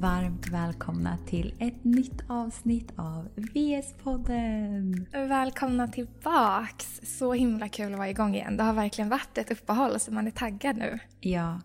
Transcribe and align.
varmt 0.00 0.48
välkomna 0.48 1.18
till 1.26 1.54
ett 1.58 1.84
nytt 1.84 2.22
avsnitt 2.28 2.92
av 2.96 3.28
VS-podden! 3.36 5.06
Välkomna 5.12 5.88
tillbaks! 5.88 7.00
Så 7.02 7.32
himla 7.32 7.68
kul 7.68 7.92
att 7.92 7.98
vara 7.98 8.10
igång 8.10 8.34
igen. 8.34 8.56
Det 8.56 8.62
har 8.62 8.72
verkligen 8.72 9.08
varit 9.08 9.38
ett 9.38 9.50
uppehåll 9.50 10.00
så 10.00 10.12
man 10.12 10.26
är 10.26 10.30
taggad 10.30 10.76
nu. 10.76 10.98
Ja, 11.20 11.60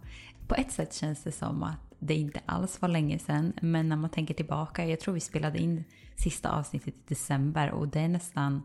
på 0.47 0.55
ett 0.55 0.71
sätt 0.71 0.93
känns 0.93 1.23
det 1.23 1.31
som 1.31 1.63
att 1.63 1.93
det 1.99 2.15
inte 2.15 2.39
alls 2.45 2.81
var 2.81 2.89
länge 2.89 3.19
sedan. 3.19 3.53
Men 3.61 3.89
när 3.89 3.95
man 3.95 4.09
tänker 4.09 4.33
tillbaka, 4.33 4.85
jag 4.85 4.99
tror 4.99 5.13
vi 5.13 5.19
spelade 5.19 5.59
in 5.59 5.83
sista 6.17 6.49
avsnittet 6.49 6.95
i 6.95 7.03
december 7.07 7.71
och 7.71 7.87
det 7.87 7.99
är 7.99 8.07
nästan 8.07 8.61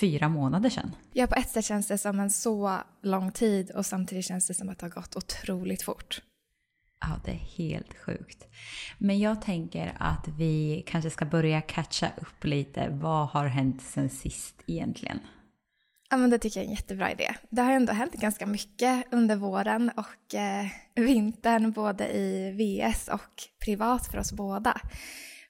fyra 0.00 0.28
månader 0.28 0.70
sedan. 0.70 0.94
Ja, 1.12 1.26
på 1.26 1.34
ett 1.34 1.50
sätt 1.50 1.64
känns 1.64 1.86
det 1.86 1.98
som 1.98 2.20
en 2.20 2.30
så 2.30 2.78
lång 3.02 3.32
tid 3.32 3.70
och 3.70 3.86
samtidigt 3.86 4.24
känns 4.24 4.46
det 4.46 4.54
som 4.54 4.68
att 4.68 4.78
det 4.78 4.86
har 4.86 4.90
gått 4.90 5.16
otroligt 5.16 5.82
fort. 5.82 6.22
Ja, 7.00 7.20
det 7.24 7.30
är 7.30 7.34
helt 7.34 7.94
sjukt. 7.94 8.46
Men 8.98 9.18
jag 9.18 9.42
tänker 9.42 9.96
att 9.98 10.28
vi 10.28 10.84
kanske 10.86 11.10
ska 11.10 11.24
börja 11.24 11.60
catcha 11.60 12.08
upp 12.16 12.44
lite. 12.44 12.88
Vad 12.90 13.28
har 13.28 13.46
hänt 13.46 13.82
sen 13.82 14.10
sist 14.10 14.62
egentligen? 14.66 15.20
Ja, 16.10 16.16
men 16.16 16.30
det 16.30 16.38
tycker 16.38 16.60
jag 16.60 16.64
är 16.64 16.68
en 16.68 16.74
jättebra 16.74 17.12
idé. 17.12 17.34
Det 17.50 17.62
har 17.62 17.72
ändå 17.72 17.92
hänt 17.92 18.12
ganska 18.12 18.46
mycket 18.46 19.04
under 19.12 19.36
våren 19.36 19.90
och 19.96 20.34
eh, 20.34 20.66
vintern, 20.94 21.72
både 21.72 22.08
i 22.16 22.50
VS 22.52 23.08
och 23.08 23.42
privat 23.64 24.06
för 24.06 24.18
oss 24.18 24.32
båda. 24.32 24.80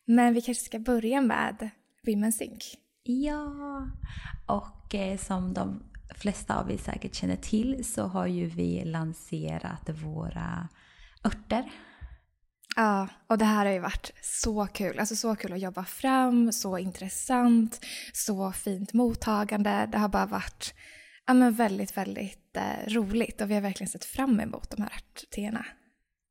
Men 0.05 0.34
vi 0.34 0.41
kanske 0.41 0.65
ska 0.65 0.78
börja 0.78 1.20
med 1.20 1.70
Women's 2.06 2.30
Sync. 2.30 2.75
Ja, 3.03 3.87
och 4.47 4.95
eh, 4.95 5.19
som 5.19 5.55
de 5.55 5.83
flesta 6.15 6.61
av 6.61 6.70
er 6.70 6.77
säkert 6.77 7.15
känner 7.15 7.37
till 7.37 7.84
så 7.84 8.06
har 8.06 8.27
ju 8.27 8.47
vi 8.47 8.84
lanserat 8.84 9.89
våra 9.89 10.69
örter. 11.24 11.70
Ja, 12.77 13.08
och 13.27 13.38
det 13.38 13.44
här 13.44 13.66
har 13.66 13.72
ju 13.72 13.78
varit 13.78 14.12
så 14.22 14.66
kul. 14.66 14.98
Alltså 14.98 15.16
så 15.16 15.36
kul 15.36 15.52
att 15.52 15.60
jobba 15.60 15.84
fram, 15.84 16.52
så 16.52 16.78
intressant, 16.78 17.84
så 18.12 18.52
fint 18.52 18.92
mottagande. 18.92 19.88
Det 19.92 19.98
har 19.98 20.08
bara 20.08 20.27
varit 20.27 20.75
ja, 21.27 21.34
men 21.34 21.55
väldigt, 21.55 21.97
väldigt 21.97 22.56
eh, 22.56 22.92
roligt 22.92 23.41
och 23.41 23.50
vi 23.50 23.55
har 23.55 23.60
verkligen 23.60 23.88
sett 23.88 24.05
fram 24.05 24.41
emot 24.41 24.70
de 24.70 24.83
här 24.83 24.91
örtteerna. 24.94 25.66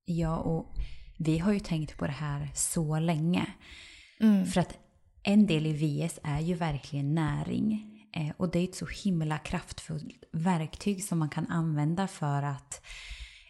Ja, 0.06 0.38
och 0.38 0.76
vi 1.18 1.38
har 1.38 1.54
ju 1.54 1.60
tänkt 1.60 1.98
på 1.98 2.06
det 2.06 2.12
här 2.12 2.52
så 2.56 3.00
länge. 3.00 3.46
Mm. 4.20 4.46
För 4.46 4.62
att 4.62 4.78
en 5.24 5.48
del 5.48 5.66
i 5.66 5.74
VS 5.74 6.20
är 6.24 6.40
ju 6.40 6.54
verkligen 6.54 7.16
näring. 7.16 7.94
Eh, 8.16 8.36
och 8.38 8.52
det 8.52 8.60
är 8.60 8.64
ett 8.64 8.76
så 8.76 8.86
himla 8.86 9.38
kraftfullt 9.38 10.24
verktyg 10.32 11.04
som 11.04 11.20
man 11.20 11.30
kan 11.30 11.48
använda 11.48 12.08
för 12.08 12.44
att 12.44 12.82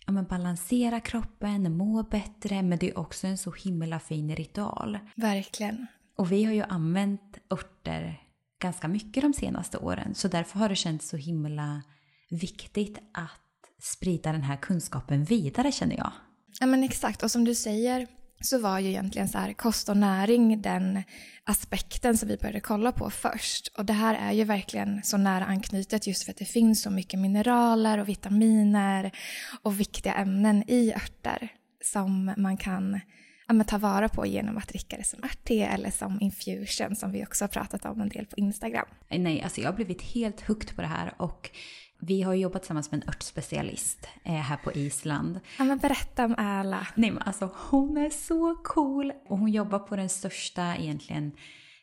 ja, 0.08 0.13
men 0.13 0.25
balansera 0.25 1.00
kroppen, 1.00 1.77
må 1.77 2.03
bättre, 2.03 2.61
men 2.61 2.80
det 2.80 2.89
är 2.89 2.97
också 2.97 3.27
en 3.27 3.38
så 3.38 3.52
himla 3.52 4.00
fin 4.00 4.36
ritual. 4.36 5.00
Verkligen. 5.16 5.88
Och 6.17 6.31
vi 6.31 6.44
har 6.44 6.53
ju 6.53 6.63
använt 6.63 7.38
örter 7.50 8.22
ganska 8.61 8.88
mycket 8.88 9.23
de 9.23 9.33
senaste 9.33 9.78
åren, 9.78 10.16
så 10.16 10.28
därför 10.28 10.59
har 10.59 10.69
det 10.69 10.75
känts 10.75 11.09
så 11.09 11.17
himla 11.17 11.81
viktigt 12.30 12.97
att 13.13 13.41
sprida 13.81 14.31
den 14.31 14.41
här 14.41 14.58
kunskapen 14.58 15.23
vidare 15.23 15.72
känner 15.72 15.97
jag. 15.97 16.11
Ja 16.59 16.66
men 16.66 16.83
exakt, 16.83 17.23
och 17.23 17.31
som 17.31 17.44
du 17.44 17.55
säger, 17.55 18.08
så 18.41 18.59
var 18.59 18.80
ju 18.80 18.89
egentligen 18.89 19.27
så 19.27 19.38
här, 19.38 19.53
kost 19.53 19.89
och 19.89 19.97
näring 19.97 20.61
den 20.61 21.03
aspekten 21.43 22.17
som 22.17 22.30
vi 22.30 22.38
började 22.38 22.59
kolla 22.59 22.91
på 22.91 23.09
först. 23.09 23.67
Och 23.77 23.85
det 23.85 23.94
här 23.94 24.16
är 24.16 24.31
ju 24.31 24.44
verkligen 24.44 25.03
så 25.03 25.17
nära 25.17 25.45
anknutet 25.45 26.07
just 26.07 26.23
för 26.23 26.31
att 26.31 26.38
det 26.38 26.45
finns 26.45 26.81
så 26.81 26.89
mycket 26.89 27.19
mineraler 27.19 27.97
och 27.97 28.09
vitaminer 28.09 29.11
och 29.61 29.79
viktiga 29.79 30.13
ämnen 30.13 30.63
i 30.67 30.94
örter 30.94 31.49
som 31.83 32.34
man 32.38 32.57
kan 32.57 33.00
ja, 33.47 33.63
ta 33.63 33.78
vara 33.78 34.09
på 34.09 34.25
genom 34.25 34.57
att 34.57 34.67
dricka 34.67 34.97
det 34.97 35.03
som 35.03 35.23
örtte 35.23 35.66
eller 35.66 35.91
som 35.91 36.22
infusion 36.22 36.95
som 36.95 37.12
vi 37.12 37.23
också 37.23 37.44
har 37.44 37.50
pratat 37.50 37.85
om 37.85 38.01
en 38.01 38.09
del 38.09 38.25
på 38.25 38.35
Instagram. 38.38 38.88
Nej, 39.09 39.41
alltså 39.41 39.62
jag 39.62 39.67
har 39.67 39.75
blivit 39.75 40.01
helt 40.01 40.41
hooked 40.41 40.75
på 40.75 40.81
det 40.81 40.88
här 40.88 41.13
och 41.17 41.50
vi 42.00 42.22
har 42.22 42.34
jobbat 42.34 42.62
tillsammans 42.62 42.91
med 42.91 43.03
en 43.03 43.09
örtspecialist 43.09 44.08
eh, 44.24 44.34
här 44.34 44.58
på 44.58 44.72
Island. 44.74 45.40
Ja 45.58 45.63
men 45.63 45.78
berätta 45.78 46.25
om 46.25 46.35
Erla. 46.38 46.88
Nej 46.96 47.12
men 47.12 47.24
alltså 47.24 47.50
hon 47.69 47.97
är 47.97 48.09
så 48.09 48.56
cool 48.63 49.13
och 49.30 49.38
hon 49.38 49.52
jobbar 49.52 49.80
på 49.80 49.96
den 49.96 50.09
största 50.09 50.75
egentligen 50.75 51.31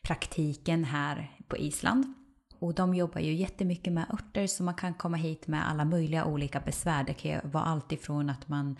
praktiken 0.03 0.83
här 0.83 1.31
på 1.47 1.57
Island. 1.57 2.13
Och 2.59 2.73
de 2.73 2.95
jobbar 2.95 3.21
ju 3.21 3.33
jättemycket 3.33 3.93
med 3.93 4.05
örter 4.13 4.47
så 4.47 4.63
man 4.63 4.75
kan 4.75 4.93
komma 4.93 5.17
hit 5.17 5.47
med 5.47 5.69
alla 5.69 5.85
möjliga 5.85 6.25
olika 6.25 6.59
besvär. 6.59 7.03
Det 7.03 7.13
kan 7.13 7.31
ju 7.31 7.39
vara 7.43 7.63
allt 7.63 7.91
ifrån 7.91 8.29
att 8.29 8.47
man 8.47 8.75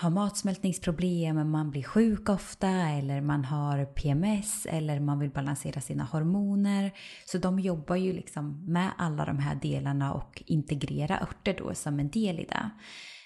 har 0.00 0.10
matsmältningsproblem, 0.10 1.50
man 1.50 1.70
blir 1.70 1.82
sjuk 1.82 2.28
ofta 2.28 2.68
eller 2.68 3.20
man 3.20 3.44
har 3.44 3.84
PMS 3.84 4.66
eller 4.66 5.00
man 5.00 5.18
vill 5.18 5.30
balansera 5.30 5.80
sina 5.80 6.04
hormoner. 6.04 6.92
Så 7.24 7.38
de 7.38 7.58
jobbar 7.58 7.96
ju 7.96 8.12
liksom 8.12 8.64
med 8.72 8.90
alla 8.98 9.24
de 9.24 9.38
här 9.38 9.54
delarna 9.54 10.12
och 10.12 10.42
integrerar 10.46 11.22
örter 11.22 11.54
då 11.58 11.74
som 11.74 12.00
en 12.00 12.10
del 12.10 12.40
i 12.40 12.44
det. 12.44 12.70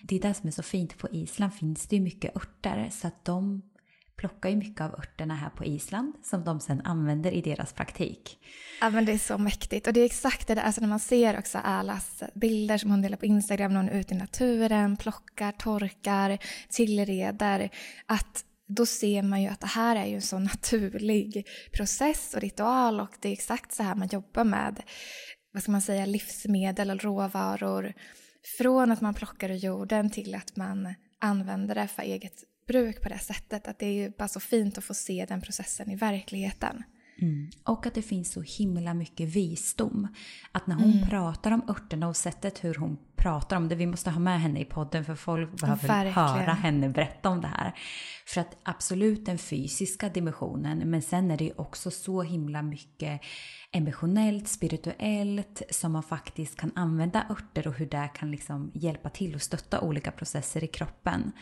Det 0.03 0.16
är 0.16 0.21
det 0.21 0.34
som 0.34 0.47
är 0.47 0.53
så 0.53 0.62
fint, 0.62 0.99
på 0.99 1.09
Island 1.10 1.55
finns 1.55 1.87
det 1.87 1.97
ju 1.97 2.03
mycket 2.03 2.37
örter 2.37 2.89
så 2.93 3.06
att 3.06 3.25
de 3.25 3.62
plockar 4.22 4.50
ju 4.50 4.56
mycket 4.56 4.81
av 4.81 4.94
örterna 4.94 5.34
här 5.34 5.50
på 5.50 5.65
Island 5.65 6.15
som 6.22 6.44
de 6.44 6.60
sen 6.60 6.81
använder 6.81 7.33
i 7.33 7.41
deras 7.41 7.72
praktik. 7.72 8.38
Ja 8.81 8.91
men 8.91 9.05
det 9.05 9.12
är 9.12 9.19
så 9.19 9.38
mäktigt 9.38 9.87
och 9.87 9.93
det 9.93 10.00
är 10.00 10.05
exakt 10.05 10.49
det 10.49 10.55
där, 10.55 10.62
alltså 10.62 10.81
när 10.81 10.88
man 10.88 11.00
ser 11.00 11.38
också 11.38 11.59
Alas 11.59 12.22
bilder 12.34 12.78
som 12.78 12.91
hon 12.91 13.03
delar 13.03 13.16
på 13.16 13.27
Instagram 13.27 13.72
när 13.72 13.81
hon 13.81 13.88
är 13.88 14.00
ute 14.00 14.15
i 14.15 14.16
naturen, 14.16 14.97
plockar, 14.97 15.53
torkar, 15.53 16.38
tillreder, 16.69 17.71
att 18.06 18.44
då 18.69 18.87
ser 18.87 19.22
man 19.22 19.43
ju 19.43 19.49
att 19.49 19.60
det 19.60 19.66
här 19.66 19.97
är 19.97 20.06
ju 20.06 20.15
en 20.15 20.22
så 20.22 20.39
naturlig 20.39 21.47
process 21.72 22.34
och 22.34 22.41
ritual 22.41 23.00
och 23.00 23.15
det 23.21 23.28
är 23.28 23.33
exakt 23.33 23.72
så 23.72 23.83
här 23.83 23.94
man 23.94 24.09
jobbar 24.09 24.44
med, 24.44 24.83
vad 25.53 25.62
ska 25.62 25.72
man 25.72 25.83
säga, 25.83 26.06
livsmedel 26.06 26.91
och 26.91 27.03
råvaror. 27.03 27.93
Från 28.59 28.93
att 28.93 29.00
man 29.00 29.15
plockar 29.15 29.50
ur 29.50 29.54
jorden 29.54 30.10
till 30.10 30.34
att 30.34 30.56
man 30.56 30.94
använder 31.21 31.75
det 31.75 31.89
för 31.89 32.03
eget 32.03 32.51
bruk 32.66 33.02
på 33.02 33.08
det 33.08 33.18
sättet. 33.18 33.68
Att 33.68 33.78
det 33.78 33.86
är 33.86 33.92
ju 33.92 34.10
bara 34.18 34.28
så 34.28 34.40
fint 34.40 34.78
att 34.78 34.84
få 34.84 34.94
se 34.94 35.26
den 35.28 35.40
processen 35.40 35.90
i 35.90 35.96
verkligheten. 35.96 36.82
Mm. 37.22 37.50
Och 37.64 37.86
att 37.86 37.94
det 37.94 38.02
finns 38.02 38.32
så 38.32 38.40
himla 38.42 38.94
mycket 38.94 39.28
visdom. 39.28 40.08
Att 40.52 40.66
när 40.66 40.74
hon 40.74 40.92
mm. 40.92 41.08
pratar 41.08 41.50
om 41.50 41.62
örterna 41.68 42.08
och 42.08 42.16
sättet 42.16 42.64
hur 42.64 42.74
hon 42.74 42.98
pratar 43.16 43.56
om 43.56 43.68
det, 43.68 43.74
vi 43.74 43.86
måste 43.86 44.10
ha 44.10 44.20
med 44.20 44.40
henne 44.40 44.60
i 44.60 44.64
podden 44.64 45.04
för 45.04 45.14
folk 45.14 45.60
behöver 45.60 45.88
Verkligen. 45.88 46.14
höra 46.14 46.52
henne 46.52 46.88
berätta 46.88 47.28
om 47.28 47.40
det 47.40 47.46
här. 47.46 47.74
För 48.26 48.40
att 48.40 48.56
absolut 48.62 49.26
den 49.26 49.38
fysiska 49.38 50.08
dimensionen, 50.08 50.78
men 50.78 51.02
sen 51.02 51.30
är 51.30 51.36
det 51.36 51.44
ju 51.44 51.52
också 51.56 51.90
så 51.90 52.22
himla 52.22 52.62
mycket 52.62 53.20
emotionellt, 53.72 54.48
spirituellt 54.48 55.62
som 55.70 55.92
man 55.92 56.02
faktiskt 56.02 56.56
kan 56.56 56.72
använda 56.74 57.26
örter 57.30 57.66
och 57.66 57.74
hur 57.74 57.86
det 57.86 58.10
kan 58.14 58.30
liksom 58.30 58.70
hjälpa 58.74 59.08
till 59.08 59.34
och 59.34 59.42
stötta 59.42 59.80
olika 59.80 60.10
processer 60.10 60.64
i 60.64 60.68
kroppen. 60.68 61.32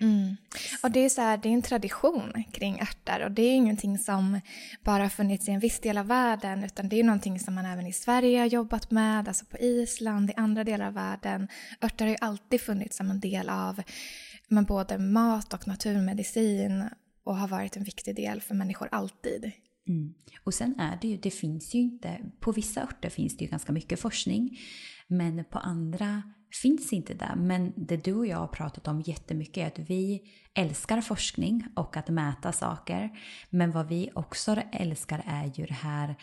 Mm. 0.00 0.36
Och 0.82 0.90
det 0.90 1.00
är, 1.00 1.08
så 1.08 1.20
här, 1.20 1.36
det 1.36 1.48
är 1.48 1.52
en 1.52 1.62
tradition 1.62 2.44
kring 2.52 2.80
örter 2.80 3.24
och 3.24 3.30
det 3.30 3.42
är 3.42 3.54
ingenting 3.54 3.98
som 3.98 4.40
bara 4.84 5.10
funnits 5.10 5.48
i 5.48 5.52
en 5.52 5.60
viss 5.60 5.80
del 5.80 5.98
av 5.98 6.06
världen 6.06 6.64
utan 6.64 6.88
det 6.88 7.00
är 7.00 7.04
någonting 7.04 7.40
som 7.40 7.54
man 7.54 7.66
även 7.66 7.86
i 7.86 7.92
Sverige 7.92 8.38
har 8.38 8.46
jobbat 8.46 8.90
med, 8.90 9.28
alltså 9.28 9.44
på 9.44 9.58
Island, 9.58 10.30
i 10.30 10.34
andra 10.36 10.64
delar 10.64 10.86
av 10.86 10.94
världen. 10.94 11.48
Örter 11.80 12.04
har 12.04 12.10
ju 12.10 12.18
alltid 12.20 12.60
funnits 12.60 12.96
som 12.96 13.10
en 13.10 13.20
del 13.20 13.48
av 13.48 13.82
men 14.48 14.64
både 14.64 14.98
mat 14.98 15.54
och 15.54 15.68
naturmedicin 15.68 16.88
och 17.24 17.36
har 17.36 17.48
varit 17.48 17.76
en 17.76 17.84
viktig 17.84 18.16
del 18.16 18.40
för 18.40 18.54
människor 18.54 18.88
alltid. 18.92 19.52
Mm. 19.88 20.14
Och 20.44 20.54
sen 20.54 20.80
är 20.80 20.98
det 21.00 21.08
ju, 21.08 21.16
det 21.16 21.30
finns 21.30 21.74
ju 21.74 21.78
inte, 21.78 22.20
på 22.40 22.52
vissa 22.52 22.82
örter 22.82 23.10
finns 23.10 23.36
det 23.36 23.44
ju 23.44 23.50
ganska 23.50 23.72
mycket 23.72 24.00
forskning 24.00 24.58
men 25.06 25.44
på 25.44 25.58
andra 25.58 26.22
finns 26.62 26.92
inte 26.92 27.14
det. 27.14 27.32
Men 27.36 27.72
det 27.76 28.04
du 28.04 28.14
och 28.14 28.26
jag 28.26 28.36
har 28.36 28.46
pratat 28.46 28.88
om 28.88 29.00
jättemycket 29.00 29.56
är 29.56 29.66
att 29.66 29.90
vi 29.90 30.22
älskar 30.54 31.00
forskning 31.00 31.66
och 31.76 31.96
att 31.96 32.08
mäta 32.08 32.52
saker. 32.52 33.10
Men 33.50 33.70
vad 33.70 33.88
vi 33.88 34.10
också 34.14 34.56
älskar 34.72 35.22
är 35.26 35.52
ju 35.54 35.66
det 35.66 35.74
här 35.74 36.16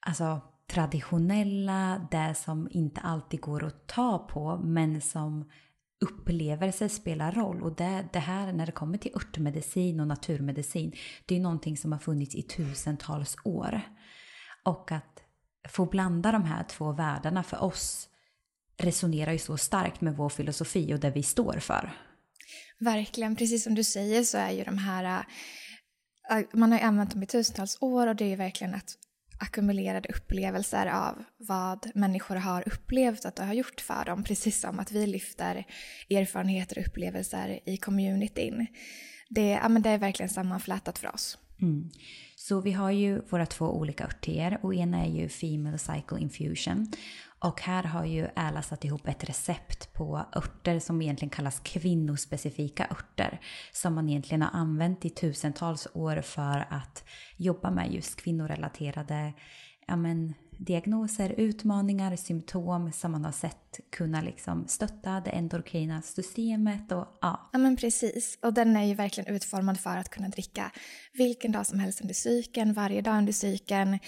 alltså, 0.00 0.40
traditionella, 0.70 2.08
det 2.10 2.34
som 2.34 2.68
inte 2.70 3.00
alltid 3.00 3.40
går 3.40 3.64
att 3.64 3.86
ta 3.86 4.18
på 4.18 4.56
men 4.56 5.00
som 5.00 5.50
upplevelser 6.00 6.88
spelar 6.88 7.32
roll. 7.32 7.62
Och 7.62 7.76
det, 7.76 8.08
det 8.12 8.18
här 8.18 8.52
när 8.52 8.66
det 8.66 8.72
kommer 8.72 8.98
till 8.98 9.14
örtmedicin 9.14 10.00
och 10.00 10.06
naturmedicin, 10.06 10.92
det 11.26 11.36
är 11.36 11.40
någonting 11.40 11.76
som 11.76 11.92
har 11.92 11.98
funnits 11.98 12.34
i 12.34 12.42
tusentals 12.42 13.36
år. 13.44 13.80
Och 14.64 14.92
att 14.92 15.22
få 15.68 15.86
blanda 15.86 16.32
de 16.32 16.44
här 16.44 16.64
två 16.64 16.92
världarna 16.92 17.42
för 17.42 17.62
oss 17.62 18.08
resonerar 18.76 19.32
ju 19.32 19.38
så 19.38 19.56
starkt 19.56 20.00
med 20.00 20.16
vår 20.16 20.28
filosofi 20.28 20.94
och 20.94 21.00
det 21.00 21.10
vi 21.10 21.22
står 21.22 21.58
för. 21.58 21.92
Verkligen, 22.78 23.36
precis 23.36 23.64
som 23.64 23.74
du 23.74 23.84
säger 23.84 24.24
så 24.24 24.38
är 24.38 24.50
ju 24.50 24.64
de 24.64 24.78
här, 24.78 25.24
äh, 26.30 26.38
man 26.52 26.72
har 26.72 26.78
ju 26.78 26.84
använt 26.84 27.10
dem 27.10 27.22
i 27.22 27.26
tusentals 27.26 27.78
år 27.80 28.06
och 28.06 28.16
det 28.16 28.24
är 28.24 28.28
ju 28.28 28.36
verkligen 28.36 28.74
att 28.74 28.96
ackumulerade 29.38 30.08
upplevelser 30.08 30.86
av 30.86 31.24
vad 31.36 31.90
människor 31.94 32.36
har 32.36 32.68
upplevt 32.68 33.24
att 33.24 33.36
det 33.36 33.44
har 33.44 33.54
gjort 33.54 33.80
för 33.80 34.04
dem, 34.04 34.24
precis 34.24 34.60
som 34.60 34.78
att 34.78 34.92
vi 34.92 35.06
lyfter 35.06 35.64
erfarenheter 36.10 36.78
och 36.78 36.86
upplevelser 36.86 37.60
i 37.64 37.76
communityn. 37.76 38.66
det, 39.28 39.48
ja, 39.48 39.68
men 39.68 39.82
det 39.82 39.90
är 39.90 39.98
verkligen 39.98 40.30
sammanflätat 40.30 40.98
för 40.98 41.14
oss. 41.14 41.38
Mm. 41.60 41.90
Så 42.36 42.60
vi 42.60 42.72
har 42.72 42.90
ju 42.90 43.20
våra 43.28 43.46
två 43.46 43.66
olika 43.66 44.04
örtteer 44.04 44.58
och 44.62 44.74
ena 44.74 45.04
är 45.04 45.10
ju 45.10 45.28
Female 45.28 45.78
Cycle 45.78 46.20
Infusion. 46.20 46.92
Och 47.40 47.60
här 47.60 47.82
har 47.82 48.04
ju 48.04 48.28
Äla 48.36 48.62
satt 48.62 48.84
ihop 48.84 49.08
ett 49.08 49.24
recept 49.24 49.92
på 49.92 50.24
örter 50.36 50.78
som 50.78 51.02
egentligen 51.02 51.30
kallas 51.30 51.60
kvinnospecifika 51.60 52.86
örter. 52.90 53.40
Som 53.72 53.94
man 53.94 54.08
egentligen 54.08 54.42
har 54.42 54.60
använt 54.60 55.04
i 55.04 55.10
tusentals 55.10 55.88
år 55.94 56.20
för 56.20 56.66
att 56.70 57.04
jobba 57.36 57.70
med 57.70 57.92
just 57.92 58.16
kvinnorelaterade 58.16 59.32
ja 59.88 59.96
men, 59.96 60.34
diagnoser, 60.58 61.34
utmaningar, 61.36 62.16
symptom 62.16 62.92
som 62.92 63.12
man 63.12 63.24
har 63.24 63.32
sett 63.32 63.80
kunna 63.90 64.20
liksom 64.20 64.68
stötta 64.68 65.20
det 65.20 65.30
endokrina 65.30 66.02
systemet 66.02 66.92
och 66.92 67.18
ja. 67.20 67.50
Ja 67.52 67.58
men 67.58 67.76
precis. 67.76 68.38
Och 68.42 68.54
den 68.54 68.76
är 68.76 68.84
ju 68.84 68.94
verkligen 68.94 69.34
utformad 69.34 69.80
för 69.80 69.96
att 69.96 70.08
kunna 70.08 70.28
dricka 70.28 70.72
vilken 71.12 71.52
dag 71.52 71.66
som 71.66 71.78
helst 71.78 72.00
under 72.00 72.14
cykeln, 72.14 72.72
varje 72.72 73.00
dag 73.00 73.18
under 73.18 73.32
cykeln. 73.32 73.98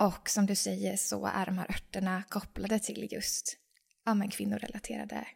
Och 0.00 0.30
som 0.30 0.46
du 0.46 0.54
säger 0.54 0.96
så 0.96 1.26
är 1.26 1.46
de 1.46 1.58
här 1.58 1.70
örterna 1.70 2.22
kopplade 2.28 2.78
till 2.78 3.08
just 3.12 3.56
ja, 4.04 4.14
men 4.14 4.30
kvinnorelaterade 4.30 5.26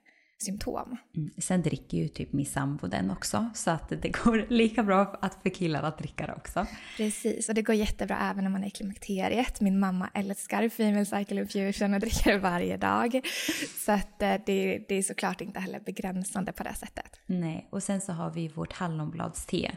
symptom. 0.42 0.96
Mm. 1.16 1.30
Sen 1.38 1.62
dricker 1.62 1.98
ju 1.98 2.08
typ 2.08 2.32
min 2.32 2.46
sambo 2.46 2.86
den 2.86 3.10
också 3.10 3.50
så 3.54 3.70
att 3.70 3.88
det 3.88 4.08
går 4.08 4.46
lika 4.52 4.82
bra 4.82 5.18
att 5.20 5.42
för 5.42 5.50
killar 5.50 5.82
att 5.82 5.98
dricka 5.98 6.26
det 6.26 6.32
också. 6.32 6.66
Precis, 6.96 7.48
och 7.48 7.54
det 7.54 7.62
går 7.62 7.74
jättebra 7.74 8.18
även 8.30 8.44
när 8.44 8.50
man 8.50 8.64
är 8.64 8.68
i 8.68 8.70
klimakteriet. 8.70 9.60
Min 9.60 9.80
mamma 9.80 10.10
älskar 10.14 10.68
Female 10.68 11.04
Cycle 11.04 11.40
Infusion 11.40 11.94
och 11.94 12.00
dricker 12.00 12.32
det 12.32 12.38
varje 12.38 12.76
dag. 12.76 13.20
Så 13.78 13.92
att 13.92 14.22
eh, 14.22 14.34
det, 14.46 14.84
det 14.88 14.94
är 14.94 15.02
såklart 15.02 15.40
inte 15.40 15.60
heller 15.60 15.80
begränsande 15.80 16.52
på 16.52 16.62
det 16.62 16.74
sättet. 16.74 17.20
Nej, 17.26 17.68
och 17.70 17.82
sen 17.82 18.00
så 18.00 18.12
har 18.12 18.30
vi 18.30 18.48
vårt 18.48 18.72
hallonbladste. 18.72 19.72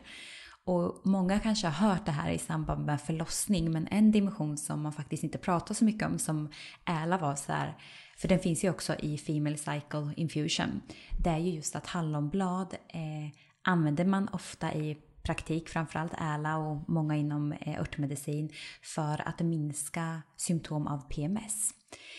Och 0.65 1.01
många 1.03 1.39
kanske 1.39 1.67
har 1.67 1.89
hört 1.89 2.05
det 2.05 2.11
här 2.11 2.31
i 2.31 2.37
samband 2.37 2.85
med 2.85 3.01
förlossning 3.01 3.71
men 3.71 3.87
en 3.87 4.11
dimension 4.11 4.57
som 4.57 4.81
man 4.81 4.93
faktiskt 4.93 5.23
inte 5.23 5.37
pratar 5.37 5.73
så 5.73 5.85
mycket 5.85 6.07
om 6.07 6.19
som 6.19 6.51
Äla 6.85 7.17
var 7.17 7.35
så 7.35 7.51
här 7.51 7.77
för 8.15 8.27
den 8.27 8.39
finns 8.39 8.63
ju 8.63 8.69
också 8.69 8.95
i 8.99 9.17
Female 9.17 9.57
Cycle 9.57 10.13
Infusion. 10.15 10.81
Det 11.23 11.29
är 11.29 11.37
ju 11.37 11.51
just 11.51 11.75
att 11.75 11.87
hallonblad 11.87 12.73
eh, 12.87 13.31
använder 13.61 14.05
man 14.05 14.29
ofta 14.29 14.73
i 14.73 14.97
praktik, 15.25 15.69
framförallt 15.69 16.13
Äla 16.21 16.57
och 16.57 16.89
många 16.89 17.15
inom 17.15 17.51
eh, 17.51 17.79
örtmedicin, 17.79 18.49
för 18.81 19.27
att 19.27 19.39
minska 19.39 20.21
symptom 20.37 20.87
av 20.87 21.07
PMS. 21.09 21.73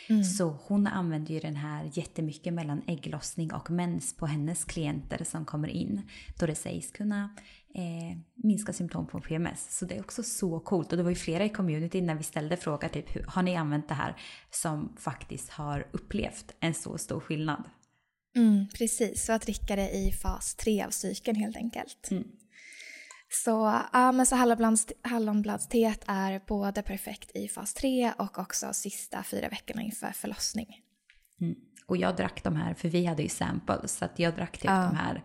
Mm. 0.08 0.24
Så 0.24 0.58
hon 0.62 0.86
använder 0.86 1.34
ju 1.34 1.40
den 1.40 1.56
här 1.56 1.90
jättemycket 1.92 2.54
mellan 2.54 2.82
ägglossning 2.86 3.52
och 3.52 3.70
mens 3.70 4.16
på 4.16 4.26
hennes 4.26 4.64
klienter 4.64 5.24
som 5.24 5.44
kommer 5.44 5.68
in. 5.68 6.02
Då 6.38 6.46
det 6.46 6.54
sägs 6.54 6.90
kunna 6.90 7.36
eh, 7.74 8.18
minska 8.34 8.72
symptom 8.72 9.06
på 9.06 9.20
PMS. 9.20 9.78
Så 9.78 9.84
det 9.84 9.96
är 9.96 10.00
också 10.00 10.22
så 10.22 10.60
coolt. 10.60 10.92
Och 10.92 10.96
det 10.96 11.02
var 11.02 11.10
ju 11.10 11.16
flera 11.16 11.44
i 11.44 11.48
communityn 11.48 12.06
när 12.06 12.14
vi 12.14 12.22
ställde 12.22 12.56
frågan 12.56 12.90
typ 12.90 13.26
har 13.26 13.42
ni 13.42 13.56
använt 13.56 13.88
det 13.88 13.94
här 13.94 14.16
som 14.50 14.96
faktiskt 14.98 15.50
har 15.50 15.86
upplevt 15.92 16.54
en 16.60 16.74
så 16.74 16.98
stor 16.98 17.20
skillnad. 17.20 17.64
Mm, 18.36 18.68
precis, 18.68 19.24
så 19.24 19.32
att 19.32 19.42
dricka 19.42 19.76
det 19.76 19.90
i 19.90 20.12
fas 20.12 20.54
3 20.54 20.82
av 20.82 20.90
cykeln 20.90 21.36
helt 21.36 21.56
enkelt. 21.56 22.08
Mm. 22.10 22.24
Så, 23.28 23.82
ja, 23.92 24.12
men 24.12 24.26
så 24.26 24.36
hallonbladsteet 25.02 26.04
är 26.06 26.40
både 26.46 26.82
perfekt 26.82 27.36
i 27.36 27.48
fas 27.48 27.74
3 27.74 28.12
och 28.18 28.38
också 28.38 28.72
sista 28.72 29.22
fyra 29.22 29.48
veckorna 29.48 29.82
inför 29.82 30.12
förlossning. 30.12 30.68
Mm. 31.40 31.54
Och 31.86 31.96
jag 31.96 32.16
drack 32.16 32.44
de 32.44 32.56
här, 32.56 32.74
för 32.74 32.88
vi 32.88 33.06
hade 33.06 33.22
ju 33.22 33.28
samples, 33.28 33.96
så 33.96 34.08
jag 34.16 34.34
drack 34.34 34.52
typ 34.52 34.64
ja. 34.64 34.82
de 34.90 34.96
här 34.96 35.22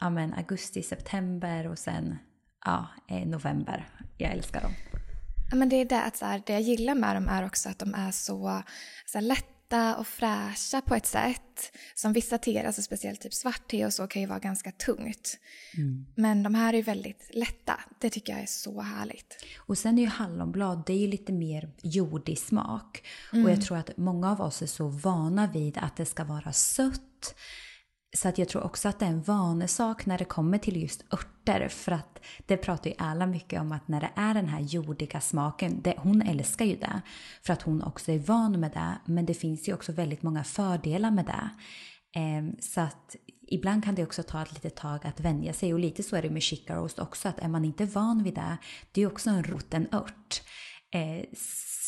ja, 0.00 0.10
men 0.10 0.34
augusti, 0.34 0.82
september 0.82 1.68
och 1.68 1.78
sen 1.78 2.18
ja, 2.64 2.88
november. 3.26 3.88
Jag 4.18 4.32
älskar 4.32 4.60
dem. 4.62 4.72
Ja, 5.50 5.56
men 5.56 5.68
det 5.68 5.76
är 5.76 5.84
det, 5.84 6.02
att 6.02 6.16
så 6.16 6.24
här, 6.24 6.42
det 6.46 6.52
jag 6.52 6.62
gillar 6.62 6.94
med 6.94 7.16
dem 7.16 7.28
är 7.28 7.46
också 7.46 7.68
att 7.68 7.78
de 7.78 7.94
är 7.94 8.10
så, 8.10 8.62
så 9.06 9.18
här, 9.18 9.26
lätta 9.70 9.96
och 9.96 10.06
fräscha 10.06 10.80
på 10.80 10.94
ett 10.94 11.06
sätt. 11.06 11.72
Som 11.94 12.12
vissa 12.12 12.38
teer, 12.38 12.64
alltså 12.64 12.82
speciellt 12.82 13.20
typ 13.20 13.34
svart 13.34 13.70
te 13.70 13.86
och 13.86 13.92
så, 13.92 14.06
kan 14.06 14.22
ju 14.22 14.28
vara 14.28 14.38
ganska 14.38 14.72
tungt. 14.72 15.38
Mm. 15.76 16.06
Men 16.14 16.42
de 16.42 16.54
här 16.54 16.74
är 16.74 16.82
väldigt 16.82 17.30
lätta. 17.34 17.80
Det 18.00 18.10
tycker 18.10 18.32
jag 18.32 18.42
är 18.42 18.46
så 18.46 18.80
härligt. 18.80 19.44
Och 19.58 19.78
sen 19.78 19.98
är 19.98 20.02
ju 20.02 20.08
hallonblad, 20.08 20.82
det 20.86 20.92
är 20.92 20.98
ju 20.98 21.06
lite 21.06 21.32
mer 21.32 21.70
jordig 21.82 22.38
smak. 22.38 23.02
Mm. 23.32 23.44
Och 23.44 23.50
jag 23.50 23.62
tror 23.62 23.76
att 23.78 23.96
många 23.96 24.30
av 24.30 24.40
oss 24.40 24.62
är 24.62 24.66
så 24.66 24.88
vana 24.88 25.46
vid 25.46 25.78
att 25.78 25.96
det 25.96 26.06
ska 26.06 26.24
vara 26.24 26.52
sött 26.52 27.34
så 28.16 28.28
att 28.28 28.38
jag 28.38 28.48
tror 28.48 28.62
också 28.62 28.88
att 28.88 28.98
det 28.98 29.04
är 29.04 29.10
en 29.10 29.22
vanesak 29.22 30.06
när 30.06 30.18
det 30.18 30.24
kommer 30.24 30.58
till 30.58 30.82
just 30.82 31.04
örter. 31.12 31.68
För 31.68 31.92
att 31.92 32.20
det 32.46 32.56
pratar 32.56 32.90
ju 32.90 32.96
alla 32.98 33.26
mycket 33.26 33.60
om 33.60 33.72
att 33.72 33.88
när 33.88 34.00
det 34.00 34.10
är 34.16 34.34
den 34.34 34.48
här 34.48 34.60
jordiga 34.60 35.20
smaken, 35.20 35.82
det, 35.82 35.94
hon 35.98 36.22
älskar 36.22 36.64
ju 36.64 36.76
det. 36.76 37.00
För 37.42 37.52
att 37.52 37.62
hon 37.62 37.82
också 37.82 38.12
är 38.12 38.18
van 38.18 38.60
med 38.60 38.72
det. 38.72 38.94
Men 39.04 39.26
det 39.26 39.34
finns 39.34 39.68
ju 39.68 39.74
också 39.74 39.92
väldigt 39.92 40.22
många 40.22 40.44
fördelar 40.44 41.10
med 41.10 41.24
det. 41.24 41.50
Eh, 42.20 42.60
så 42.60 42.80
att 42.80 43.16
ibland 43.48 43.84
kan 43.84 43.94
det 43.94 44.02
också 44.02 44.22
ta 44.22 44.42
ett 44.42 44.52
litet 44.52 44.76
tag 44.76 45.06
att 45.06 45.20
vänja 45.20 45.52
sig. 45.52 45.74
Och 45.74 45.80
lite 45.80 46.02
så 46.02 46.16
är 46.16 46.22
det 46.22 46.30
med 46.30 46.42
chicarost 46.42 46.98
också. 46.98 47.28
Att 47.28 47.38
är 47.38 47.48
man 47.48 47.64
inte 47.64 47.84
van 47.84 48.22
vid 48.22 48.34
det, 48.34 48.56
det 48.92 49.00
är 49.00 49.02
ju 49.02 49.12
också 49.12 49.30
en 49.30 49.44
roten 49.44 49.88
ört. 49.92 50.42
Eh, 50.94 51.24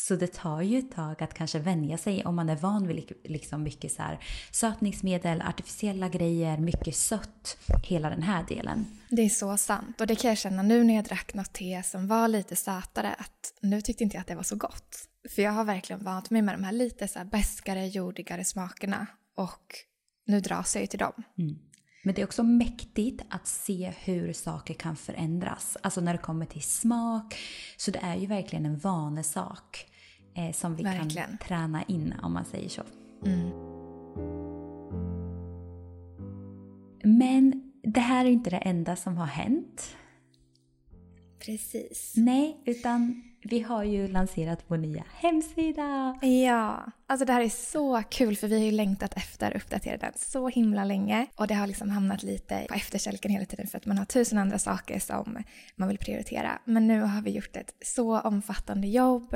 så 0.03 0.15
det 0.15 0.33
tar 0.33 0.61
ju 0.61 0.79
ett 0.79 0.91
tag 0.91 1.23
att 1.23 1.33
kanske 1.33 1.59
vänja 1.59 1.97
sig 1.97 2.25
om 2.25 2.35
man 2.35 2.49
är 2.49 2.55
van 2.55 2.87
vid 2.87 3.11
liksom 3.23 3.63
mycket 3.63 3.91
så 3.91 4.01
här 4.01 4.19
sötningsmedel, 4.51 5.41
artificiella 5.41 6.09
grejer, 6.09 6.57
mycket 6.57 6.95
sött, 6.95 7.57
hela 7.83 8.09
den 8.09 8.21
här 8.21 8.45
delen. 8.47 8.85
Det 9.09 9.21
är 9.21 9.29
så 9.29 9.57
sant 9.57 10.01
och 10.01 10.07
det 10.07 10.15
kan 10.15 10.29
jag 10.29 10.37
känna 10.37 10.61
nu 10.61 10.83
när 10.83 10.95
jag 10.95 11.05
drack 11.05 11.33
något 11.33 11.53
te 11.53 11.83
som 11.83 12.07
var 12.07 12.27
lite 12.27 12.55
sötare 12.55 13.13
att 13.13 13.53
nu 13.61 13.81
tyckte 13.81 14.03
inte 14.03 14.15
jag 14.15 14.21
att 14.21 14.27
det 14.27 14.35
var 14.35 14.43
så 14.43 14.55
gott. 14.55 14.97
För 15.29 15.41
jag 15.41 15.51
har 15.51 15.63
verkligen 15.63 16.03
vant 16.03 16.29
mig 16.29 16.41
med 16.41 16.53
de 16.55 16.63
här 16.63 16.71
lite 16.71 17.07
så 17.07 17.19
här 17.19 17.25
bäskare, 17.25 17.87
jordigare 17.87 18.43
smakerna 18.43 19.07
och 19.37 19.75
nu 20.25 20.39
dras 20.39 20.75
jag 20.75 20.81
ju 20.81 20.87
till 20.87 20.99
dem. 20.99 21.23
Mm. 21.37 21.55
Men 22.03 22.15
det 22.15 22.21
är 22.21 22.25
också 22.25 22.43
mäktigt 22.43 23.21
att 23.29 23.47
se 23.47 23.93
hur 24.03 24.33
saker 24.33 24.73
kan 24.73 24.95
förändras. 24.95 25.77
Alltså 25.81 26.01
när 26.01 26.13
det 26.13 26.19
kommer 26.19 26.45
till 26.45 26.61
smak. 26.61 27.35
Så 27.77 27.91
det 27.91 27.99
är 28.03 28.15
ju 28.15 28.27
verkligen 28.27 28.65
en 28.65 28.77
vanesak 28.77 29.89
eh, 30.35 30.51
som 30.51 30.75
vi 30.75 30.83
Verkligen. 30.83 31.27
kan 31.27 31.37
träna 31.37 31.83
in 31.83 32.13
om 32.23 32.33
man 32.33 32.45
säger 32.45 32.69
så. 32.69 32.81
Mm. 33.25 33.49
Men 37.03 37.71
det 37.83 37.99
här 37.99 38.25
är 38.25 38.29
inte 38.29 38.49
det 38.49 38.57
enda 38.57 38.95
som 38.95 39.17
har 39.17 39.25
hänt. 39.25 39.95
Precis. 41.45 42.13
Nej, 42.17 42.61
utan 42.65 43.23
vi 43.43 43.61
har 43.61 43.83
ju 43.83 44.07
lanserat 44.07 44.63
vår 44.67 44.77
nya 44.77 45.03
hemsida. 45.13 46.19
Ja, 46.21 46.85
alltså 47.07 47.25
det 47.25 47.33
här 47.33 47.41
är 47.41 47.49
så 47.49 48.03
kul 48.09 48.35
för 48.35 48.47
vi 48.47 48.57
har 48.57 48.65
ju 48.65 48.71
längtat 48.71 49.13
efter 49.17 49.51
att 49.51 49.55
uppdatera 49.63 49.97
den 49.97 50.11
så 50.15 50.49
himla 50.49 50.83
länge. 50.83 51.27
Och 51.35 51.47
det 51.47 51.53
har 51.53 51.67
liksom 51.67 51.89
hamnat 51.89 52.23
lite 52.23 52.65
på 52.69 52.73
efterkälken 52.73 53.31
hela 53.31 53.45
tiden 53.45 53.67
för 53.67 53.77
att 53.77 53.85
man 53.85 53.97
har 53.97 54.05
tusen 54.05 54.37
andra 54.37 54.59
saker 54.59 54.99
som 54.99 55.43
man 55.75 55.87
vill 55.87 55.97
prioritera. 55.97 56.59
Men 56.65 56.87
nu 56.87 57.01
har 57.01 57.21
vi 57.21 57.31
gjort 57.31 57.55
ett 57.55 57.73
så 57.81 58.19
omfattande 58.19 58.87
jobb 58.87 59.35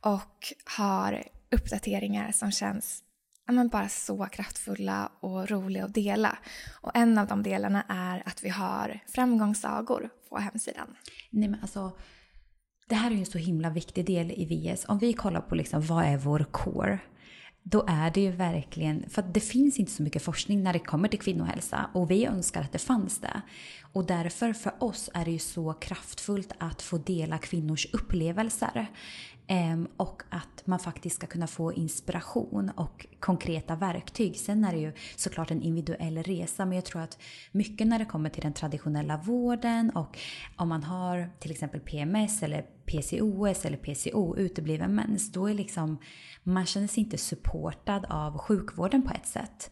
och 0.00 0.52
har 0.78 1.22
uppdateringar 1.50 2.32
som 2.32 2.50
känns 2.50 3.04
men 3.52 3.68
bara 3.68 3.88
så 3.88 4.26
kraftfulla 4.26 5.10
och 5.20 5.50
roliga 5.50 5.84
att 5.84 5.94
dela. 5.94 6.38
Och 6.80 6.90
en 6.94 7.18
av 7.18 7.26
de 7.26 7.42
delarna 7.42 7.84
är 7.88 8.22
att 8.26 8.44
vi 8.44 8.48
har 8.48 9.00
framgångssagor 9.06 10.10
på 10.28 10.38
hemsidan. 10.38 10.96
Nej 11.30 11.48
men 11.48 11.60
alltså 11.60 11.92
det 12.88 12.94
här 12.94 13.10
är 13.10 13.14
ju 13.14 13.20
en 13.20 13.26
så 13.26 13.38
himla 13.38 13.70
viktig 13.70 14.06
del 14.06 14.30
i 14.30 14.44
VS. 14.44 14.84
Om 14.88 14.98
vi 14.98 15.12
kollar 15.12 15.40
på 15.40 15.54
liksom, 15.54 15.82
vad 15.82 16.04
är 16.04 16.16
vår 16.16 16.46
core? 16.50 16.98
Då 17.62 17.84
är 17.88 18.10
det 18.10 18.20
ju 18.20 18.30
verkligen, 18.30 19.10
för 19.10 19.22
det 19.22 19.40
finns 19.40 19.78
inte 19.78 19.92
så 19.92 20.02
mycket 20.02 20.22
forskning 20.22 20.62
när 20.62 20.72
det 20.72 20.78
kommer 20.78 21.08
till 21.08 21.20
kvinnohälsa 21.20 21.90
och 21.94 22.10
vi 22.10 22.26
önskar 22.26 22.60
att 22.60 22.72
det 22.72 22.78
fanns 22.78 23.18
det. 23.18 23.42
Och 23.92 24.06
därför 24.06 24.52
för 24.52 24.72
oss 24.78 25.10
är 25.14 25.24
det 25.24 25.30
ju 25.30 25.38
så 25.38 25.72
kraftfullt 25.72 26.52
att 26.58 26.82
få 26.82 26.98
dela 26.98 27.38
kvinnors 27.38 27.86
upplevelser. 27.92 28.86
Ehm, 29.46 29.88
och 29.96 30.22
att 30.28 30.66
man 30.66 30.78
faktiskt 30.78 31.16
ska 31.16 31.26
kunna 31.26 31.46
få 31.46 31.72
inspiration 31.72 32.70
och 32.70 33.06
konkreta 33.20 33.76
verktyg. 33.76 34.36
Sen 34.36 34.64
är 34.64 34.72
det 34.72 34.78
ju 34.78 34.92
såklart 35.16 35.50
en 35.50 35.62
individuell 35.62 36.22
resa 36.22 36.64
men 36.64 36.76
jag 36.76 36.84
tror 36.84 37.02
att 37.02 37.18
mycket 37.52 37.86
när 37.86 37.98
det 37.98 38.04
kommer 38.04 38.30
till 38.30 38.42
den 38.42 38.52
traditionella 38.52 39.16
vården 39.16 39.90
och 39.90 40.18
om 40.56 40.68
man 40.68 40.82
har 40.82 41.30
till 41.38 41.50
exempel 41.50 41.80
PMS 41.80 42.42
eller 42.42 42.62
PCOS 42.62 43.64
eller 43.64 43.76
PCO, 43.76 44.36
utebliven 44.36 44.94
mens, 44.94 45.32
då 45.32 45.46
är 45.50 45.54
liksom 45.54 45.98
man 46.42 46.66
känner 46.66 46.88
sig 46.88 47.04
inte 47.04 47.18
supportad 47.18 48.06
av 48.08 48.38
sjukvården 48.38 49.02
på 49.02 49.14
ett 49.14 49.26
sätt. 49.26 49.70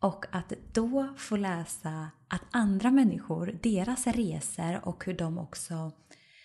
Och 0.00 0.24
att 0.30 0.52
då 0.72 1.14
få 1.16 1.36
läsa 1.36 2.10
att 2.28 2.42
andra 2.50 2.90
människor, 2.90 3.58
deras 3.62 4.06
resor 4.06 4.88
och 4.88 5.04
hur 5.04 5.14
de 5.14 5.38
också 5.38 5.92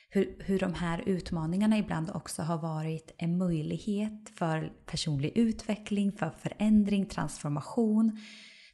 hur, 0.10 0.36
hur 0.40 0.60
de 0.60 0.74
här 0.74 1.04
utmaningarna 1.06 1.78
ibland 1.78 2.12
också 2.12 2.42
har 2.42 2.58
varit 2.58 3.14
en 3.18 3.38
möjlighet 3.38 4.30
för 4.36 4.74
personlig 4.86 5.32
utveckling, 5.38 6.12
för 6.12 6.30
förändring, 6.30 7.06
transformation. 7.06 8.20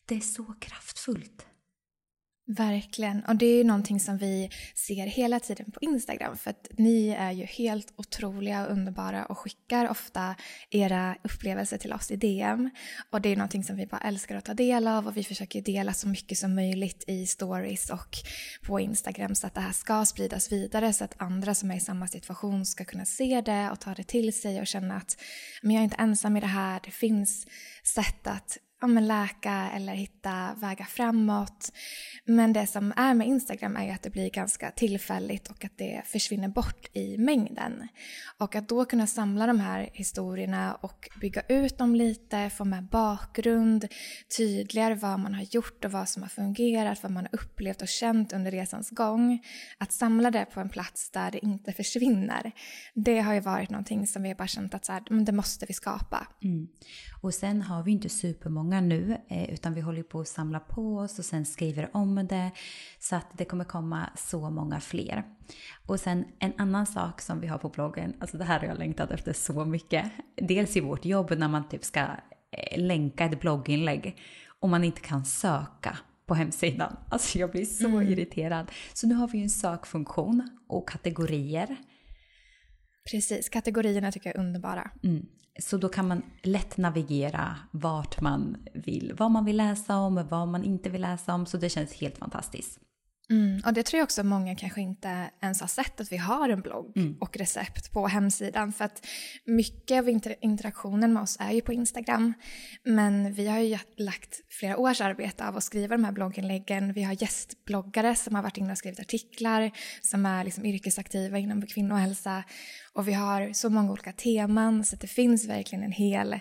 Det 0.06 0.16
är 0.16 0.20
så 0.20 0.44
kraftfullt. 0.44 1.48
Verkligen. 2.48 3.24
Och 3.26 3.36
det 3.36 3.46
är 3.46 3.58
ju 3.58 3.64
någonting 3.64 4.00
som 4.00 4.18
vi 4.18 4.50
ser 4.76 5.08
hela 5.08 5.40
tiden 5.40 5.72
på 5.72 5.80
Instagram. 5.82 6.38
För 6.38 6.50
att 6.50 6.68
ni 6.78 7.10
är 7.10 7.32
ju 7.32 7.44
helt 7.44 7.94
otroliga 7.96 8.66
och 8.66 8.72
underbara 8.72 9.26
och 9.26 9.38
skickar 9.38 9.90
ofta 9.90 10.36
era 10.70 11.16
upplevelser 11.24 11.78
till 11.78 11.94
oss 11.94 12.12
i 12.12 12.16
DM. 12.16 12.70
Och 13.10 13.22
det 13.22 13.30
är 13.30 13.36
någonting 13.36 13.64
som 13.64 13.76
vi 13.76 13.88
bara 13.88 14.02
älskar 14.02 14.36
att 14.36 14.46
ta 14.46 14.54
del 14.54 14.88
av 14.88 15.08
och 15.08 15.18
vi 15.18 15.24
försöker 15.24 15.62
dela 15.62 15.94
så 15.94 16.08
mycket 16.08 16.38
som 16.38 16.56
möjligt 16.56 17.04
i 17.08 17.28
stories 17.28 17.90
och 17.90 18.18
på 18.66 18.80
Instagram 18.80 19.36
så 19.36 19.48
att 19.48 19.54
det 19.54 19.62
här 19.62 19.74
ska 19.74 20.06
spridas 20.06 20.52
vidare 20.52 20.94
så 20.94 21.04
att 21.04 21.22
andra 21.22 21.56
som 21.56 21.72
är 21.72 21.76
i 21.76 21.80
samma 21.80 22.08
situation 22.08 22.66
ska 22.66 22.86
kunna 22.86 23.06
se 23.06 23.42
det 23.42 23.72
och 23.72 23.80
ta 23.80 23.94
det 23.94 24.04
till 24.04 24.34
sig 24.34 24.60
och 24.60 24.68
känna 24.68 24.96
att 24.96 25.18
men 25.62 25.72
jag 25.72 25.80
är 25.80 25.84
inte 25.84 25.96
ensam 25.96 26.38
i 26.38 26.40
det 26.40 26.48
här. 26.48 26.80
Det 26.84 26.92
finns 26.92 27.48
sätt 27.84 28.28
att 28.28 28.58
ja, 28.82 28.88
men 28.88 29.08
läka 29.08 29.70
eller 29.76 29.94
hitta 29.94 30.56
vägar 30.58 30.86
framåt. 30.86 31.72
Men 32.26 32.54
det 32.54 32.68
som 32.68 32.94
är 32.96 33.14
med 33.14 33.28
Instagram 33.28 33.76
är 33.76 33.86
ju 33.86 33.92
att 33.92 34.04
det 34.04 34.10
blir 34.10 34.30
ganska 34.30 34.72
tillfälligt 34.72 35.48
och 35.48 35.66
att 35.66 35.78
det 35.78 36.02
försvinner 36.06 36.48
bort 36.48 36.90
i 36.94 37.18
mängden. 37.18 37.88
Och 38.38 38.56
att 38.56 38.70
då 38.70 38.86
kunna 38.86 39.08
samla 39.08 39.48
de 39.48 39.60
här 39.60 39.90
historierna 39.94 40.76
och 40.76 41.10
bygga 41.22 41.42
ut 41.50 41.78
dem 41.78 41.96
lite, 41.96 42.50
få 42.50 42.66
med 42.66 42.84
bakgrund, 42.84 43.88
tydligare 44.38 44.96
vad 44.96 45.20
man 45.20 45.34
har 45.34 45.44
gjort 45.44 45.86
och 45.86 45.92
vad 45.92 46.10
som 46.10 46.22
har 46.22 46.30
fungerat, 46.30 47.04
vad 47.04 47.12
man 47.12 47.28
har 47.32 47.40
upplevt 47.42 47.82
och 47.82 47.88
känt 47.88 48.34
under 48.34 48.52
resans 48.52 48.90
gång. 48.90 49.44
Att 49.78 49.92
samla 49.92 50.32
det 50.32 50.46
på 50.46 50.60
en 50.60 50.70
plats 50.70 51.12
där 51.12 51.32
det 51.32 51.46
inte 51.46 51.74
försvinner, 51.74 52.52
det 52.94 53.20
har 53.20 53.34
ju 53.34 53.40
varit 53.40 53.70
någonting 53.70 54.08
som 54.08 54.24
vi 54.24 54.30
har 54.30 54.36
bara 54.36 54.48
känt 54.48 54.74
att 54.74 54.86
så 54.86 54.92
här, 54.92 55.04
mm, 55.10 55.26
det 55.26 55.32
måste 55.32 55.66
vi 55.66 55.74
skapa. 55.74 56.28
Mm. 56.44 56.68
Och 57.22 57.34
sen 57.34 57.62
har 57.62 57.84
vi 57.84 57.92
inte 57.92 58.10
supermånga 58.10 58.65
nu, 58.70 59.18
eh, 59.28 59.54
utan 59.54 59.74
vi 59.74 59.82
håller 59.82 60.04
på 60.04 60.20
att 60.20 60.28
samla 60.28 60.60
på 60.60 60.98
oss 60.98 61.20
och 61.20 61.26
sen 61.26 61.46
skriver 61.46 61.90
om 61.94 62.28
det. 62.28 62.52
Så 63.00 63.16
att 63.16 63.28
det 63.34 63.46
kommer 63.46 63.64
komma 63.64 64.10
så 64.16 64.50
många 64.50 64.80
fler. 64.80 65.24
Och 65.86 66.00
sen 66.00 66.26
en 66.40 66.54
annan 66.58 66.86
sak 66.86 67.22
som 67.22 67.40
vi 67.40 67.48
har 67.48 67.58
på 67.58 67.70
bloggen, 67.70 68.14
alltså 68.20 68.38
det 68.38 68.44
här 68.44 68.60
har 68.60 68.68
jag 68.68 68.78
längtat 68.78 69.12
efter 69.12 69.34
så 69.34 69.66
mycket. 69.66 70.12
Dels 70.36 70.78
i 70.78 70.80
vårt 70.80 71.06
jobb 71.06 71.34
när 71.38 71.48
man 71.48 71.70
typ 71.70 71.84
ska 71.84 72.00
eh, 72.00 72.78
länka 72.78 73.26
ett 73.26 73.40
blogginlägg 73.40 74.18
och 74.60 74.70
man 74.70 74.84
inte 74.84 75.02
kan 75.02 75.26
söka 75.26 75.98
på 76.26 76.34
hemsidan. 76.34 76.98
Alltså 77.10 77.40
jag 77.40 77.52
blir 77.52 77.66
så 77.66 77.88
mm. 77.88 78.08
irriterad. 78.08 78.72
Så 78.94 79.08
nu 79.08 79.16
har 79.16 79.28
vi 79.28 79.38
ju 79.38 79.44
en 79.44 79.50
sökfunktion 79.50 80.50
och 80.68 80.90
kategorier. 80.90 81.78
Precis, 83.12 83.50
kategorierna 83.50 84.12
tycker 84.12 84.30
jag 84.30 84.36
är 84.36 84.40
underbara. 84.40 84.92
Mm. 85.04 85.26
Så 85.60 85.78
då 85.78 85.90
kan 85.90 86.08
man 86.08 86.22
lätt 86.42 86.78
navigera 86.78 87.56
vart 87.72 88.22
man 88.22 88.58
vill, 88.74 89.14
vad 89.18 89.32
man 89.32 89.46
vill 89.46 89.58
läsa 89.58 89.98
om, 89.98 90.28
vad 90.30 90.48
man 90.48 90.64
inte 90.64 90.90
vill 90.90 91.02
läsa 91.02 91.34
om. 91.34 91.46
Så 91.46 91.58
det 91.58 91.70
känns 91.70 91.94
helt 91.94 92.18
fantastiskt. 92.18 92.80
Mm, 93.30 93.62
och 93.66 93.74
det 93.74 93.84
tror 93.84 93.98
jag 93.98 94.04
också 94.04 94.24
många 94.24 94.56
kanske 94.56 94.82
inte 94.82 95.30
ens 95.42 95.62
har 95.62 95.68
sett 95.68 96.02
att 96.02 96.12
vi 96.12 96.18
har 96.18 96.50
en 96.50 96.62
blogg 96.62 96.98
mm. 96.98 97.18
och 97.20 97.38
recept 97.38 97.92
på 97.92 98.08
hemsidan. 98.08 98.74
För 98.74 98.86
att 98.86 99.08
mycket 99.46 100.00
av 100.00 100.10
inter 100.10 100.36
interaktionen 100.42 101.14
med 101.14 101.24
oss 101.24 101.38
är 101.40 101.52
ju 101.52 101.62
på 101.62 101.74
Instagram. 101.74 102.34
Men 102.84 103.34
vi 103.34 103.48
har 103.48 103.60
ju 103.60 103.78
lagt 103.98 104.42
flera 104.50 104.78
års 104.78 105.02
arbete 105.02 105.48
av 105.48 105.58
att 105.58 105.64
skriva 105.64 105.98
de 105.98 106.04
här 106.04 106.12
blogginläggen. 106.12 106.94
Vi 106.94 107.04
har 107.04 107.22
gästbloggare 107.22 108.16
som 108.16 108.36
har 108.36 108.44
varit 108.44 108.58
inne 108.58 108.72
och 108.72 108.78
skrivit 108.78 109.00
artiklar, 109.00 109.72
som 110.02 110.26
är 110.26 110.44
liksom 110.44 110.66
yrkesaktiva 110.66 111.38
inom 111.38 111.62
kvinnohälsa. 111.62 112.44
Och 112.94 113.08
vi 113.08 113.14
har 113.14 113.54
så 113.54 113.70
många 113.70 113.92
olika 113.92 114.12
teman 114.12 114.84
så 114.84 114.96
det 114.96 115.08
finns 115.08 115.48
verkligen 115.48 115.84
en 115.84 115.92
hel 115.92 116.40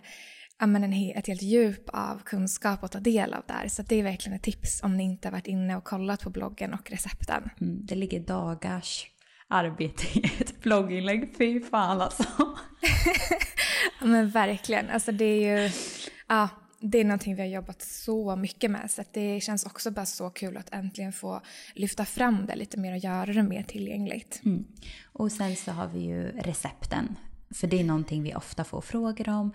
men 0.66 0.84
en, 0.84 0.92
ett 0.92 1.26
helt 1.26 1.42
djup 1.42 1.88
av 1.88 2.22
kunskap 2.24 2.84
att 2.84 2.92
ta 2.92 3.00
del 3.00 3.34
av 3.34 3.42
där. 3.46 3.68
Så 3.68 3.82
det 3.82 3.96
är 3.96 4.02
verkligen 4.02 4.36
ett 4.36 4.42
tips 4.42 4.82
om 4.82 4.96
ni 4.96 5.04
inte 5.04 5.28
har 5.28 5.32
varit 5.32 5.46
inne 5.46 5.76
och 5.76 5.84
kollat 5.84 6.22
på 6.22 6.30
bloggen 6.30 6.74
och 6.74 6.90
recepten. 6.90 7.50
Mm, 7.60 7.86
det 7.86 7.94
ligger 7.94 8.20
dagars 8.20 9.06
arbete 9.48 10.18
i 10.18 10.24
ett 10.40 10.62
blogginlägg. 10.62 11.34
Fy 11.38 11.60
fan 11.60 12.00
alltså. 12.00 12.24
ja, 14.00 14.06
men 14.06 14.30
verkligen. 14.30 14.90
Alltså 14.90 15.12
det 15.12 15.24
är 15.24 15.62
ju... 15.62 15.70
Ja, 16.28 16.48
det 16.80 16.98
är 16.98 17.04
någonting 17.04 17.36
vi 17.36 17.42
har 17.42 17.48
jobbat 17.48 17.82
så 17.82 18.36
mycket 18.36 18.70
med 18.70 18.90
så 18.90 19.02
det 19.12 19.40
känns 19.40 19.66
också 19.66 19.90
bara 19.90 20.06
så 20.06 20.30
kul 20.30 20.56
att 20.56 20.74
äntligen 20.74 21.12
få 21.12 21.40
lyfta 21.74 22.04
fram 22.04 22.46
det 22.46 22.56
lite 22.56 22.78
mer 22.78 22.92
och 22.92 22.98
göra 22.98 23.32
det 23.32 23.42
mer 23.42 23.62
tillgängligt. 23.62 24.40
Mm. 24.44 24.64
Och 25.12 25.32
sen 25.32 25.56
så 25.56 25.72
har 25.72 25.88
vi 25.88 26.00
ju 26.00 26.22
recepten. 26.22 27.16
För 27.54 27.66
det 27.66 27.80
är 27.80 27.84
någonting 27.84 28.22
vi 28.22 28.34
ofta 28.34 28.64
får 28.64 28.80
frågor 28.80 29.28
om 29.28 29.52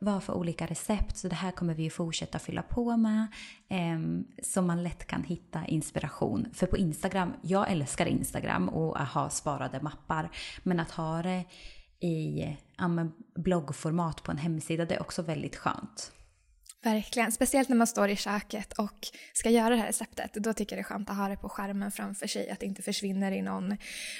vad 0.00 0.22
för 0.22 0.32
olika 0.32 0.66
recept. 0.66 1.16
Så 1.16 1.28
det 1.28 1.34
här 1.34 1.50
kommer 1.50 1.74
vi 1.74 1.82
ju 1.82 1.90
fortsätta 1.90 2.38
fylla 2.38 2.62
på 2.62 2.96
med. 2.96 3.26
Eh, 3.68 3.98
så 4.42 4.62
man 4.62 4.82
lätt 4.82 5.06
kan 5.06 5.22
hitta 5.22 5.66
inspiration. 5.66 6.48
För 6.54 6.66
på 6.66 6.76
Instagram, 6.76 7.32
jag 7.42 7.70
älskar 7.70 8.06
Instagram 8.06 8.68
och 8.68 9.00
att 9.00 9.08
ha 9.08 9.30
sparade 9.30 9.80
mappar. 9.80 10.30
Men 10.62 10.80
att 10.80 10.90
ha 10.90 11.22
det 11.22 11.44
i 12.00 12.46
ja, 12.76 12.88
bloggformat 13.34 14.22
på 14.22 14.30
en 14.30 14.38
hemsida, 14.38 14.84
det 14.84 14.94
är 14.94 15.00
också 15.00 15.22
väldigt 15.22 15.56
skönt. 15.56 16.12
Verkligen, 16.82 17.32
speciellt 17.32 17.68
när 17.68 17.76
man 17.76 17.86
står 17.86 18.08
i 18.08 18.16
köket 18.16 18.72
och 18.72 19.08
ska 19.32 19.50
göra 19.50 19.68
det 19.68 19.76
här 19.76 19.86
receptet. 19.86 20.34
Då 20.34 20.52
tycker 20.52 20.76
jag 20.76 20.84
det 20.84 20.86
är 20.88 20.94
skönt 20.94 21.10
att 21.10 21.16
ha 21.16 21.28
det 21.28 21.36
på 21.36 21.48
skärmen 21.48 21.92
framför 21.92 22.26
sig, 22.26 22.50
att 22.50 22.60
det 22.60 22.66
inte 22.66 22.82
försvinner 22.82 23.32
i 23.32 23.42
någon 23.42 23.76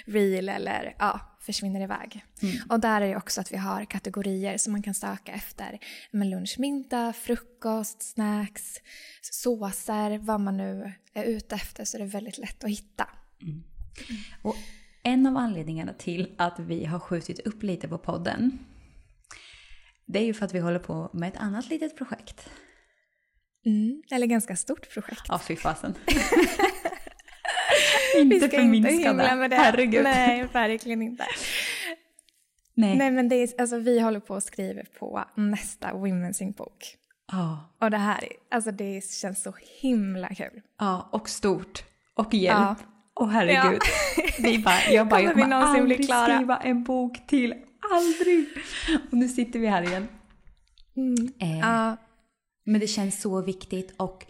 reel 0.07 0.49
eller 0.49 0.95
ja, 0.99 1.21
försvinner 1.41 1.81
iväg. 1.81 2.25
Mm. 2.43 2.57
Och 2.69 2.81
där 2.81 3.00
är 3.00 3.09
det 3.09 3.17
också 3.17 3.41
att 3.41 3.53
vi 3.53 3.57
har 3.57 3.85
kategorier 3.85 4.59
som 4.59 4.73
man 4.73 4.83
kan 4.83 4.95
söka 4.95 5.33
efter. 5.33 5.79
Lunch, 6.11 6.57
middag, 6.59 7.12
frukost, 7.12 8.03
snacks, 8.03 8.77
såser, 9.21 10.19
vad 10.19 10.41
man 10.41 10.57
nu 10.57 10.93
är 11.15 11.25
ute 11.25 11.55
efter 11.55 11.85
så 11.85 11.97
är 11.97 11.99
det 11.99 12.07
väldigt 12.07 12.38
lätt 12.38 12.65
att 12.65 12.71
hitta. 12.71 13.09
Mm. 13.43 13.62
Och 14.43 14.57
en 15.03 15.27
av 15.27 15.37
anledningarna 15.37 15.93
till 15.93 16.35
att 16.38 16.59
vi 16.59 16.85
har 16.85 16.99
skjutit 16.99 17.38
upp 17.41 17.62
lite 17.62 17.88
på 17.88 17.99
podden 17.99 18.59
det 20.09 20.19
är 20.19 20.25
ju 20.25 20.35
för 20.35 20.45
att 20.45 20.55
vi 20.55 20.59
håller 20.59 20.79
på 20.79 21.11
med 21.12 21.29
ett 21.29 21.37
annat 21.37 21.69
litet 21.69 21.97
projekt. 21.97 22.50
Mm, 23.67 24.03
eller 24.11 24.27
ganska 24.27 24.57
stort 24.57 24.95
projekt. 24.95 25.23
Ja, 25.29 25.38
fy 25.38 25.57
fasen. 25.57 25.95
inte 28.17 28.49
förminska 28.49 29.12
det. 29.12 29.49
det. 29.49 29.57
Herregud. 29.57 30.03
Nej, 30.03 30.49
verkligen 30.53 31.03
inte. 31.03 31.25
Nej. 32.75 32.97
Nej, 32.97 33.11
men 33.11 33.29
det 33.29 33.37
är, 33.37 33.61
alltså, 33.61 33.79
vi 33.79 34.00
håller 34.00 34.21
på 34.21 34.35
att 34.35 34.45
skriva 34.45 34.83
på 34.99 35.25
nästa 35.35 35.93
Women's 35.93 36.57
bok. 36.57 36.97
Ja. 37.33 37.75
Och 37.81 37.91
det 37.91 37.97
här, 37.97 38.25
alltså 38.50 38.71
det 38.71 39.05
känns 39.05 39.43
så 39.43 39.55
himla 39.81 40.29
kul. 40.29 40.62
Ja, 40.79 41.09
och 41.12 41.29
stort. 41.29 41.85
Och 42.15 42.35
hjälp. 42.35 42.59
Ja. 42.59 42.77
Och 43.15 43.31
herregud. 43.31 43.81
Ja. 44.17 44.25
Vi 44.38 44.59
bara, 44.59 44.91
jag 44.91 45.09
bara, 45.09 45.21
jag 45.21 45.33
kommer 45.33 45.57
aldrig 45.57 46.05
skriva 46.05 46.57
en 46.57 46.85
bok 46.85 47.27
till 47.27 47.55
Aldrig! 47.90 48.49
Och 49.11 49.18
nu 49.18 49.28
sitter 49.28 49.58
vi 49.58 49.66
här 49.66 49.82
igen. 49.82 50.08
Mm. 50.97 51.32
Eh, 51.40 51.88
uh. 51.90 51.94
Men 52.64 52.80
det 52.80 52.87
känns 52.87 53.20
så 53.20 53.42
viktigt 53.42 53.94
och 53.97 54.26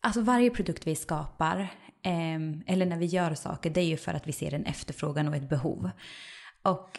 alltså 0.00 0.20
varje 0.20 0.50
produkt 0.50 0.86
vi 0.86 0.96
skapar 0.96 1.60
eh, 2.02 2.40
eller 2.66 2.86
när 2.86 2.98
vi 2.98 3.06
gör 3.06 3.34
saker 3.34 3.70
det 3.70 3.80
är 3.80 3.84
ju 3.84 3.96
för 3.96 4.14
att 4.14 4.28
vi 4.28 4.32
ser 4.32 4.54
en 4.54 4.64
efterfrågan 4.64 5.28
och 5.28 5.36
ett 5.36 5.48
behov. 5.48 5.90
Och 6.62 6.98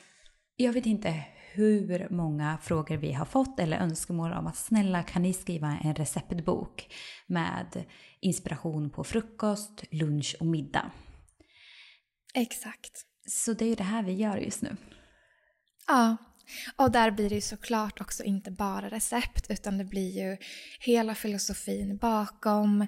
jag 0.56 0.74
vet 0.74 0.86
inte 0.86 1.24
hur 1.54 2.08
många 2.10 2.58
frågor 2.62 2.98
vi 2.98 3.14
har 3.14 3.26
fått 3.26 3.60
eller 3.60 3.78
önskemål 3.78 4.34
om 4.34 4.48
att 4.48 4.58
snälla 4.58 5.04
kan 5.04 5.22
ni 5.22 5.34
skriva 5.34 5.78
en 5.84 5.96
receptbok 5.96 6.94
med 7.28 7.86
inspiration 8.20 8.90
på 8.90 9.04
frukost, 9.04 9.84
lunch 9.92 10.36
och 10.40 10.46
middag. 10.46 10.92
Exakt. 12.34 13.06
Så 13.28 13.54
det 13.54 13.66
är 13.66 13.70
ju 13.70 13.76
det 13.76 13.84
här 13.84 14.04
vi 14.04 14.14
gör 14.14 14.38
just 14.38 14.62
nu. 14.62 14.76
Ja, 15.92 16.18
och 16.76 16.92
där 16.92 17.12
blir 17.12 17.30
det 17.30 17.36
ju 17.36 17.42
såklart 17.42 18.02
också 18.02 18.24
inte 18.24 18.52
bara 18.52 18.90
recept 18.90 19.52
utan 19.52 19.78
det 19.78 19.84
blir 19.84 20.12
ju 20.24 20.38
hela 20.80 21.16
filosofin 21.16 21.98
bakom, 21.98 22.88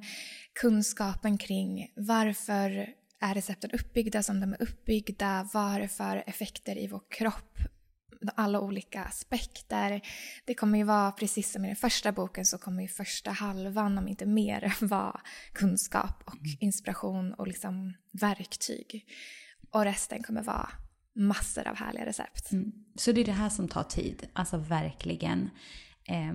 kunskapen 0.61 1.37
kring 1.37 1.91
varför 1.95 2.87
är 3.21 3.33
recepten 3.33 3.71
uppbyggda 3.71 4.23
som 4.23 4.39
de 4.39 4.53
är 4.53 4.61
uppbyggda, 4.61 5.49
vad 5.53 5.71
har 5.71 5.79
det 5.79 5.87
för 5.87 6.23
effekter 6.27 6.77
i 6.77 6.87
vår 6.87 7.01
kropp, 7.09 7.57
alla 8.35 8.59
olika 8.59 9.03
aspekter. 9.03 10.01
Det 10.45 10.53
kommer 10.53 10.77
ju 10.77 10.83
vara, 10.83 11.11
precis 11.11 11.51
som 11.51 11.65
i 11.65 11.67
den 11.67 11.75
första 11.75 12.11
boken, 12.11 12.45
så 12.45 12.57
kommer 12.57 12.81
ju 12.81 12.87
första 12.87 13.31
halvan, 13.31 13.97
om 13.97 14.07
inte 14.07 14.25
mer, 14.25 14.75
vara 14.85 15.21
kunskap 15.53 16.23
och 16.25 16.35
mm. 16.35 16.57
inspiration 16.59 17.33
och 17.33 17.47
liksom 17.47 17.93
verktyg. 18.11 19.05
Och 19.71 19.83
resten 19.83 20.23
kommer 20.23 20.43
vara 20.43 20.69
massor 21.15 21.67
av 21.67 21.75
härliga 21.75 22.05
recept. 22.05 22.51
Mm. 22.51 22.71
Så 22.95 23.11
det 23.11 23.21
är 23.21 23.25
det 23.25 23.31
här 23.31 23.49
som 23.49 23.67
tar 23.67 23.83
tid, 23.83 24.27
alltså 24.33 24.57
verkligen. 24.57 25.49
Eh, 26.07 26.33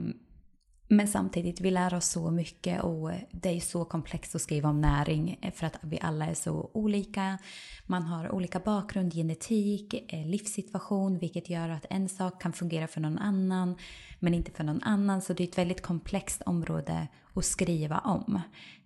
Men 0.90 1.08
samtidigt, 1.08 1.60
vi 1.60 1.70
lär 1.70 1.94
oss 1.94 2.08
så 2.08 2.30
mycket 2.30 2.82
och 2.82 3.10
det 3.30 3.48
är 3.48 3.60
så 3.60 3.84
komplext 3.84 4.34
att 4.34 4.42
skriva 4.42 4.68
om 4.68 4.80
näring 4.80 5.50
för 5.54 5.66
att 5.66 5.76
vi 5.82 5.98
alla 6.00 6.26
är 6.26 6.34
så 6.34 6.70
olika. 6.74 7.38
Man 7.86 8.02
har 8.02 8.32
olika 8.32 8.60
bakgrund, 8.60 9.12
genetik, 9.14 10.12
eh, 10.12 10.26
livssituation 10.26 11.18
vilket 11.18 11.50
gör 11.50 11.68
att 11.68 11.86
en 11.90 12.08
sak 12.08 12.42
kan 12.42 12.52
fungera 12.52 12.86
för 12.86 13.00
någon 13.00 13.18
annan 13.18 13.76
men 14.20 14.34
inte 14.34 14.50
för 14.50 14.64
någon 14.64 14.82
annan. 14.82 15.22
Så 15.22 15.32
det 15.32 15.42
är 15.42 15.48
ett 15.48 15.58
väldigt 15.58 15.82
komplext 15.82 16.42
område 16.46 17.08
att 17.34 17.44
skriva 17.44 17.98
om. 17.98 18.40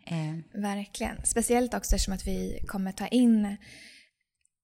Eh. 0.04 0.60
Verkligen. 0.60 1.16
Speciellt 1.24 1.74
också 1.74 1.94
eftersom 1.94 2.14
att 2.14 2.26
vi 2.26 2.64
kommer 2.68 2.92
ta 2.92 3.06
in 3.06 3.56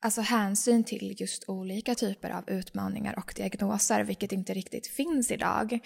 alltså 0.00 0.20
hänsyn 0.20 0.84
till 0.84 1.14
just 1.18 1.48
olika 1.48 1.94
typer 1.94 2.30
av 2.30 2.50
utmaningar 2.50 3.18
och 3.18 3.32
diagnoser, 3.36 4.04
vilket 4.04 4.32
inte 4.32 4.54
riktigt 4.54 4.86
finns 4.86 5.30
idag. 5.30 5.78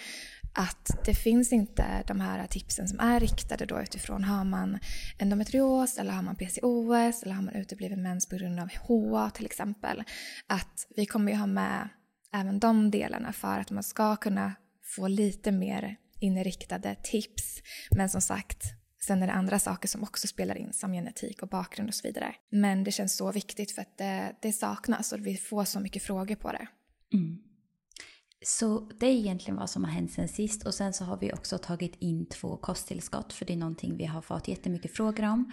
Att 0.54 0.90
det 1.04 1.14
finns 1.14 1.52
inte 1.52 1.84
de 2.06 2.20
här 2.20 2.46
tipsen 2.46 2.88
som 2.88 3.00
är 3.00 3.20
riktade 3.20 3.66
då 3.66 3.80
utifrån 3.80 4.24
har 4.24 4.44
man 4.44 4.78
endometrios 5.18 5.98
eller 5.98 6.12
har 6.12 6.22
man 6.22 6.36
PCOS 6.36 7.22
eller 7.22 7.34
har 7.34 7.42
man 7.42 7.54
utebliven 7.54 8.02
mens 8.02 8.28
på 8.28 8.36
grund 8.36 8.60
av 8.60 8.68
HA 8.88 9.30
till 9.30 9.46
exempel. 9.46 10.02
Att 10.46 10.86
vi 10.96 11.06
kommer 11.06 11.32
ju 11.32 11.38
ha 11.38 11.46
med 11.46 11.88
även 12.34 12.58
de 12.58 12.90
delarna 12.90 13.32
för 13.32 13.58
att 13.60 13.70
man 13.70 13.82
ska 13.82 14.16
kunna 14.16 14.54
få 14.96 15.08
lite 15.08 15.52
mer 15.52 15.96
inriktade 16.20 16.96
tips. 17.02 17.62
Men 17.90 18.08
som 18.08 18.20
sagt, 18.20 18.64
Sen 19.04 19.22
är 19.22 19.26
det 19.26 19.32
andra 19.32 19.58
saker 19.58 19.88
som 19.88 20.02
också 20.02 20.26
spelar 20.26 20.58
in 20.58 20.72
som 20.72 20.92
genetik 20.92 21.42
och 21.42 21.48
bakgrund 21.48 21.88
och 21.88 21.94
så 21.94 22.08
vidare. 22.08 22.34
Men 22.50 22.84
det 22.84 22.92
känns 22.92 23.16
så 23.16 23.32
viktigt 23.32 23.72
för 23.72 23.82
att 23.82 23.98
det, 23.98 24.36
det 24.42 24.52
saknas 24.52 25.12
och 25.12 25.26
vi 25.26 25.36
får 25.36 25.64
så 25.64 25.80
mycket 25.80 26.02
frågor 26.02 26.34
på 26.34 26.52
det. 26.52 26.66
Mm. 27.14 27.38
Så 28.44 28.90
det 29.00 29.06
är 29.06 29.10
egentligen 29.10 29.56
vad 29.56 29.70
som 29.70 29.84
har 29.84 29.90
hänt 29.90 30.12
sen 30.12 30.28
sist 30.28 30.66
och 30.66 30.74
sen 30.74 30.92
så 30.92 31.04
har 31.04 31.16
vi 31.16 31.32
också 31.32 31.58
tagit 31.58 31.94
in 31.98 32.26
två 32.26 32.56
kosttillskott 32.56 33.32
för 33.32 33.44
det 33.44 33.52
är 33.52 33.56
någonting 33.56 33.96
vi 33.96 34.04
har 34.04 34.22
fått 34.22 34.48
jättemycket 34.48 34.96
frågor 34.96 35.24
om. 35.24 35.52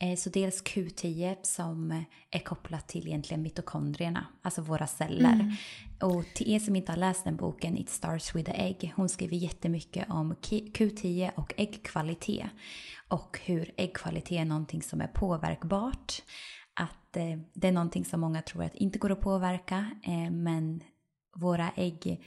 Eh, 0.00 0.16
så 0.16 0.30
dels 0.30 0.62
Q10 0.62 1.36
som 1.42 2.04
är 2.30 2.38
kopplat 2.38 2.88
till 2.88 3.06
egentligen 3.06 3.42
mitokondrierna, 3.42 4.26
alltså 4.42 4.62
våra 4.62 4.86
celler. 4.86 5.32
Mm. 5.32 5.52
Och 6.00 6.24
till 6.34 6.52
er 6.52 6.58
som 6.58 6.76
inte 6.76 6.92
har 6.92 6.96
läst 6.96 7.24
den 7.24 7.36
boken, 7.36 7.78
It 7.78 7.90
starts 7.90 8.34
with 8.34 8.50
the 8.50 8.56
egg, 8.56 8.92
hon 8.96 9.08
skriver 9.08 9.36
jättemycket 9.36 10.10
om 10.10 10.34
Q10 10.34 11.30
och 11.34 11.52
äggkvalitet. 11.56 12.46
Och 13.08 13.38
hur 13.44 13.72
äggkvalitet 13.76 14.40
är 14.40 14.44
någonting 14.44 14.82
som 14.82 15.00
är 15.00 15.06
påverkbart. 15.06 16.22
Att 16.74 17.16
eh, 17.16 17.38
det 17.54 17.68
är 17.68 17.72
någonting 17.72 18.04
som 18.04 18.20
många 18.20 18.42
tror 18.42 18.64
att 18.64 18.74
inte 18.74 18.98
går 18.98 19.12
att 19.12 19.20
påverka, 19.20 19.90
eh, 20.02 20.30
men 20.30 20.82
våra 21.36 21.70
ägg 21.76 22.24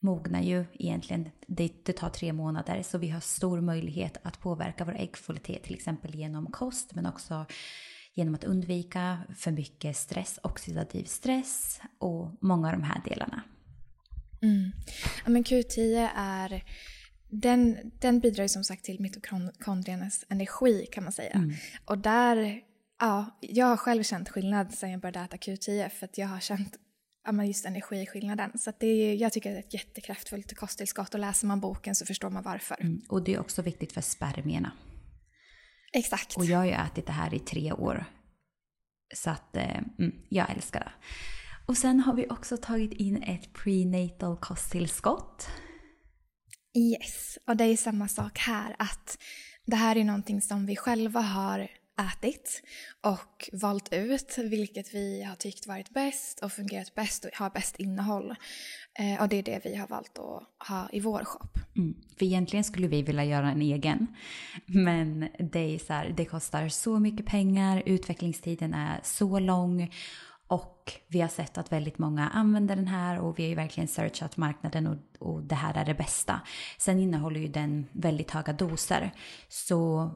mognar 0.00 0.42
ju 0.42 0.64
egentligen, 0.72 1.30
det, 1.46 1.72
det, 1.82 1.92
tar 1.92 2.10
tre 2.10 2.32
månader 2.32 2.82
så 2.82 2.98
vi 2.98 3.08
har 3.08 3.20
stor 3.20 3.60
möjlighet 3.60 4.16
att 4.22 4.40
påverka 4.40 4.84
vår 4.84 4.96
äggkvalitet 4.96 5.62
till 5.62 5.74
exempel 5.74 6.14
genom 6.14 6.46
kost 6.46 6.94
men 6.94 7.06
också 7.06 7.46
genom 8.14 8.34
att 8.34 8.44
undvika 8.44 9.18
för 9.36 9.50
mycket 9.50 9.96
stress, 9.96 10.38
oxidativ 10.42 11.04
stress 11.04 11.80
och 11.98 12.30
många 12.40 12.66
av 12.68 12.72
de 12.72 12.82
här 12.82 13.02
delarna. 13.04 13.42
Mm. 14.42 14.72
Ja, 15.24 15.30
men 15.30 15.44
Q10 15.44 16.08
är 16.16 16.64
den, 17.28 17.92
den 18.00 18.20
bidrar 18.20 18.44
ju 18.44 18.48
som 18.48 18.64
sagt 18.64 18.84
till 18.84 19.00
mitokondriernas 19.00 20.24
energi 20.28 20.86
kan 20.92 21.04
man 21.04 21.12
säga. 21.12 21.34
Mm. 21.34 21.52
Och 21.84 21.98
där, 21.98 22.60
ja, 23.00 23.38
jag 23.40 23.66
har 23.66 23.76
själv 23.76 24.02
känt 24.02 24.28
skillnad 24.28 24.74
sen 24.74 24.90
jag 24.90 25.00
började 25.00 25.20
äta 25.20 25.36
Q10 25.36 25.88
för 25.88 26.04
att 26.04 26.18
jag 26.18 26.26
har 26.26 26.40
känt 26.40 26.76
men 27.32 27.46
just 27.46 27.66
energiskillnaden. 27.66 28.58
Så 28.58 28.72
det 28.78 28.86
är, 28.86 29.14
jag 29.14 29.32
tycker 29.32 29.50
det 29.50 29.56
är 29.56 29.60
ett 29.60 29.74
jättekraftfullt 29.74 30.56
kosttillskott 30.56 31.14
och 31.14 31.20
läser 31.20 31.46
man 31.46 31.60
boken 31.60 31.94
så 31.94 32.06
förstår 32.06 32.30
man 32.30 32.42
varför. 32.42 32.76
Mm, 32.80 33.00
och 33.08 33.24
det 33.24 33.34
är 33.34 33.40
också 33.40 33.62
viktigt 33.62 33.92
för 33.92 34.00
spermierna. 34.00 34.72
Exakt. 35.92 36.36
Och 36.36 36.44
jag 36.44 36.58
har 36.58 36.64
ju 36.64 36.72
ätit 36.72 37.06
det 37.06 37.12
här 37.12 37.34
i 37.34 37.38
tre 37.38 37.72
år. 37.72 38.04
Så 39.14 39.30
att 39.30 39.56
eh, 39.56 39.78
mm, 39.78 40.12
jag 40.28 40.50
älskar 40.50 40.80
det. 40.80 40.92
Och 41.66 41.76
sen 41.76 42.00
har 42.00 42.14
vi 42.14 42.26
också 42.28 42.56
tagit 42.56 42.92
in 42.92 43.22
ett 43.22 43.52
prenatal 43.52 44.36
kosttillskott. 44.36 45.48
Yes, 46.78 47.38
och 47.46 47.56
det 47.56 47.64
är 47.64 47.76
samma 47.76 48.08
sak 48.08 48.38
här 48.38 48.76
att 48.78 49.18
det 49.66 49.76
här 49.76 49.96
är 49.96 50.04
någonting 50.04 50.42
som 50.42 50.66
vi 50.66 50.76
själva 50.76 51.20
har 51.20 51.68
ätit 52.00 52.62
och 53.00 53.50
valt 53.52 53.92
ut 53.92 54.38
vilket 54.38 54.94
vi 54.94 55.22
har 55.22 55.34
tyckt 55.34 55.66
varit 55.66 55.90
bäst 55.90 56.40
och 56.40 56.52
fungerat 56.52 56.94
bäst 56.94 57.24
och 57.24 57.30
har 57.34 57.50
bäst 57.50 57.76
innehåll. 57.76 58.34
Eh, 58.98 59.22
och 59.22 59.28
det 59.28 59.36
är 59.36 59.42
det 59.42 59.60
vi 59.64 59.76
har 59.76 59.86
valt 59.86 60.18
att 60.18 60.68
ha 60.68 60.88
i 60.92 61.00
vår 61.00 61.24
shop. 61.24 61.48
Mm. 61.76 61.94
För 62.18 62.24
egentligen 62.24 62.64
skulle 62.64 62.88
vi 62.88 63.02
vilja 63.02 63.24
göra 63.24 63.50
en 63.50 63.62
egen. 63.62 64.06
Men 64.66 65.28
det, 65.38 65.74
är 65.74 65.78
så 65.78 65.92
här, 65.92 66.14
det 66.16 66.24
kostar 66.24 66.68
så 66.68 66.98
mycket 66.98 67.26
pengar, 67.26 67.82
utvecklingstiden 67.86 68.74
är 68.74 69.00
så 69.02 69.38
lång 69.38 69.90
och 70.50 70.92
vi 71.08 71.20
har 71.20 71.28
sett 71.28 71.58
att 71.58 71.72
väldigt 71.72 71.98
många 71.98 72.28
använder 72.28 72.76
den 72.76 72.88
här 72.88 73.20
och 73.20 73.38
vi 73.38 73.42
har 73.42 73.48
ju 73.48 73.54
verkligen 73.54 73.88
searchat 73.88 74.36
marknaden 74.36 74.86
och, 74.86 74.96
och 75.18 75.42
det 75.42 75.54
här 75.54 75.74
är 75.74 75.84
det 75.84 75.94
bästa. 75.94 76.40
Sen 76.78 76.98
innehåller 76.98 77.40
ju 77.40 77.48
den 77.48 77.86
väldigt 77.92 78.30
höga 78.30 78.52
doser. 78.52 79.10
Så 79.48 80.10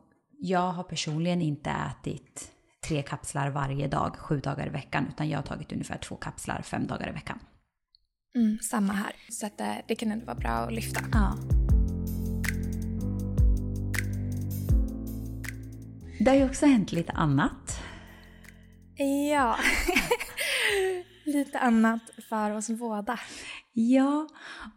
jag 0.46 0.72
har 0.72 0.82
personligen 0.82 1.42
inte 1.42 1.70
ätit 1.70 2.52
tre 2.88 3.02
kapslar 3.02 3.50
varje 3.50 3.88
dag, 3.88 4.16
sju 4.16 4.40
dagar 4.40 4.66
i 4.66 4.70
veckan, 4.70 5.06
utan 5.08 5.28
jag 5.28 5.38
har 5.38 5.42
tagit 5.42 5.72
ungefär 5.72 5.98
två 5.98 6.16
kapslar 6.16 6.62
fem 6.62 6.86
dagar 6.86 7.08
i 7.08 7.12
veckan. 7.12 7.38
Mm, 8.36 8.58
samma 8.58 8.92
här, 8.92 9.12
så 9.30 9.46
att 9.46 9.58
det, 9.58 9.64
eh, 9.64 9.76
det 9.88 9.94
kan 9.94 10.12
ändå 10.12 10.26
vara 10.26 10.36
bra 10.36 10.50
att 10.50 10.72
lyfta. 10.72 11.00
Ja. 11.12 11.36
Det 16.20 16.30
har 16.30 16.36
ju 16.36 16.44
också 16.44 16.66
hänt 16.66 16.92
lite 16.92 17.12
annat. 17.12 17.80
Ja, 19.30 19.56
lite 21.24 21.58
annat 21.58 22.02
för 22.28 22.50
oss 22.50 22.70
båda. 22.70 23.20
Ja, 23.72 24.28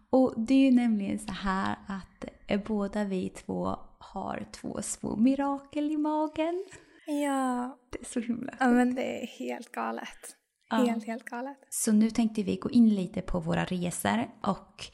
och 0.10 0.34
det 0.38 0.54
är 0.54 0.72
ju 0.72 0.72
nämligen 0.72 1.20
så 1.20 1.32
här 1.32 1.76
att 1.88 2.26
båda 2.68 3.04
vi 3.04 3.30
två 3.30 3.87
har 4.14 4.48
två 4.52 4.82
små 4.82 5.16
mirakel 5.16 5.92
i 5.92 5.98
magen. 5.98 6.66
Ja. 7.06 7.78
Det 7.90 8.00
är 8.00 8.06
så 8.06 8.20
himla 8.20 8.54
Ja 8.60 8.68
men 8.68 8.96
det 8.96 9.24
är 9.24 9.28
helt 9.28 9.72
galet. 9.72 10.36
Ja. 10.70 10.78
Helt, 10.78 11.06
helt 11.06 11.26
galet. 11.26 11.58
Så 11.70 11.92
nu 11.92 12.10
tänkte 12.10 12.44
vi 12.44 12.56
gå 12.56 12.70
in 12.70 12.96
lite 12.96 13.22
på 13.22 13.40
våra 13.40 13.66
resor 13.66 14.28
och 14.44 14.86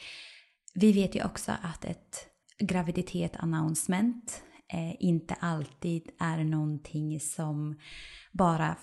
vi 0.75 0.91
vet 0.91 1.15
ju 1.15 1.25
också 1.25 1.51
att 1.61 1.85
ett 1.85 2.27
graviditet 2.59 3.35
announcement 3.35 4.43
eh, 4.73 4.95
inte 4.99 5.33
alltid 5.33 6.09
är 6.19 6.43
någonting 6.43 7.19
som 7.19 7.79
bara 8.31 8.75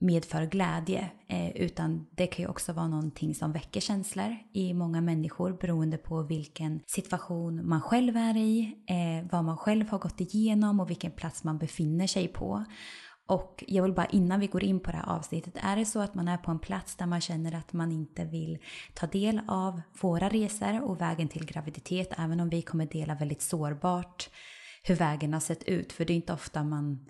medför 0.00 0.46
glädje, 0.46 1.10
eh, 1.28 1.50
utan 1.50 2.06
det 2.10 2.26
kan 2.26 2.42
ju 2.42 2.48
också 2.48 2.72
vara 2.72 2.88
någonting 2.88 3.34
som 3.34 3.52
väcker 3.52 3.80
känslor 3.80 4.36
i 4.52 4.74
många 4.74 5.00
människor 5.00 5.52
beroende 5.60 5.98
på 5.98 6.22
vilken 6.22 6.80
situation 6.86 7.68
man 7.68 7.80
själv 7.80 8.16
är 8.16 8.36
i, 8.36 8.76
eh, 8.86 9.30
vad 9.32 9.44
man 9.44 9.56
själv 9.56 9.88
har 9.88 9.98
gått 9.98 10.20
igenom 10.20 10.80
och 10.80 10.90
vilken 10.90 11.10
plats 11.10 11.44
man 11.44 11.58
befinner 11.58 12.06
sig 12.06 12.28
på. 12.28 12.64
Och 13.26 13.64
jag 13.66 13.82
vill 13.82 13.92
bara 13.92 14.06
innan 14.06 14.40
vi 14.40 14.46
går 14.46 14.64
in 14.64 14.80
på 14.80 14.90
det 14.90 14.96
här 14.96 15.16
avsnittet, 15.16 15.54
är 15.62 15.76
det 15.76 15.84
så 15.84 16.00
att 16.00 16.14
man 16.14 16.28
är 16.28 16.36
på 16.36 16.50
en 16.50 16.58
plats 16.58 16.96
där 16.96 17.06
man 17.06 17.20
känner 17.20 17.54
att 17.54 17.72
man 17.72 17.92
inte 17.92 18.24
vill 18.24 18.58
ta 18.94 19.06
del 19.06 19.40
av 19.48 19.80
våra 20.00 20.28
resor 20.28 20.82
och 20.82 21.00
vägen 21.00 21.28
till 21.28 21.46
graviditet, 21.46 22.12
även 22.18 22.40
om 22.40 22.48
vi 22.48 22.62
kommer 22.62 22.86
dela 22.86 23.14
väldigt 23.14 23.42
sårbart 23.42 24.30
hur 24.82 24.94
vägen 24.94 25.32
har 25.32 25.40
sett 25.40 25.62
ut, 25.62 25.92
för 25.92 26.04
det 26.04 26.12
är 26.12 26.14
inte 26.14 26.32
ofta 26.32 26.64
man 26.64 27.06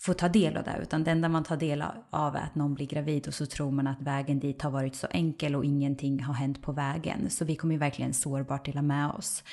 får 0.00 0.14
ta 0.14 0.28
del 0.28 0.56
av 0.56 0.64
det, 0.64 0.78
utan 0.82 1.04
det 1.04 1.10
enda 1.10 1.28
man 1.28 1.44
tar 1.44 1.56
del 1.56 1.82
av 2.10 2.36
är 2.36 2.40
att 2.40 2.54
någon 2.54 2.74
blir 2.74 2.86
gravid 2.86 3.28
och 3.28 3.34
så 3.34 3.46
tror 3.46 3.70
man 3.70 3.86
att 3.86 4.02
vägen 4.02 4.40
dit 4.40 4.62
har 4.62 4.70
varit 4.70 4.94
så 4.94 5.06
enkel 5.10 5.56
och 5.56 5.64
ingenting 5.64 6.22
har 6.22 6.34
hänt 6.34 6.62
på 6.62 6.72
vägen. 6.72 7.30
Så 7.30 7.44
vi 7.44 7.56
kommer 7.56 7.74
ju 7.74 7.78
verkligen 7.78 8.14
sårbart 8.14 8.64
dela 8.64 8.82
med 8.82 9.10
oss. 9.10 9.44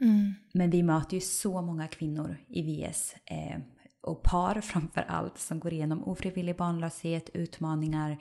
Mm. 0.00 0.34
Men 0.54 0.70
vi 0.70 0.82
möter 0.82 1.14
ju 1.14 1.20
så 1.20 1.62
många 1.62 1.88
kvinnor 1.88 2.36
i 2.48 2.62
VS 2.62 3.14
eh, 3.24 3.58
och 4.02 4.22
par 4.22 4.60
framför 4.60 5.02
allt 5.02 5.38
som 5.38 5.60
går 5.60 5.72
igenom 5.72 6.04
ofrivillig 6.04 6.56
barnlöshet, 6.56 7.30
utmaningar 7.34 8.18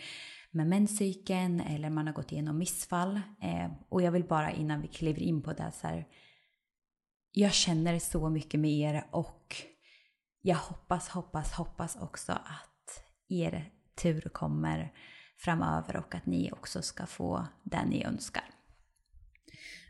med 0.52 0.68
menscykeln 0.68 1.60
eller 1.60 1.90
man 1.90 2.08
har 2.08 2.14
gått 2.14 2.32
igenom 2.32 2.58
missfall. 2.58 3.22
Eh, 3.42 3.72
och 3.90 4.02
jag 4.02 4.12
vill 4.12 4.24
bara 4.24 4.52
innan 4.52 4.82
vi 4.82 4.88
kliver 4.88 5.22
in 5.22 5.42
på 5.42 5.54
det 5.54 5.72
så 5.82 5.88
här, 5.88 6.06
jag 7.32 7.54
känner 7.54 8.00
så 8.00 8.30
mycket 8.30 8.60
med 8.60 8.72
er 8.72 9.06
och 9.12 9.56
jag 10.46 10.58
hoppas, 10.58 11.08
hoppas, 11.08 11.52
hoppas 11.52 11.96
också 11.96 12.32
att 12.32 13.04
er 13.30 13.72
tur 13.96 14.22
kommer 14.22 14.94
framöver 15.38 15.96
och 15.96 16.16
att 16.16 16.26
ni 16.26 16.52
också 16.52 16.82
ska 16.82 17.06
få 17.06 17.48
det 17.64 17.86
ni 17.86 18.04
önskar. 18.04 18.44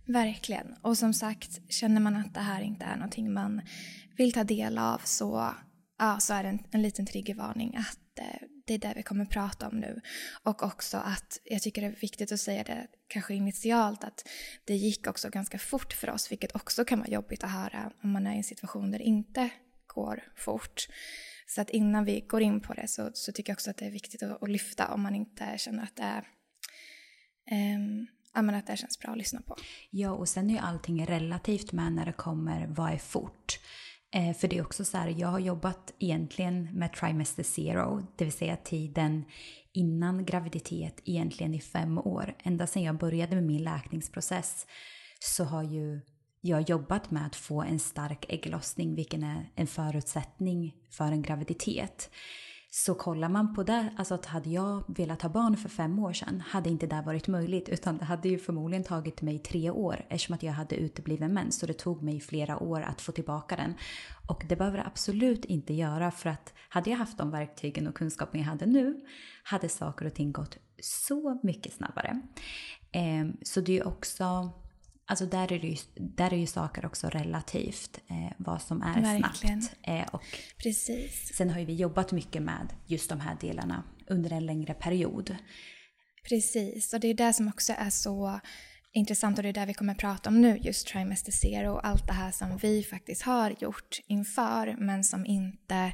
Verkligen. 0.07 0.75
Och 0.81 0.97
som 0.97 1.13
sagt, 1.13 1.71
känner 1.71 2.01
man 2.01 2.15
att 2.15 2.33
det 2.33 2.39
här 2.39 2.61
inte 2.61 2.85
är 2.85 2.95
någonting 2.95 3.33
man 3.33 3.61
vill 4.17 4.33
ta 4.33 4.43
del 4.43 4.77
av 4.77 5.01
så, 5.03 5.53
ja, 5.99 6.19
så 6.19 6.33
är 6.33 6.43
det 6.43 6.49
en, 6.49 6.59
en 6.71 6.81
liten 6.81 7.05
triggervarning 7.05 7.75
att 7.77 8.19
eh, 8.19 8.47
det 8.65 8.73
är 8.73 8.79
det 8.79 8.93
vi 8.95 9.03
kommer 9.03 9.25
prata 9.25 9.67
om 9.67 9.79
nu. 9.79 10.01
Och 10.43 10.63
också 10.63 10.97
att 10.97 11.39
jag 11.43 11.61
tycker 11.61 11.81
det 11.81 11.87
är 11.87 12.01
viktigt 12.01 12.31
att 12.31 12.39
säga 12.39 12.63
det 12.63 12.87
kanske 13.07 13.33
initialt 13.33 14.03
att 14.03 14.27
det 14.65 14.75
gick 14.75 15.07
också 15.07 15.29
ganska 15.29 15.59
fort 15.59 15.93
för 15.93 16.09
oss 16.09 16.31
vilket 16.31 16.55
också 16.55 16.85
kan 16.85 16.99
vara 16.99 17.09
jobbigt 17.09 17.43
att 17.43 17.51
höra 17.51 17.91
om 18.03 18.11
man 18.11 18.27
är 18.27 18.33
i 18.33 18.37
en 18.37 18.43
situation 18.43 18.91
där 18.91 18.99
det 18.99 19.05
inte 19.05 19.49
går 19.93 20.23
fort. 20.35 20.87
Så 21.47 21.61
att 21.61 21.69
innan 21.69 22.05
vi 22.05 22.21
går 22.21 22.41
in 22.41 22.61
på 22.61 22.73
det 22.73 22.87
så, 22.87 23.11
så 23.13 23.31
tycker 23.31 23.51
jag 23.51 23.55
också 23.55 23.69
att 23.69 23.77
det 23.77 23.85
är 23.85 23.91
viktigt 23.91 24.23
att, 24.23 24.43
att 24.43 24.49
lyfta 24.49 24.93
om 24.93 25.01
man 25.01 25.15
inte 25.15 25.57
känner 25.57 25.83
att 25.83 25.95
det 25.95 26.03
är 26.03 26.27
um, 27.75 28.07
ja, 28.33 28.41
men 28.41 28.55
att 28.55 28.67
det 28.67 28.77
känns 28.77 28.99
bra 28.99 29.11
att 29.11 29.17
lyssna 29.17 29.41
på. 29.41 29.55
Ja, 29.89 30.11
och 30.11 30.29
sen 30.29 30.49
är 30.49 30.53
ju 30.53 30.59
allting 30.59 31.05
relativt 31.05 31.71
med 31.71 31.91
när 31.93 32.05
det 32.05 32.13
kommer 32.13 32.67
vad 32.67 32.93
är 32.93 32.97
fort. 32.97 33.59
Eh, 34.15 34.35
för 34.35 34.47
det 34.47 34.57
är 34.57 34.61
också 34.61 34.85
så 34.85 34.97
här, 34.97 35.07
jag 35.07 35.27
har 35.27 35.39
jobbat 35.39 35.93
egentligen 35.99 36.63
med 36.73 36.93
trimester 36.93 37.43
zero, 37.43 38.07
det 38.15 38.25
vill 38.25 38.33
säga 38.33 38.55
tiden 38.55 39.25
innan 39.73 40.25
graviditet 40.25 41.01
egentligen 41.05 41.53
i 41.53 41.61
fem 41.61 41.97
år. 41.97 42.35
Ända 42.43 42.67
sedan 42.67 42.83
jag 42.83 42.97
började 42.97 43.35
med 43.35 43.43
min 43.43 43.63
läkningsprocess 43.63 44.65
så 45.19 45.43
har 45.43 45.63
ju 45.63 46.01
jag 46.45 46.57
har 46.57 46.65
jobbat 46.67 47.11
med 47.11 47.25
att 47.25 47.35
få 47.35 47.61
en 47.61 47.79
stark 47.79 48.25
ägglossning, 48.29 48.95
vilken 48.95 49.23
är 49.23 49.49
en 49.55 49.67
förutsättning 49.67 50.75
för 50.89 51.05
en 51.05 51.21
graviditet. 51.21 52.09
Så 52.69 52.93
kollar 52.95 53.29
man 53.29 53.55
på 53.55 53.63
det, 53.63 53.93
alltså 53.97 54.13
att 54.13 54.25
hade 54.25 54.49
jag 54.49 54.83
velat 54.87 55.21
ha 55.21 55.29
barn 55.29 55.57
för 55.57 55.69
fem 55.69 55.99
år 55.99 56.13
sedan 56.13 56.43
hade 56.47 56.69
inte 56.69 56.87
det 56.87 57.03
varit 57.05 57.27
möjligt 57.27 57.69
utan 57.69 57.97
det 57.97 58.05
hade 58.05 58.29
ju 58.29 58.39
förmodligen 58.39 58.83
tagit 58.83 59.21
mig 59.21 59.39
tre 59.39 59.69
år 59.69 60.05
eftersom 60.09 60.35
att 60.35 60.43
jag 60.43 60.53
hade 60.53 60.75
utebliven 60.75 61.33
mens 61.33 61.59
så 61.59 61.65
det 61.65 61.73
tog 61.73 62.03
mig 62.03 62.19
flera 62.19 62.59
år 62.59 62.81
att 62.81 63.01
få 63.01 63.11
tillbaka 63.11 63.55
den. 63.55 63.73
Och 64.27 64.43
det 64.49 64.55
behöver 64.55 64.77
det 64.77 64.85
absolut 64.85 65.45
inte 65.45 65.73
göra 65.73 66.11
för 66.11 66.29
att 66.29 66.53
hade 66.69 66.89
jag 66.89 66.97
haft 66.97 67.17
de 67.17 67.31
verktygen 67.31 67.87
och 67.87 67.95
kunskapen 67.95 68.39
jag 68.39 68.47
hade 68.47 68.65
nu 68.65 68.99
hade 69.43 69.69
saker 69.69 70.05
och 70.05 70.13
ting 70.13 70.31
gått 70.31 70.57
så 70.81 71.39
mycket 71.43 71.73
snabbare. 71.73 72.21
Ehm, 72.91 73.37
så 73.41 73.61
det 73.61 73.71
är 73.71 73.75
ju 73.75 73.83
också 73.83 74.53
Alltså 75.05 75.25
där 75.25 75.51
är, 75.51 75.59
det 75.59 75.67
ju, 75.67 75.77
där 75.95 76.33
är 76.33 76.37
ju 76.37 76.47
saker 76.47 76.85
också 76.85 77.09
relativt, 77.09 77.99
eh, 78.09 78.33
vad 78.37 78.61
som 78.61 78.81
är 78.81 79.01
Verkligen. 79.01 79.61
snabbt. 79.61 79.77
Eh, 79.83 80.05
och 80.11 80.23
Precis. 80.63 81.35
Sen 81.35 81.49
har 81.49 81.59
ju 81.59 81.65
vi 81.65 81.75
jobbat 81.75 82.11
mycket 82.11 82.41
med 82.41 82.73
just 82.85 83.09
de 83.09 83.19
här 83.19 83.37
delarna 83.41 83.83
under 84.07 84.33
en 84.33 84.45
längre 84.45 84.73
period. 84.73 85.35
Precis, 86.29 86.93
och 86.93 86.99
det 86.99 87.07
är 87.07 87.13
det 87.13 87.33
som 87.33 87.47
också 87.47 87.73
är 87.77 87.89
så 87.89 88.39
intressant 88.93 89.37
och 89.37 89.43
det 89.43 89.49
är 89.49 89.53
det 89.53 89.65
vi 89.65 89.73
kommer 89.73 89.95
prata 89.95 90.29
om 90.29 90.41
nu, 90.41 90.57
just 90.57 90.87
trimester 90.87 91.31
zero 91.31 91.73
och 91.73 91.87
allt 91.87 92.07
det 92.07 92.13
här 92.13 92.31
som 92.31 92.57
vi 92.57 92.83
faktiskt 92.83 93.21
har 93.21 93.55
gjort 93.59 93.99
inför 94.07 94.75
men 94.79 95.03
som 95.03 95.25
inte 95.25 95.93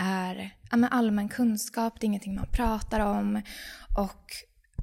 är 0.00 0.54
ja, 0.70 0.88
allmän 0.88 1.28
kunskap, 1.28 2.00
det 2.00 2.04
är 2.04 2.08
ingenting 2.08 2.34
man 2.34 2.48
pratar 2.52 3.00
om 3.00 3.42
och 3.96 4.26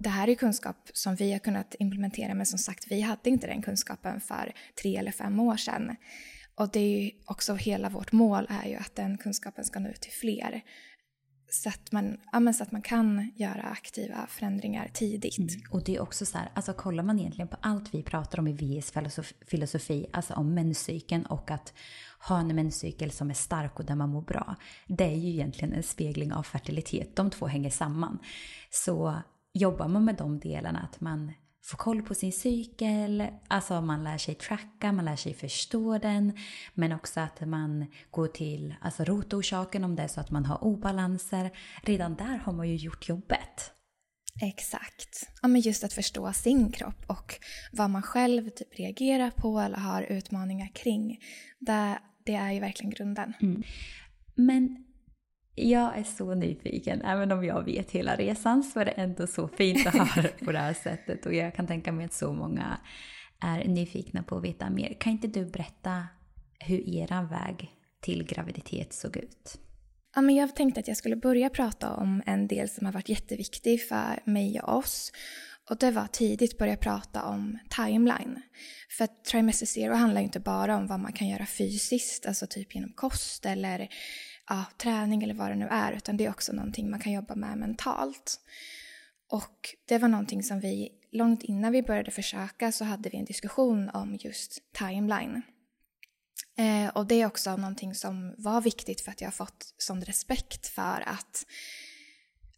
det 0.02 0.10
här 0.10 0.30
är 0.30 0.36
kunskap 0.36 0.90
som 0.94 1.16
vi 1.16 1.32
har 1.32 1.40
kunnat 1.40 1.76
implementera 1.80 2.34
men 2.34 2.46
som 2.46 2.60
sagt 2.60 2.86
vi 2.90 3.02
hade 3.02 3.30
inte 3.30 3.48
den 3.48 3.62
kunskapen 3.62 4.22
för 4.22 4.54
tre 4.82 4.98
eller 4.98 5.12
fem 5.12 5.40
år 5.40 5.58
sedan. 5.58 5.96
Och 6.56 6.70
det 6.72 6.80
är 6.80 7.02
ju 7.02 7.12
också 7.26 7.56
hela 7.56 7.90
vårt 7.90 8.12
mål 8.12 8.48
är 8.50 8.70
ju 8.70 8.76
att 8.76 8.96
den 8.96 9.18
kunskapen 9.18 9.66
ska 9.66 9.80
nå 9.80 9.90
ut 9.90 10.02
till 10.02 10.12
fler. 10.12 10.62
Så 11.50 11.70
att 11.70 11.92
man, 11.92 12.18
ja, 12.32 12.54
så 12.54 12.64
att 12.64 12.72
man 12.72 12.82
kan 12.82 13.32
göra 13.36 13.62
aktiva 13.62 14.28
förändringar 14.28 14.90
tidigt. 14.94 15.38
Mm. 15.38 15.50
Och 15.72 15.84
det 15.84 15.96
är 15.96 16.02
också 16.02 16.26
så 16.26 16.38
här, 16.38 16.52
alltså 16.54 16.74
kollar 16.74 17.04
man 17.04 17.20
egentligen 17.20 17.48
på 17.48 17.58
allt 17.62 17.94
vi 17.94 18.04
pratar 18.04 18.40
om 18.40 18.48
i 18.48 18.54
VIs 18.54 18.94
filosofi, 19.48 20.06
alltså 20.14 20.34
om 20.34 20.54
menscykeln 20.54 21.26
och 21.26 21.52
att 21.52 21.74
ha 22.28 22.40
en 22.40 22.56
menscykel 22.56 23.12
som 23.12 23.30
är 23.30 23.34
stark 23.34 23.80
och 23.80 23.86
där 23.86 23.96
man 23.96 24.10
mår 24.10 24.22
bra. 24.22 24.56
Det 24.88 25.04
är 25.04 25.16
ju 25.16 25.30
egentligen 25.30 25.74
en 25.74 25.84
spegling 25.84 26.34
av 26.34 26.44
fertilitet, 26.44 27.16
de 27.16 27.30
två 27.30 27.48
hänger 27.48 27.70
samman. 27.70 28.20
Så 28.70 29.22
jobbar 29.54 29.88
man 29.88 30.06
med 30.06 30.16
de 30.16 30.40
delarna, 30.40 30.80
att 30.80 31.02
man 31.02 31.32
får 31.64 31.78
koll 31.78 32.02
på 32.02 32.16
sin 32.16 32.32
cykel, 32.32 33.28
alltså 33.48 33.82
man 33.82 34.04
lär 34.04 34.18
sig 34.18 34.36
tracka, 34.36 34.92
man 34.92 35.06
lär 35.06 35.16
sig 35.16 35.34
förstå 35.34 35.98
den, 35.98 36.38
men 36.74 36.92
också 36.92 37.20
att 37.20 37.42
man 37.42 37.86
går 38.12 38.28
till 38.28 38.76
alltså 38.82 39.04
rotorsaken 39.04 39.84
om 39.84 39.96
det 39.96 40.04
är 40.04 40.08
så 40.08 40.22
att 40.22 40.32
man 40.32 40.46
har 40.46 40.64
obalanser. 40.64 41.52
Redan 41.84 42.16
där 42.16 42.38
har 42.38 42.54
man 42.54 42.70
ju 42.70 42.76
gjort 42.76 43.10
jobbet. 43.10 43.72
Exakt. 44.42 45.30
Ja, 45.42 45.48
men 45.48 45.62
just 45.62 45.84
att 45.84 45.94
förstå 45.94 46.34
sin 46.34 46.72
kropp 46.72 47.06
och 47.08 47.36
vad 47.72 47.90
man 47.90 48.02
själv 48.02 48.50
typ 48.50 48.80
reagerar 48.80 49.32
på 49.32 49.60
eller 49.60 49.78
har 49.78 50.02
utmaningar 50.02 50.68
kring. 50.74 51.20
Det, 51.60 52.00
det 52.26 52.36
är 52.36 52.52
ju 52.52 52.60
verkligen 52.60 52.92
grunden. 52.92 53.34
Mm. 53.42 53.64
Men 54.36 54.86
jag 55.56 55.98
är 55.98 56.04
så 56.04 56.34
nyfiken, 56.34 57.02
även 57.02 57.32
om 57.32 57.46
jag 57.46 57.64
vet 57.64 57.92
hela 57.92 58.16
resan 58.16 58.64
så 58.64 58.80
är 58.80 58.86
det 58.86 58.92
ändå 58.92 59.28
så 59.28 59.48
fint 59.48 59.88
att 59.88 59.94
höra 59.96 60.30
på 60.46 60.52
det 60.52 60.60
här 60.60 60.74
sättet 60.74 61.26
och 61.26 61.34
jag 61.34 61.56
kan 61.56 61.68
tänka 61.68 61.92
mig 61.92 62.06
att 62.06 62.14
så 62.14 62.34
många 62.34 62.78
är 63.42 63.68
nyfikna 63.68 64.24
på 64.24 64.38
att 64.38 64.44
veta 64.44 64.70
mer. 64.70 64.94
Kan 65.00 65.12
inte 65.12 65.28
du 65.28 65.46
berätta 65.46 66.08
hur 66.60 66.90
er 66.90 67.30
väg 67.30 67.72
till 68.02 68.24
graviditet 68.24 68.94
såg 68.94 69.18
ut? 69.18 69.58
Ja, 70.16 70.22
men 70.22 70.36
jag 70.36 70.56
tänkte 70.56 70.80
att 70.80 70.88
jag 70.88 70.98
skulle 70.98 71.16
börja 71.16 71.50
prata 71.50 71.94
om 71.94 72.24
en 72.26 72.48
del 72.48 72.70
som 72.70 72.86
har 72.86 72.94
varit 72.94 73.10
jätteviktig 73.10 73.88
för 73.88 74.20
mig 74.26 74.62
och 74.62 74.78
oss. 74.78 75.12
Och 75.70 75.78
det 75.78 75.92
var 75.92 76.08
tidigt 76.08 76.58
börja 76.58 76.78
prata 76.78 77.24
om 77.24 77.60
timeline. 77.70 78.42
För 78.98 79.04
att 79.04 79.26
trimester 79.26 79.66
zero 79.66 79.94
handlar 79.94 80.22
ju 80.22 80.26
inte 80.26 80.40
bara 80.40 80.78
om 80.78 80.88
vad 80.88 81.00
man 81.00 81.14
kan 81.14 81.28
göra 81.28 81.46
fysiskt, 81.46 82.26
alltså 82.26 82.48
typ 82.48 82.76
genom 82.76 82.94
kost 82.94 83.46
eller 83.46 83.90
ja, 84.52 84.66
träning 84.78 85.24
eller 85.24 85.34
vad 85.34 85.52
det 85.52 85.56
nu 85.56 85.68
är, 85.72 85.92
utan 85.94 86.18
det 86.18 86.26
är 86.26 86.30
också 86.30 86.54
någonting 86.54 86.90
man 86.90 87.00
kan 87.00 87.12
jobba 87.12 87.36
med 87.36 87.58
mentalt. 87.58 88.40
Och 89.30 89.76
det 89.88 89.98
var 89.98 90.08
någonting 90.08 90.44
som 90.44 90.60
vi, 90.60 90.90
långt 91.12 91.44
innan 91.44 91.72
vi 91.72 91.84
började 91.84 92.12
försöka 92.12 92.72
så 92.72 92.86
hade 92.86 93.10
vi 93.10 93.18
en 93.18 93.26
diskussion 93.26 93.90
om 93.90 94.18
just 94.20 94.74
timeline. 94.74 95.42
Eh, 96.58 96.88
och 96.88 97.08
det 97.08 97.16
är 97.16 97.26
också 97.26 97.58
någonting 97.58 97.96
som 97.96 98.36
var 98.38 98.62
viktigt 98.62 99.02
för 99.02 99.12
att 99.12 99.22
jag 99.22 99.28
har 99.28 99.32
fått 99.32 99.74
sån 99.78 100.02
respekt 100.02 100.68
för 100.68 101.04
att 101.06 101.46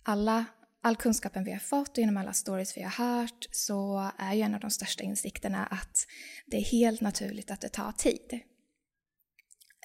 alla, 0.03 0.45
all 0.81 0.95
kunskapen 0.95 1.43
vi 1.43 1.51
har 1.51 1.59
fått 1.59 1.89
och 1.89 1.97
genom 1.97 2.17
alla 2.17 2.33
stories 2.33 2.77
vi 2.77 2.81
har 2.81 3.21
hört 3.21 3.47
så 3.51 4.11
är 4.17 4.33
ju 4.33 4.41
en 4.41 4.53
av 4.53 4.59
de 4.59 4.69
största 4.71 5.03
insikterna 5.03 5.65
att 5.65 6.07
det 6.45 6.57
är 6.57 6.65
helt 6.65 7.01
naturligt 7.01 7.51
att 7.51 7.61
det 7.61 7.69
tar 7.69 7.91
tid. 7.91 8.39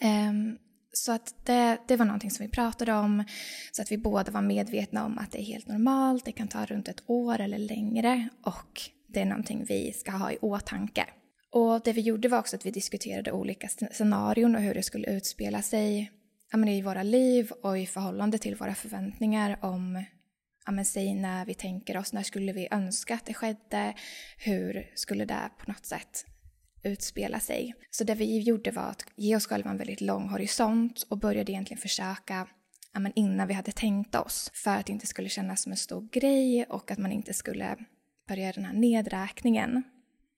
Um, 0.03 0.59
så 0.93 1.13
att 1.13 1.35
det, 1.45 1.79
det 1.87 1.97
var 1.97 2.07
någonting 2.07 2.31
som 2.31 2.47
vi 2.47 2.53
pratade 2.53 2.93
om 2.93 3.25
så 3.73 3.83
att 3.83 3.93
vi 3.93 3.99
båda 3.99 4.33
var 4.33 4.43
medvetna 4.43 5.05
om 5.05 5.19
att 5.19 5.33
det 5.33 5.41
är 5.41 5.45
helt 5.45 5.69
normalt, 5.69 6.25
det 6.25 6.33
kan 6.33 6.49
ta 6.49 6.65
runt 6.65 6.89
ett 6.89 7.03
år 7.07 7.41
eller 7.41 7.59
längre 7.59 8.29
och 8.43 8.81
det 9.09 9.21
är 9.21 9.25
någonting 9.25 9.65
vi 9.69 9.93
ska 9.93 10.11
ha 10.11 10.33
i 10.33 10.39
åtanke. 10.41 11.07
Och 11.53 11.81
det 11.85 11.93
vi 11.93 12.01
gjorde 12.01 12.29
var 12.29 12.39
också 12.39 12.57
att 12.57 12.67
vi 12.67 12.71
diskuterade 12.71 13.33
olika 13.33 13.69
scenarion 13.69 14.57
och 14.57 14.63
hur 14.63 14.75
det 14.75 14.83
skulle 14.83 15.11
utspela 15.11 15.63
sig 15.63 16.13
i 16.69 16.83
våra 16.83 17.03
liv 17.03 17.51
och 17.63 17.79
i 17.79 17.87
förhållande 17.87 18.39
till 18.39 18.57
våra 18.57 18.75
förväntningar 18.75 19.59
om 19.63 20.05
ja, 20.67 20.73
men 20.73 20.85
säg 20.85 21.15
när 21.15 21.45
vi 21.45 21.55
tänker 21.55 21.97
oss, 21.97 22.13
när 22.13 22.23
skulle 22.23 22.53
vi 22.53 22.69
önska 22.71 23.15
att 23.15 23.27
det 23.27 23.35
skedde? 23.35 23.95
Hur 24.39 24.91
skulle 24.95 25.25
det 25.25 25.51
på 25.59 25.71
något 25.71 25.87
sätt 25.87 26.25
utspela 26.89 27.41
sig. 27.41 27.75
Så 27.91 28.05
det 28.05 28.15
vi 28.15 28.39
gjorde 28.39 28.71
var 28.71 28.83
att 28.83 29.05
ge 29.17 29.37
oss 29.37 29.47
själva 29.47 29.71
en 29.71 29.79
väldigt 29.79 30.01
lång 30.01 30.29
horisont 30.29 31.07
och 31.09 31.19
började 31.19 31.53
egentligen 31.53 31.81
försöka 31.81 32.49
ja, 32.93 33.01
men 33.01 33.13
innan 33.15 33.49
vi 33.49 33.55
hade 33.55 33.73
tänkt 33.73 34.15
oss 34.15 34.51
för 34.55 34.71
att 34.71 34.87
det 34.87 34.93
inte 34.93 35.07
skulle 35.07 35.29
kännas 35.29 35.63
som 35.63 35.73
en 35.73 35.79
stor 35.79 36.09
grej 36.13 36.65
och 36.65 36.91
att 36.91 36.99
man 36.99 37.13
inte 37.13 37.35
skulle 37.35 37.77
börja 38.29 38.53
den 38.53 38.65
här 38.65 38.73
nedräkningen. 38.73 39.83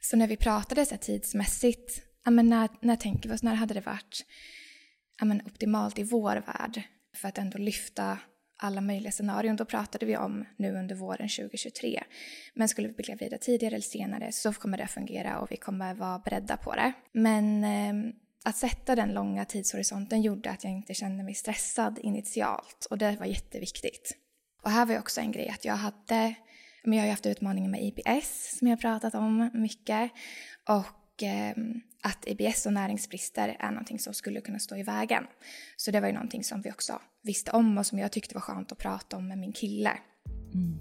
Så 0.01 0.17
när 0.17 0.27
vi 0.27 0.37
pratade 0.37 0.87
så 0.87 0.97
tidsmässigt, 0.97 2.03
ja, 2.25 2.31
men 2.31 2.47
när, 2.47 2.69
när 2.81 2.97
tänker 2.97 3.29
vi 3.29 3.35
oss, 3.35 3.43
när 3.43 3.55
hade 3.55 3.75
det 3.75 3.81
varit 3.81 4.25
ja, 5.19 5.25
men 5.25 5.43
optimalt 5.47 5.99
i 5.99 6.03
vår 6.03 6.37
värld 6.37 6.83
för 7.15 7.29
att 7.29 7.39
ändå 7.39 7.59
lyfta 7.59 8.19
alla 8.61 8.81
möjliga 8.81 9.13
scenarion. 9.13 9.57
Då 9.57 9.65
pratade 9.65 10.07
vi 10.07 10.17
om 10.17 10.45
nu 10.57 10.75
under 10.77 10.95
våren 10.95 11.29
2023. 11.29 12.03
Men 12.55 12.69
skulle 12.69 12.89
vi 12.89 12.95
bli 12.95 13.05
gravida 13.05 13.39
tidigare 13.39 13.75
eller 13.75 13.83
senare 13.83 14.33
så 14.33 14.53
kommer 14.53 14.79
det 14.79 14.87
fungera 14.87 15.39
och 15.39 15.51
vi 15.51 15.57
kommer 15.57 15.95
vara 15.95 16.19
beredda 16.19 16.57
på 16.57 16.75
det. 16.75 16.93
Men 17.13 17.65
eh, 17.65 18.15
att 18.45 18.57
sätta 18.57 18.95
den 18.97 19.13
långa 19.13 19.45
tidshorisonten 19.45 20.23
gjorde 20.23 20.51
att 20.51 20.65
jag 20.65 20.73
inte 20.73 20.95
kände 20.95 21.25
mig 21.25 21.35
stressad 21.35 21.99
initialt 21.99 22.87
och 22.91 22.99
det 22.99 23.17
var 23.21 23.27
jätteviktigt. 23.27 24.17
Och 24.63 24.71
här 24.71 24.87
var 24.87 24.93
ju 24.93 24.99
också 24.99 25.21
en 25.21 25.33
grej 25.33 25.49
att 25.49 25.65
jag 25.65 25.75
hade, 25.75 26.35
men 26.85 26.93
jag 26.93 27.01
har 27.01 27.07
ju 27.07 27.11
haft 27.11 27.27
utmaningar 27.27 27.71
med 27.71 27.83
IBS 27.83 28.59
som 28.59 28.69
jag 28.69 28.77
har 28.77 28.81
pratat 28.81 29.15
om 29.15 29.51
mycket 29.55 30.11
och 30.69 31.23
eh, 31.23 31.55
att 32.03 32.25
IBS 32.27 32.67
och 32.67 32.73
näringsbrister 32.73 33.57
är 33.61 33.71
någonting 33.71 33.99
som 33.99 34.15
skulle 34.15 34.41
kunna 34.41 34.59
stå 34.59 34.77
i 34.77 34.83
vägen. 34.83 35.27
Så 35.77 35.91
det 35.91 36.01
var 36.01 36.09
ju 36.09 36.15
någonting 36.15 36.45
som 36.45 36.63
vi 36.63 36.71
också 36.71 37.01
visste 37.23 37.51
om 37.51 37.79
och 37.79 37.87
som 37.87 37.99
jag 37.99 38.13
tyckte 38.13 38.35
var 38.35 38.41
skönt 38.41 38.73
att 38.73 38.79
prata 38.79 39.17
om 39.17 39.29
med 39.29 39.39
min 39.39 39.53
kille. 39.53 39.93
Mm. 40.55 40.79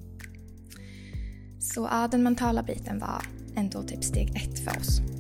Så 1.61 1.87
ja, 1.91 2.07
den 2.07 2.23
mentala 2.23 2.63
biten 2.63 2.99
var 2.99 3.25
ändå 3.55 3.83
typ 3.83 4.03
steg 4.03 4.29
ett 4.35 4.59
för 4.59 4.79
oss. 4.79 5.18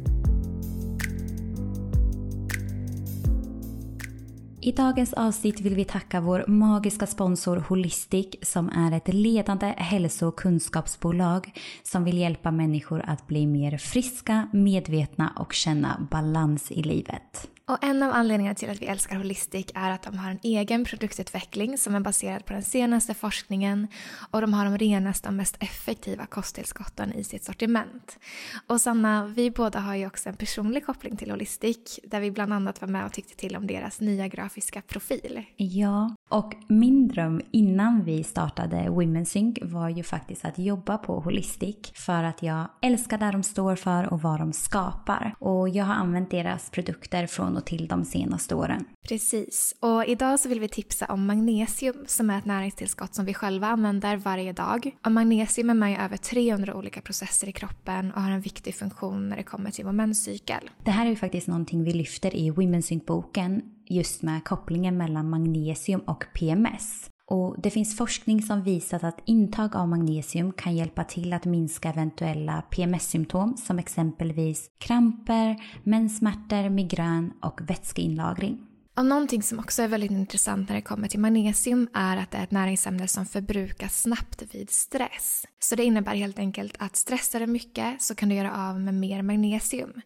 I 4.61 4.71
dagens 4.71 5.13
avsnitt 5.13 5.61
vill 5.61 5.75
vi 5.75 5.85
tacka 5.85 6.21
vår 6.21 6.45
magiska 6.47 7.07
sponsor 7.07 7.57
Holistic 7.57 8.27
som 8.41 8.69
är 8.69 8.97
ett 8.97 9.13
ledande 9.13 9.73
hälso 9.77 10.27
och 10.27 10.39
kunskapsbolag 10.39 11.51
som 11.83 12.03
vill 12.03 12.17
hjälpa 12.17 12.51
människor 12.51 13.03
att 13.07 13.27
bli 13.27 13.47
mer 13.47 13.77
friska, 13.77 14.47
medvetna 14.53 15.33
och 15.35 15.53
känna 15.53 16.07
balans 16.11 16.71
i 16.71 16.83
livet. 16.83 17.49
Och 17.69 17.83
en 17.83 18.03
av 18.03 18.11
anledningarna 18.13 18.55
till 18.55 18.69
att 18.69 18.81
vi 18.81 18.85
älskar 18.85 19.15
Holistic 19.15 19.65
är 19.75 19.91
att 19.91 20.03
de 20.03 20.17
har 20.17 20.31
en 20.31 20.39
egen 20.43 20.85
produktutveckling 20.85 21.77
som 21.77 21.95
är 21.95 21.99
baserad 21.99 22.45
på 22.45 22.53
den 22.53 22.63
senaste 22.63 23.13
forskningen 23.13 23.87
och 24.31 24.41
de 24.41 24.53
har 24.53 24.65
de 24.65 24.77
renaste 24.77 25.27
och 25.27 25.33
mest 25.33 25.57
effektiva 25.59 26.25
kosttillskotten 26.25 27.13
i 27.13 27.23
sitt 27.23 27.43
sortiment. 27.43 28.19
Och 28.67 28.81
Sanna, 28.81 29.25
vi 29.25 29.51
båda 29.51 29.79
har 29.79 29.95
ju 29.95 30.07
också 30.07 30.29
en 30.29 30.35
personlig 30.35 30.85
koppling 30.85 31.17
till 31.17 31.31
Holistic 31.31 31.99
där 32.03 32.19
vi 32.19 32.31
bland 32.31 32.53
annat 32.53 32.81
var 32.81 32.87
med 32.87 33.05
och 33.05 33.13
tyckte 33.13 33.35
till 33.35 33.55
om 33.55 33.67
deras 33.67 34.01
nya 34.01 34.27
grafiska 34.27 34.81
profil. 34.81 35.43
Ja, 35.55 36.15
och 36.29 36.53
min 36.67 37.07
dröm 37.07 37.41
innan 37.51 38.03
vi 38.03 38.23
startade 38.23 38.75
Women's 38.75 39.25
Sync 39.25 39.57
var 39.61 39.89
ju 39.89 40.03
faktiskt 40.03 40.45
att 40.45 40.59
jobba 40.59 40.97
på 40.97 41.19
Holistic 41.19 41.91
för 41.93 42.23
att 42.23 42.43
jag 42.43 42.67
älskar 42.81 43.17
det 43.17 43.31
de 43.31 43.43
står 43.43 43.75
för 43.75 44.13
och 44.13 44.21
vad 44.21 44.39
de 44.39 44.53
skapar. 44.53 45.35
Och 45.39 45.69
jag 45.69 45.85
har 45.85 45.93
använt 45.93 46.31
deras 46.31 46.69
produkter 46.69 47.27
från 47.27 47.58
och 47.59 47.65
till 47.65 47.87
de 47.87 48.05
senaste 48.05 48.55
åren. 48.55 48.85
Precis, 49.09 49.75
och 49.79 50.05
idag 50.05 50.39
så 50.39 50.49
vill 50.49 50.59
vi 50.59 50.67
tipsa 50.67 51.05
om 51.05 51.25
magnesium 51.25 52.03
som 52.07 52.29
är 52.29 52.37
ett 52.37 52.45
näringstillskott 52.45 53.15
som 53.15 53.25
vi 53.25 53.33
själva 53.33 53.67
använder 53.67 54.17
varje 54.17 54.53
dag. 54.53 54.95
Och 55.05 55.11
magnesium 55.11 55.69
är 55.69 55.73
med 55.73 55.91
i 55.91 55.95
över 55.95 56.17
300 56.17 56.75
olika 56.75 57.01
processer 57.01 57.49
i 57.49 57.51
kroppen 57.51 58.11
och 58.11 58.21
har 58.21 58.31
en 58.31 58.41
viktig 58.41 58.75
funktion 58.75 59.29
när 59.29 59.37
det 59.37 59.43
kommer 59.43 59.71
till 59.71 59.85
vår 59.85 59.91
menscykel. 59.91 60.69
Det 60.83 60.91
här 60.91 61.05
är 61.05 61.09
ju 61.09 61.15
faktiskt 61.15 61.47
någonting 61.47 61.83
vi 61.83 61.93
lyfter 61.93 62.35
i 62.35 62.51
Women's 62.51 62.81
Sync-boken 62.81 63.61
just 63.89 64.21
med 64.21 64.43
kopplingen 64.43 64.97
mellan 64.97 65.29
magnesium 65.29 66.01
och 66.01 66.25
PMS. 66.33 67.09
Och 67.29 67.55
det 67.61 67.69
finns 67.69 67.97
forskning 67.97 68.41
som 68.41 68.63
visat 68.63 69.03
att 69.03 69.21
intag 69.25 69.75
av 69.75 69.87
magnesium 69.87 70.51
kan 70.51 70.75
hjälpa 70.75 71.03
till 71.03 71.33
att 71.33 71.45
minska 71.45 71.89
eventuella 71.89 72.61
PMS-symptom 72.61 73.57
som 73.57 73.79
exempelvis 73.79 74.69
kramper, 74.77 75.55
menssmärtor, 75.83 76.69
migrän 76.69 77.33
och 77.41 77.61
vätskeinlagring. 77.69 78.68
Och 78.95 79.05
någonting 79.05 79.43
som 79.43 79.59
också 79.59 79.81
är 79.81 79.87
väldigt 79.87 80.11
intressant 80.11 80.69
när 80.69 80.75
det 80.75 80.81
kommer 80.81 81.07
till 81.07 81.19
magnesium 81.19 81.87
är 81.93 82.17
att 82.17 82.31
det 82.31 82.37
är 82.37 82.43
ett 82.43 82.51
näringsämne 82.51 83.07
som 83.07 83.25
förbrukas 83.25 84.01
snabbt 84.01 84.43
vid 84.51 84.69
stress. 84.69 85.45
Så 85.59 85.75
det 85.75 85.83
innebär 85.83 86.15
helt 86.15 86.39
enkelt 86.39 86.75
att 86.79 86.95
stressar 86.95 87.39
du 87.39 87.47
mycket 87.47 88.01
så 88.01 88.15
kan 88.15 88.29
du 88.29 88.35
göra 88.35 88.69
av 88.69 88.79
med 88.79 88.93
mer 88.93 89.21
magnesium. 89.21 90.01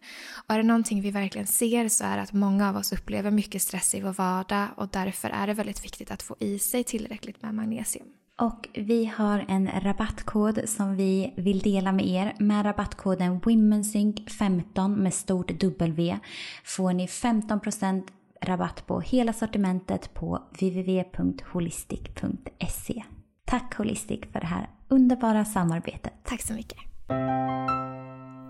Och 0.48 0.54
är 0.54 0.56
det 0.56 0.62
någonting 0.62 1.00
vi 1.00 1.10
verkligen 1.10 1.46
ser 1.46 1.88
så 1.88 2.04
är 2.04 2.16
det 2.16 2.22
att 2.22 2.32
många 2.32 2.68
av 2.68 2.76
oss 2.76 2.92
upplever 2.92 3.30
mycket 3.30 3.62
stress 3.62 3.94
i 3.94 4.00
vår 4.00 4.12
vardag 4.12 4.68
och 4.76 4.88
därför 4.88 5.30
är 5.30 5.46
det 5.46 5.54
väldigt 5.54 5.84
viktigt 5.84 6.10
att 6.10 6.22
få 6.22 6.36
i 6.40 6.58
sig 6.58 6.84
tillräckligt 6.84 7.42
med 7.42 7.54
magnesium. 7.54 8.06
Och 8.40 8.68
vi 8.74 9.04
har 9.16 9.44
en 9.48 9.70
rabattkod 9.80 10.60
som 10.68 10.96
vi 10.96 11.34
vill 11.36 11.58
dela 11.58 11.92
med 11.92 12.06
er. 12.06 12.34
Med 12.38 12.66
rabattkoden 12.66 13.40
WomenSync15 13.40 14.96
med 14.96 15.14
stort 15.14 15.50
W 15.50 16.18
får 16.64 16.92
ni 16.92 17.06
15% 17.06 18.02
rabatt 18.44 18.86
på 18.86 19.00
hela 19.00 19.32
sortimentet 19.32 20.14
på 20.14 20.42
www.holistic.se. 20.60 23.04
Tack 23.44 23.74
Holistic 23.74 24.20
för 24.32 24.40
det 24.40 24.46
här 24.46 24.70
underbara 24.88 25.44
samarbetet. 25.44 26.12
Tack 26.24 26.42
så 26.42 26.52
mycket. 26.52 26.93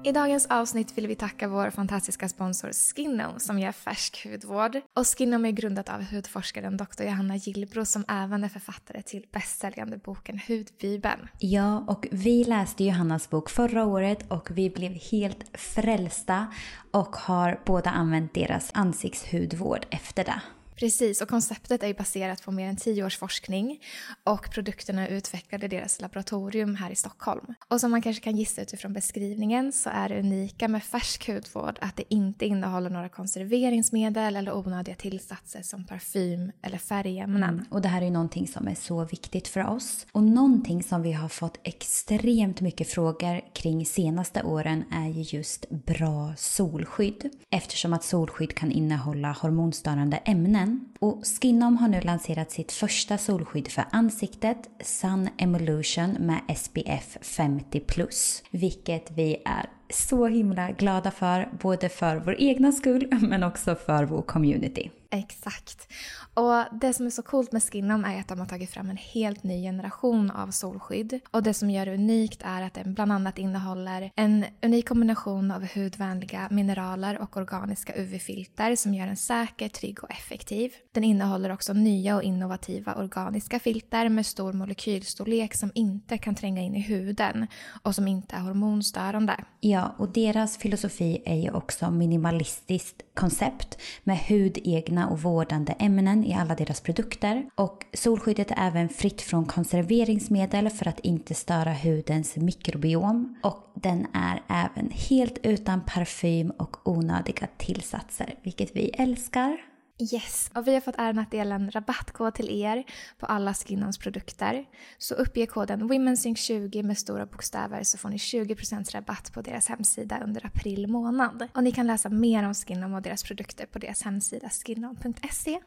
I 0.05 0.13
dagens 0.13 0.47
avsnitt 0.47 0.99
vill 0.99 1.07
vi 1.07 1.15
tacka 1.15 1.49
vår 1.49 1.71
fantastiska 1.71 2.29
sponsor 2.29 2.71
Skinnom 2.73 3.41
som 3.41 3.59
ger 3.59 3.73
färsk 3.73 4.27
hudvård. 4.27 4.81
Och 4.97 5.07
Skinnom 5.07 5.45
är 5.45 5.51
grundat 5.51 5.89
av 5.89 6.03
hudforskaren 6.03 6.77
Dr. 6.77 7.03
Johanna 7.03 7.37
Gillbro 7.37 7.85
som 7.85 8.05
även 8.09 8.45
är 8.45 8.49
författare 8.49 9.03
till 9.03 9.27
bästsäljande 9.33 9.99
boken 9.99 10.41
Hudbibeln. 10.49 11.29
Ja, 11.39 11.85
och 11.89 12.07
vi 12.11 12.45
läste 12.45 12.85
Johannas 12.85 13.31
bok 13.31 13.51
förra 13.51 13.85
året 13.85 14.31
och 14.31 14.51
vi 14.51 14.71
blev 14.71 14.93
helt 14.93 15.59
frälsta 15.59 16.47
och 16.91 17.17
har 17.17 17.61
båda 17.67 17.91
använt 17.91 18.35
deras 18.35 18.71
ansiktshudvård 18.75 19.87
efter 19.91 20.25
det. 20.25 20.41
Precis, 20.77 21.21
och 21.21 21.29
konceptet 21.29 21.83
är 21.83 21.95
baserat 21.95 22.43
på 22.43 22.53
mer 22.53 22.69
än 22.69 22.77
tio 22.77 23.05
års 23.05 23.19
forskning 23.19 23.81
och 24.25 24.51
produkterna 24.51 25.09
är 25.09 25.13
utvecklade 25.13 25.67
i 25.67 25.69
deras 25.69 26.01
laboratorium 26.01 26.75
här 26.75 26.91
i 26.91 26.95
Stockholm. 26.95 27.55
Och 27.69 27.81
som 27.81 27.91
man 27.91 28.03
kanske 28.03 28.23
kan 28.23 28.37
gissa 28.37 28.63
utifrån 28.63 28.93
beskrivningen 28.93 29.73
så 29.73 29.91
är 29.91 30.09
det 30.09 30.19
unika 30.19 30.69
med 30.69 30.83
färsk 30.83 31.29
hudvård 31.29 31.79
att 31.81 31.97
det 31.97 32.15
inte 32.15 32.47
innehåller 32.47 32.91
några 32.91 33.09
konserveringsmedel 33.09 34.37
eller 34.37 34.57
onödiga 34.57 34.95
tillsatser 34.95 35.63
som 35.63 35.87
parfym 35.87 36.53
eller 36.63 36.79
färgämnen. 36.79 37.55
Mm, 37.55 37.65
och 37.71 37.83
det 37.83 37.89
här 37.89 38.01
är 38.01 38.05
ju 38.05 38.11
någonting 38.11 38.49
som 38.49 38.69
är 38.69 38.75
så 38.75 39.05
viktigt 39.05 39.49
för 39.49 39.67
oss. 39.67 40.07
Och 40.13 40.23
någonting 40.23 40.83
som 40.83 41.03
vi 41.03 41.13
har 41.13 41.29
fått 41.29 41.59
extremt 41.63 42.61
mycket 42.61 42.89
frågor 42.89 43.55
kring 43.55 43.87
senaste 43.87 44.43
åren 44.43 44.85
är 44.93 45.09
ju 45.09 45.39
just 45.39 45.71
bra 45.71 46.35
solskydd. 46.37 47.31
Eftersom 47.51 47.93
att 47.93 48.05
solskydd 48.05 48.55
kan 48.55 48.73
innehålla 48.73 49.33
hormonstörande 49.33 50.17
ämnen 50.17 50.64
solen. 50.65 50.85
Och 50.99 51.23
Skinom 51.27 51.77
har 51.77 51.89
nu 51.89 52.01
lanserat 52.01 52.51
sitt 52.51 52.73
första 52.73 53.19
solskydd 53.19 53.69
för 53.69 53.85
ansiktet, 53.91 54.59
Sun 54.81 55.29
Emulsion 55.39 56.11
med 56.11 56.41
SPF 56.57 57.17
50+. 57.23 58.43
Vilket 58.51 59.11
vi 59.11 59.37
är 59.45 59.67
så 59.91 60.27
himla 60.27 60.71
glada 60.71 61.11
för, 61.11 61.49
både 61.63 61.89
för 61.89 62.17
vår 62.17 62.37
egna 62.41 62.73
skull 62.73 63.09
men 63.21 63.43
också 63.43 63.75
för 63.75 64.05
vår 64.05 64.23
community. 64.23 64.91
Exakt. 65.11 65.89
Och 66.35 66.79
det 66.81 66.93
som 66.93 67.07
är 67.07 67.11
så 67.11 67.23
coolt 67.23 67.53
med 67.53 67.63
Skinom 67.63 68.05
är 68.05 68.21
att 68.21 68.29
de 68.29 68.39
har 68.39 68.47
tagit 68.47 68.71
fram 68.71 68.91
en 68.91 68.97
helt 68.97 69.43
ny 69.43 69.63
generation 69.63 70.31
av 70.31 70.51
solskydd. 70.51 71.21
Och 71.31 71.43
det 71.43 71.55
som 71.55 71.71
gör 71.71 71.87
det 71.87 71.95
unikt 71.95 72.43
är 72.45 72.63
att 72.63 72.75
den 72.75 72.95
bland 72.95 73.13
annat 73.13 73.39
innehåller 73.39 74.11
en 74.17 74.45
unik 74.63 74.89
kombination 74.89 75.51
av 75.51 75.67
hudvänliga 75.75 76.49
mineraler 76.51 77.19
och 77.19 77.37
organiska 77.37 77.93
UV-filter 77.97 78.77
som 78.77 78.95
gör 78.95 79.07
den 79.07 79.17
säker, 79.17 79.69
trygg 79.69 80.05
och 80.05 80.11
effektiv. 80.11 80.73
Den 80.93 81.05
innehåller 81.05 81.53
också 81.53 81.73
nya 81.73 82.17
och 82.17 82.23
innovativa 82.23 82.95
organiska 82.95 83.59
filter 83.59 84.09
med 84.09 84.27
stor 84.27 84.53
molekylstorlek 84.53 85.55
som 85.55 85.71
inte 85.75 86.19
kan 86.19 86.35
tränga 86.35 86.63
in 86.63 86.75
i 86.75 86.81
huden 86.81 87.47
och 87.83 87.95
som 87.95 88.09
inte 88.09 88.37
är 88.37 88.41
hormonstörande. 88.41 89.45
Ja, 89.61 89.95
och 89.99 90.09
deras 90.09 90.59
filosofi 90.59 91.23
är 91.25 91.37
ju 91.37 91.51
också 91.51 91.91
minimalistiskt 91.91 93.14
koncept 93.15 93.79
med 94.05 94.19
hudegna 94.19 95.09
och 95.09 95.23
vårdande 95.23 95.73
ämnen 95.73 96.25
i 96.25 96.35
alla 96.35 96.55
deras 96.55 96.81
produkter. 96.81 97.47
Och 97.55 97.85
solskyddet 97.93 98.51
är 98.51 98.67
även 98.67 98.89
fritt 98.89 99.23
från 99.23 99.45
konserveringsmedel 99.45 100.71
för 100.71 100.89
att 100.89 101.01
inte 101.01 101.35
störa 101.35 101.73
hudens 101.73 102.37
mikrobiom. 102.37 103.39
Och 103.43 103.73
den 103.75 104.07
är 104.13 104.43
även 104.49 104.91
helt 104.91 105.39
utan 105.43 105.81
parfym 105.87 106.51
och 106.51 106.89
onödiga 106.89 107.49
tillsatser, 107.57 108.35
vilket 108.43 108.77
vi 108.77 108.89
älskar. 108.89 109.74
Yes, 110.13 110.51
och 110.55 110.69
vi 110.69 110.75
har 110.75 110.81
fått 110.81 110.95
äran 110.99 111.19
att 111.19 111.31
dela 111.31 111.55
en 111.55 111.71
rabattkod 111.71 112.35
till 112.35 112.51
er 112.63 112.85
på 113.19 113.27
alla 113.27 113.55
Skinnons 113.55 113.99
produkter. 113.99 114.65
Så 114.99 115.15
uppge 115.15 115.47
koden 115.47 115.91
WomenSync20 115.91 116.83
med 116.83 116.99
stora 116.99 117.27
bokstäver 117.27 117.83
så 117.83 117.99
får 117.99 118.09
ni 118.09 118.17
20% 118.17 118.93
rabatt 118.95 119.33
på 119.33 119.43
deras 119.43 119.69
hemsida 119.69 120.21
under 120.25 120.47
april 120.47 120.87
månad. 120.87 121.49
Och 121.55 121.65
ni 121.65 121.73
kan 121.73 121.87
läsa 121.87 122.09
mer 122.09 122.47
om 122.47 122.55
Skinnom 122.55 122.95
och 122.95 123.03
deras 123.03 123.23
produkter 123.23 123.67
på 123.67 123.79
deras 123.79 124.03
hemsida 124.03 124.51
skinnom.se. 124.51 125.61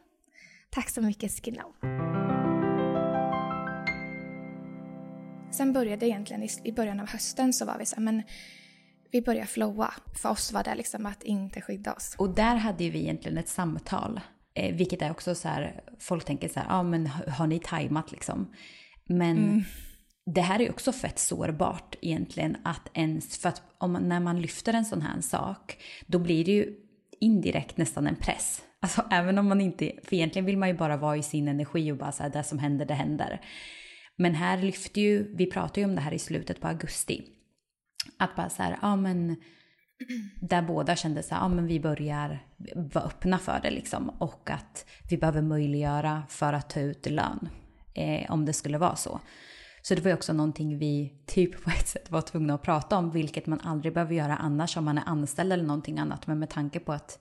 Tack 0.70 0.90
så 0.90 1.00
mycket 1.00 1.44
Skinnom! 1.44 1.72
Sen 5.52 5.72
började 5.72 6.06
egentligen 6.06 6.48
i 6.64 6.72
början 6.72 7.00
av 7.00 7.08
hösten 7.08 7.52
så 7.52 7.64
var 7.64 7.78
vi 7.78 7.86
så 7.86 7.96
här, 7.96 8.02
men 8.02 8.22
vi 9.10 9.22
började 9.22 9.46
flowa. 9.46 9.94
För 10.14 10.28
oss 10.28 10.52
var 10.52 10.64
det 10.64 10.74
liksom 10.74 11.06
att 11.06 11.22
inte 11.22 11.60
skydda 11.60 11.92
oss. 11.92 12.14
Och 12.18 12.34
där 12.34 12.56
hade 12.56 12.90
vi 12.90 12.98
egentligen 12.98 13.38
ett 13.38 13.48
samtal. 13.48 14.20
Eh, 14.54 14.74
vilket 14.74 15.02
är 15.02 15.10
också 15.10 15.34
så 15.34 15.48
här, 15.48 15.80
folk 15.98 16.24
tänker 16.24 16.48
så 16.48 16.60
här, 16.60 16.66
ja 16.68 16.74
ah, 16.74 16.82
men 16.82 17.06
har 17.06 17.46
ni 17.46 17.58
tajmat 17.58 18.12
liksom? 18.12 18.54
Men 19.04 19.38
mm. 19.38 19.62
det 20.26 20.40
här 20.40 20.60
är 20.60 20.70
också 20.70 20.92
fett 20.92 21.18
sårbart 21.18 21.96
egentligen 22.00 22.56
att 22.64 22.90
ens, 22.94 23.38
för 23.38 23.48
att 23.48 23.62
om, 23.78 23.92
när 23.92 24.20
man 24.20 24.40
lyfter 24.40 24.74
en 24.74 24.84
sån 24.84 25.02
här 25.02 25.20
sak, 25.20 25.76
då 26.06 26.18
blir 26.18 26.44
det 26.44 26.52
ju 26.52 26.74
indirekt 27.20 27.76
nästan 27.76 28.06
en 28.06 28.16
press. 28.16 28.62
Alltså 28.80 29.04
även 29.10 29.38
om 29.38 29.48
man 29.48 29.60
inte, 29.60 29.92
för 30.04 30.14
egentligen 30.14 30.46
vill 30.46 30.58
man 30.58 30.68
ju 30.68 30.74
bara 30.74 30.96
vara 30.96 31.16
i 31.16 31.22
sin 31.22 31.48
energi 31.48 31.92
och 31.92 31.96
bara 31.96 32.12
säga 32.12 32.28
det 32.28 32.44
som 32.44 32.58
händer, 32.58 32.86
det 32.86 32.94
händer. 32.94 33.40
Men 34.16 34.34
här 34.34 34.62
lyfter 34.62 35.00
ju, 35.00 35.36
vi 35.36 35.50
pratade 35.50 35.80
ju 35.80 35.86
om 35.86 35.94
det 35.94 36.00
här 36.00 36.14
i 36.14 36.18
slutet 36.18 36.60
på 36.60 36.68
augusti, 36.68 37.24
att 38.18 38.36
bara 38.36 38.48
så 38.48 38.62
här, 38.62 38.78
ja 38.82 38.96
men 38.96 39.36
där 40.40 40.62
båda 40.62 40.96
kände 40.96 41.22
så 41.22 41.34
här, 41.34 41.42
ja 41.42 41.48
men 41.48 41.66
vi 41.66 41.80
börjar 41.80 42.46
vara 42.74 43.04
öppna 43.04 43.38
för 43.38 43.60
det 43.62 43.70
liksom. 43.70 44.10
Och 44.10 44.50
att 44.50 44.86
vi 45.10 45.16
behöver 45.16 45.42
möjliggöra 45.42 46.22
för 46.28 46.52
att 46.52 46.70
ta 46.70 46.80
ut 46.80 47.06
lön. 47.06 47.48
Eh, 47.94 48.30
om 48.30 48.44
det 48.44 48.52
skulle 48.52 48.78
vara 48.78 48.96
så. 48.96 49.20
Så 49.82 49.94
det 49.94 50.00
var 50.00 50.08
ju 50.08 50.14
också 50.14 50.32
någonting 50.32 50.78
vi 50.78 51.22
typ 51.26 51.64
på 51.64 51.70
ett 51.70 51.88
sätt 51.88 52.10
var 52.10 52.20
tvungna 52.20 52.54
att 52.54 52.62
prata 52.62 52.96
om, 52.96 53.10
vilket 53.10 53.46
man 53.46 53.60
aldrig 53.60 53.94
behöver 53.94 54.14
göra 54.14 54.36
annars 54.36 54.76
om 54.76 54.84
man 54.84 54.98
är 54.98 55.02
anställd 55.06 55.52
eller 55.52 55.64
någonting 55.64 55.98
annat. 55.98 56.26
Men 56.26 56.38
med 56.38 56.50
tanke 56.50 56.80
på 56.80 56.92
att 56.92 57.18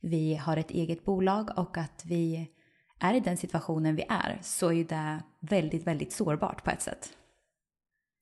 vi 0.00 0.34
har 0.34 0.56
ett 0.56 0.70
eget 0.70 1.04
bolag 1.04 1.58
och 1.58 1.78
att 1.78 2.02
vi 2.06 2.50
är 2.98 3.14
i 3.14 3.20
den 3.20 3.36
situationen 3.36 3.96
vi 3.96 4.04
är 4.08 4.38
så 4.42 4.68
är 4.68 4.72
ju 4.72 4.84
det 4.84 5.22
väldigt, 5.40 5.86
väldigt 5.86 6.12
sårbart 6.12 6.64
på 6.64 6.70
ett 6.70 6.82
sätt. 6.82 7.08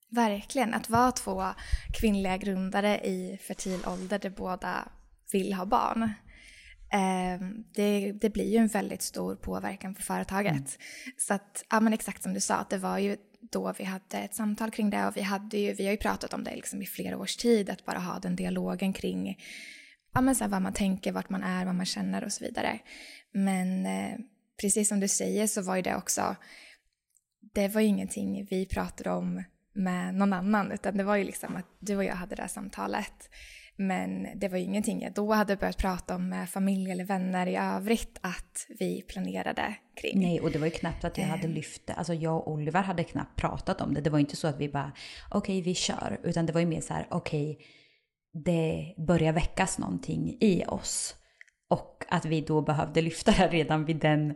Verkligen, 0.09 0.73
att 0.73 0.89
vara 0.89 1.11
två 1.11 1.45
kvinnliga 1.93 2.37
grundare 2.37 2.99
i 2.99 3.39
fertil 3.41 3.79
ålder 3.85 4.19
där 4.19 4.29
båda 4.29 4.87
vill 5.31 5.53
ha 5.53 5.65
barn. 5.65 6.03
Eh, 6.91 7.47
det, 7.73 8.11
det, 8.11 8.29
blir 8.29 8.51
ju 8.51 8.57
en 8.57 8.67
väldigt 8.67 9.01
stor 9.01 9.35
påverkan 9.35 9.95
på 9.95 10.01
företaget. 10.01 10.51
Mm. 10.51 10.65
Så 11.17 11.33
att, 11.33 11.65
ja 11.69 11.79
men 11.79 11.93
exakt 11.93 12.23
som 12.23 12.33
du 12.33 12.39
sa, 12.39 12.55
att 12.55 12.69
det 12.69 12.77
var 12.77 12.97
ju 12.97 13.17
då 13.41 13.73
vi 13.77 13.83
hade 13.83 14.17
ett 14.17 14.35
samtal 14.35 14.71
kring 14.71 14.89
det 14.89 15.07
och 15.07 15.17
vi, 15.17 15.21
hade 15.21 15.57
ju, 15.57 15.73
vi 15.73 15.85
har 15.85 15.91
ju 15.91 15.97
pratat 15.97 16.33
om 16.33 16.43
det 16.43 16.55
liksom 16.55 16.81
i 16.81 16.85
flera 16.85 17.17
års 17.17 17.35
tid, 17.35 17.69
att 17.69 17.85
bara 17.85 17.99
ha 17.99 18.19
den 18.19 18.35
dialogen 18.35 18.93
kring 18.93 19.37
ja 20.13 20.21
men 20.21 20.35
så 20.35 20.47
vad 20.47 20.61
man 20.61 20.73
tänker, 20.73 21.11
vart 21.11 21.29
man 21.29 21.43
är, 21.43 21.65
vad 21.65 21.75
man 21.75 21.85
känner 21.85 22.23
och 22.23 22.33
så 22.33 22.43
vidare. 22.43 22.79
Men 23.31 23.85
eh, 23.85 24.17
precis 24.61 24.89
som 24.89 24.99
du 24.99 25.07
säger 25.07 25.47
så 25.47 25.61
var 25.61 25.75
ju 25.75 25.81
det 25.81 25.95
också, 25.95 26.35
det 27.53 27.67
var 27.67 27.81
ju 27.81 27.87
ingenting 27.87 28.47
vi 28.49 28.65
pratade 28.65 29.09
om 29.09 29.43
med 29.73 30.15
någon 30.15 30.33
annan 30.33 30.71
utan 30.71 30.97
det 30.97 31.03
var 31.03 31.15
ju 31.15 31.23
liksom 31.23 31.55
att 31.55 31.65
du 31.79 31.95
och 31.95 32.03
jag 32.03 32.15
hade 32.15 32.35
det 32.35 32.41
här 32.41 32.49
samtalet. 32.49 33.29
Men 33.81 34.27
det 34.39 34.47
var 34.47 34.57
ju 34.57 34.63
ingenting 34.63 35.01
jag 35.01 35.13
då 35.13 35.33
hade 35.33 35.55
börjat 35.55 35.77
prata 35.77 36.15
om 36.15 36.29
med 36.29 36.49
familj 36.49 36.91
eller 36.91 37.05
vänner 37.05 37.47
i 37.47 37.55
övrigt 37.55 38.17
att 38.21 38.65
vi 38.79 39.01
planerade 39.01 39.75
kring. 40.01 40.19
Nej, 40.19 40.39
och 40.39 40.51
det 40.51 40.59
var 40.59 40.65
ju 40.65 40.71
knappt 40.71 41.03
att 41.03 41.17
jag 41.17 41.25
hade 41.25 41.47
eh. 41.47 41.53
lyft 41.53 41.87
det. 41.87 41.93
Alltså 41.93 42.13
jag 42.13 42.35
och 42.35 42.51
Oliver 42.51 42.81
hade 42.81 43.03
knappt 43.03 43.35
pratat 43.35 43.81
om 43.81 43.93
det. 43.93 44.01
Det 44.01 44.09
var 44.09 44.19
inte 44.19 44.35
så 44.35 44.47
att 44.47 44.57
vi 44.57 44.69
bara, 44.69 44.91
okej 45.31 45.59
okay, 45.59 45.61
vi 45.61 45.75
kör. 45.75 46.19
Utan 46.23 46.45
det 46.45 46.53
var 46.53 46.59
ju 46.59 46.67
mer 46.67 46.81
så 46.81 46.93
här, 46.93 47.07
okej, 47.09 47.51
okay, 47.51 47.65
det 48.33 48.95
börjar 48.97 49.33
väckas 49.33 49.77
någonting 49.77 50.37
i 50.39 50.63
oss. 50.67 51.15
Och 51.69 52.05
att 52.09 52.25
vi 52.25 52.41
då 52.41 52.61
behövde 52.61 53.01
lyfta 53.01 53.31
det 53.31 53.47
redan 53.47 53.85
vid 53.85 53.97
den, 53.97 54.35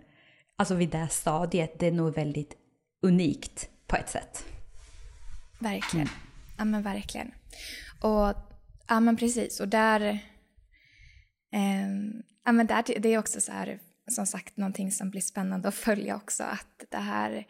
alltså 0.55 0.75
vid 0.75 0.89
det 0.89 1.07
stadiet, 1.07 1.79
det 1.79 1.87
är 1.87 1.91
nog 1.91 2.15
väldigt 2.15 2.57
unikt 3.01 3.69
på 3.87 3.95
ett 3.95 4.09
sätt. 4.09 4.45
Verkligen. 5.59 6.07
Mm. 6.07 6.19
Ja 6.57 6.65
men 6.65 6.81
verkligen. 6.81 7.31
Och 8.01 8.35
ja 8.87 8.99
men 8.99 9.17
precis 9.17 9.59
och 9.59 9.67
där, 9.67 10.01
eh, 11.51 11.89
ja 12.45 12.51
men 12.51 12.67
där, 12.67 12.99
det 12.99 13.09
är 13.09 13.17
också 13.17 13.41
så 13.41 13.51
här, 13.51 13.79
som 14.07 14.25
sagt 14.25 14.57
någonting 14.57 14.91
som 14.91 15.09
blir 15.09 15.21
spännande 15.21 15.67
att 15.67 15.75
följa 15.75 16.15
också 16.15 16.43
att 16.43 16.83
det 16.89 16.97
här, 16.97 17.47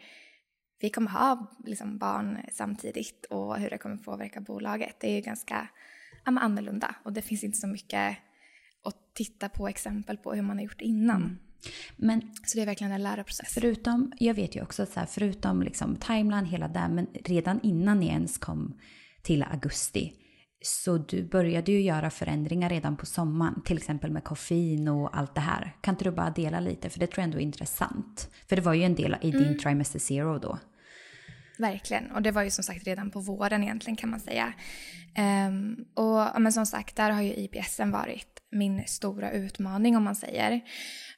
vi 0.80 0.90
kommer 0.90 1.10
ha 1.10 1.56
liksom 1.64 1.98
barn 1.98 2.38
samtidigt 2.52 3.24
och 3.30 3.56
hur 3.56 3.70
det 3.70 3.78
kommer 3.78 3.96
påverka 3.96 4.40
bolaget. 4.40 4.96
Det 5.00 5.10
är 5.10 5.14
ju 5.14 5.20
ganska 5.20 5.68
ja, 6.24 6.30
men 6.30 6.38
annorlunda 6.38 6.94
och 7.02 7.12
det 7.12 7.22
finns 7.22 7.44
inte 7.44 7.58
så 7.58 7.66
mycket 7.66 8.16
att 8.84 9.14
titta 9.14 9.48
på 9.48 9.68
exempel 9.68 10.16
på 10.16 10.34
hur 10.34 10.42
man 10.42 10.56
har 10.56 10.64
gjort 10.64 10.80
innan. 10.80 11.22
Mm. 11.22 11.38
Men, 11.96 12.20
så 12.46 12.58
det 12.58 12.62
är 12.62 12.66
verkligen 12.66 12.92
en 12.92 13.02
läroprocess. 13.02 13.54
Förutom, 13.54 14.12
jag 14.18 14.34
vet 14.34 14.56
ju 14.56 14.62
också 14.62 14.82
att 14.82 14.92
så 14.92 15.00
här, 15.00 15.06
förutom 15.06 15.62
liksom 15.62 15.96
timeline, 15.96 16.44
hela 16.44 16.68
det, 16.68 16.88
men 16.88 17.06
redan 17.24 17.60
innan 17.62 18.00
ni 18.00 18.06
ens 18.06 18.38
kom 18.38 18.78
till 19.22 19.42
augusti 19.42 20.12
så 20.66 20.98
du 20.98 21.24
började 21.24 21.72
ju 21.72 21.80
göra 21.80 22.10
förändringar 22.10 22.70
redan 22.70 22.96
på 22.96 23.06
sommaren, 23.06 23.62
till 23.64 23.76
exempel 23.76 24.10
med 24.10 24.24
koffein 24.24 24.88
och 24.88 25.18
allt 25.18 25.34
det 25.34 25.40
här. 25.40 25.76
Kan 25.80 25.94
inte 25.94 26.04
du 26.04 26.10
bara 26.10 26.30
dela 26.30 26.60
lite, 26.60 26.90
för 26.90 27.00
det 27.00 27.06
tror 27.06 27.18
jag 27.18 27.24
ändå 27.24 27.38
är 27.38 27.42
intressant. 27.42 28.30
För 28.48 28.56
det 28.56 28.62
var 28.62 28.74
ju 28.74 28.82
en 28.82 28.94
del 28.94 29.16
i 29.22 29.30
din 29.30 29.44
mm. 29.44 29.58
trimester 29.58 29.98
zero 29.98 30.38
då. 30.38 30.58
Verkligen, 31.58 32.10
och 32.10 32.22
det 32.22 32.30
var 32.30 32.42
ju 32.42 32.50
som 32.50 32.64
sagt 32.64 32.86
redan 32.86 33.10
på 33.10 33.20
våren 33.20 33.62
egentligen 33.62 33.96
kan 33.96 34.10
man 34.10 34.20
säga. 34.20 34.52
Um, 35.48 35.84
och 35.94 36.40
men 36.42 36.52
som 36.52 36.66
sagt, 36.66 36.96
där 36.96 37.10
har 37.10 37.22
ju 37.22 37.34
IBSen 37.34 37.90
varit 37.90 38.40
min 38.50 38.82
stora 38.86 39.30
utmaning 39.30 39.96
om 39.96 40.04
man 40.04 40.16
säger. 40.16 40.60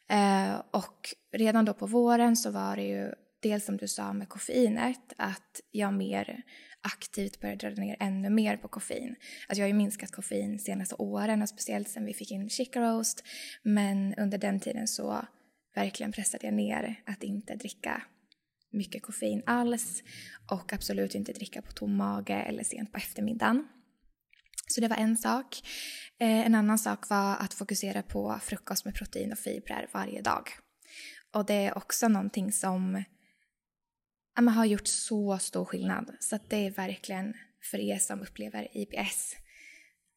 Eh, 0.08 0.62
och 0.70 1.14
redan 1.32 1.64
då 1.64 1.74
på 1.74 1.86
våren 1.86 2.36
så 2.36 2.50
var 2.50 2.76
det 2.76 2.82
ju 2.82 3.12
dels 3.42 3.64
som 3.64 3.76
du 3.76 3.88
sa 3.88 4.12
med 4.12 4.28
koffeinet, 4.28 5.12
att 5.16 5.60
jag 5.70 5.94
mer 5.94 6.42
aktivt 6.80 7.40
började 7.40 7.70
dra 7.70 7.82
ner 7.82 7.96
ännu 8.00 8.30
mer 8.30 8.56
på 8.56 8.68
koffein. 8.68 9.16
Alltså 9.48 9.60
jag 9.60 9.64
har 9.64 9.68
ju 9.68 9.74
minskat 9.74 10.10
koffein 10.10 10.52
de 10.52 10.58
senaste 10.58 10.94
åren 10.94 11.42
och 11.42 11.48
speciellt 11.48 11.88
sen 11.88 12.04
vi 12.04 12.14
fick 12.14 12.30
in 12.30 12.50
Chica 12.50 12.80
Roast. 12.80 13.24
Men 13.62 14.14
under 14.14 14.38
den 14.38 14.60
tiden 14.60 14.86
så 14.86 15.26
verkligen 15.74 16.12
pressade 16.12 16.46
jag 16.46 16.54
ner 16.54 17.02
att 17.06 17.22
inte 17.22 17.54
dricka 17.54 18.02
mycket 18.72 19.02
koffein 19.02 19.42
alls 19.46 20.02
och 20.50 20.72
absolut 20.72 21.14
inte 21.14 21.32
dricka 21.32 21.62
på 21.62 21.72
tom 21.72 21.96
mage 21.96 22.34
eller 22.34 22.64
sent 22.64 22.92
på 22.92 22.98
eftermiddagen. 22.98 23.68
Så 24.66 24.80
det 24.80 24.88
var 24.88 24.96
en 24.96 25.16
sak. 25.16 25.62
Eh, 26.18 26.46
en 26.46 26.54
annan 26.54 26.78
sak 26.78 27.10
var 27.10 27.36
att 27.36 27.54
fokusera 27.54 28.02
på 28.02 28.38
frukost 28.42 28.84
med 28.84 28.94
protein 28.94 29.32
och 29.32 29.38
fibrer 29.38 29.88
varje 29.92 30.22
dag. 30.22 30.50
Och 31.34 31.46
det 31.46 31.54
är 31.54 31.78
också 31.78 32.08
någonting 32.08 32.52
som 32.52 33.04
ja, 34.36 34.42
har 34.42 34.64
gjort 34.64 34.86
så 34.86 35.38
stor 35.38 35.64
skillnad. 35.64 36.16
Så 36.20 36.38
det 36.48 36.66
är 36.66 36.70
verkligen 36.70 37.34
för 37.70 37.78
er 37.78 37.98
som 37.98 38.20
upplever 38.20 38.76
IBS, 38.76 39.36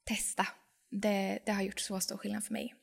testa. 0.03 0.47
Det, 0.91 1.39
det 1.45 1.51
har 1.51 1.61
gjort 1.61 1.79
så 1.79 1.99
stor 1.99 2.17
skillnad 2.17 2.43
för 2.43 2.53
mig. 2.53 2.75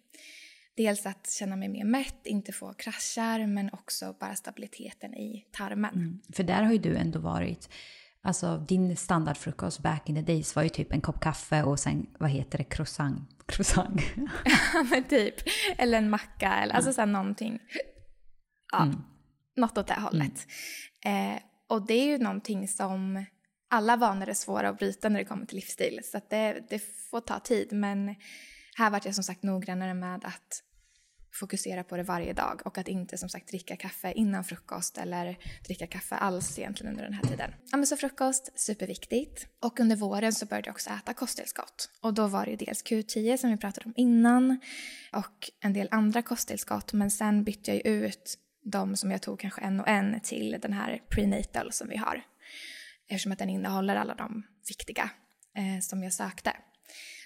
Dels 0.77 1.07
att 1.07 1.31
känna 1.31 1.57
mig 1.57 1.69
mer 1.69 1.85
mätt, 1.85 2.27
inte 2.27 2.53
få 2.53 2.73
kraschar, 2.73 3.47
men 3.47 3.71
också 3.73 4.17
bara 4.21 4.37
stabiliteten 4.37 5.15
i 5.15 5.47
tarmen. 5.53 5.95
Mm. 5.95 6.21
För 6.33 6.43
där 6.43 6.63
har 6.63 6.73
ju 6.73 6.79
du 6.79 6.97
ändå 6.97 7.19
varit, 7.19 7.69
alltså 8.27 8.65
din 8.69 8.97
standardfrukost 8.97 9.81
back 9.81 10.09
in 10.09 10.15
the 10.15 10.33
days 10.33 10.57
var 10.57 10.63
ju 10.63 10.69
typ 10.69 10.93
en 10.93 11.01
kopp 11.01 11.21
kaffe 11.21 11.63
och 11.63 11.79
sen, 11.79 12.07
vad 12.19 12.31
heter 12.31 12.59
det, 12.59 12.65
croissant? 12.65 13.31
Croissant? 13.47 14.03
Men 14.91 15.05
typ, 15.05 15.35
eller 15.79 15.99
en 15.99 16.11
macka 16.11 16.55
eller 16.55 16.75
alltså 16.75 16.93
så 16.93 17.01
här 17.01 17.07
någonting. 17.07 17.59
Ja, 18.73 18.83
mm. 18.83 18.97
något 19.57 19.79
åt 19.79 19.87
det 19.87 20.01
hållet. 20.01 20.47
Mm. 21.05 21.37
Eh, 21.37 21.43
och 21.69 21.87
det 21.87 21.95
är 21.95 22.07
ju 22.07 22.19
någonting 22.19 22.69
som 22.69 23.25
alla 23.71 23.97
vanor 23.97 24.29
är 24.29 24.35
svåra 24.35 24.69
att 24.69 24.79
bryta 24.79 25.09
när 25.09 25.19
det 25.19 25.25
kommer 25.25 25.47
till 25.47 25.57
livsstil. 25.57 26.01
Så 26.05 26.21
det, 26.31 26.67
det 26.71 26.83
får 27.11 27.21
ta 27.21 27.41
tid. 27.41 27.73
Men 27.73 28.15
här 28.77 28.91
var 28.91 29.01
jag 29.05 29.15
som 29.15 29.25
sagt 29.25 29.43
noggrannare 29.43 29.95
med 29.95 30.25
att 30.25 30.63
fokusera 31.37 31.85
på 31.85 31.97
det 31.97 32.03
varje 32.03 32.33
dag 32.33 32.63
och 32.65 32.79
att 32.79 32.89
inte 32.89 33.19
som 33.19 33.29
sagt 33.29 33.49
dricka 33.49 33.77
kaffe 33.77 34.13
innan 34.13 34.45
frukost 34.45 34.99
eller 34.99 35.39
dricka 35.65 35.87
kaffe 35.87 36.15
alls 36.15 36.59
egentligen 36.59 36.93
under 36.93 37.05
den 37.05 37.13
här 37.13 37.23
tiden. 37.23 37.51
Ja 37.71 37.77
men 37.77 37.87
så 37.87 37.97
frukost, 37.97 38.61
superviktigt. 38.61 39.47
Och 39.63 39.81
under 39.81 39.97
våren 39.97 40.33
så 40.33 40.47
började 40.47 40.69
jag 40.69 40.75
också 40.75 40.91
äta 40.91 41.15
kosttillskott. 41.15 41.91
Och 42.01 42.15
då 42.15 42.27
var 42.27 42.45
det 42.45 42.51
ju 42.51 42.57
dels 42.57 42.85
Q10 42.85 43.37
som 43.37 43.51
vi 43.51 43.57
pratade 43.57 43.87
om 43.87 43.93
innan 43.97 44.61
och 45.13 45.51
en 45.61 45.73
del 45.73 45.89
andra 45.91 46.23
kosttillskott 46.23 46.93
men 46.93 47.11
sen 47.11 47.45
bytte 47.45 47.71
jag 47.71 47.87
ju 47.87 48.07
ut 48.07 48.39
de 48.65 48.97
som 48.97 49.11
jag 49.11 49.23
tog 49.23 49.41
kanske 49.41 49.61
en 49.61 49.81
och 49.81 49.89
en 49.89 50.21
till 50.21 50.59
den 50.63 50.73
här 50.73 51.03
prenatal 51.09 51.73
som 51.73 51.89
vi 51.89 51.97
har. 51.97 52.23
Eftersom 53.09 53.33
att 53.33 53.39
den 53.39 53.51
innehåller 53.51 53.97
alla 53.97 54.15
de 54.15 54.43
viktiga 54.69 55.11
eh, 55.57 55.81
som 55.81 56.03
jag 56.03 56.13
sökte. 56.13 56.53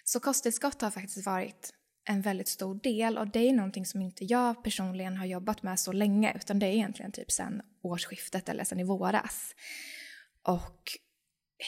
Så 0.04 0.20
kosttillskott 0.20 0.82
har 0.82 0.90
faktiskt 0.90 1.26
varit 1.26 1.74
en 2.04 2.22
väldigt 2.22 2.48
stor 2.48 2.74
del 2.74 3.18
och 3.18 3.28
det 3.28 3.48
är 3.48 3.52
någonting 3.52 3.86
som 3.86 4.02
inte 4.02 4.24
jag 4.24 4.64
personligen 4.64 5.16
har 5.16 5.26
jobbat 5.26 5.62
med 5.62 5.80
så 5.80 5.92
länge 5.92 6.32
utan 6.36 6.58
det 6.58 6.66
är 6.66 6.72
egentligen 6.72 7.12
typ 7.12 7.30
sen 7.30 7.62
årsskiftet 7.82 8.48
eller 8.48 8.64
sen 8.64 8.80
i 8.80 8.84
våras. 8.84 9.54
Och 10.42 10.82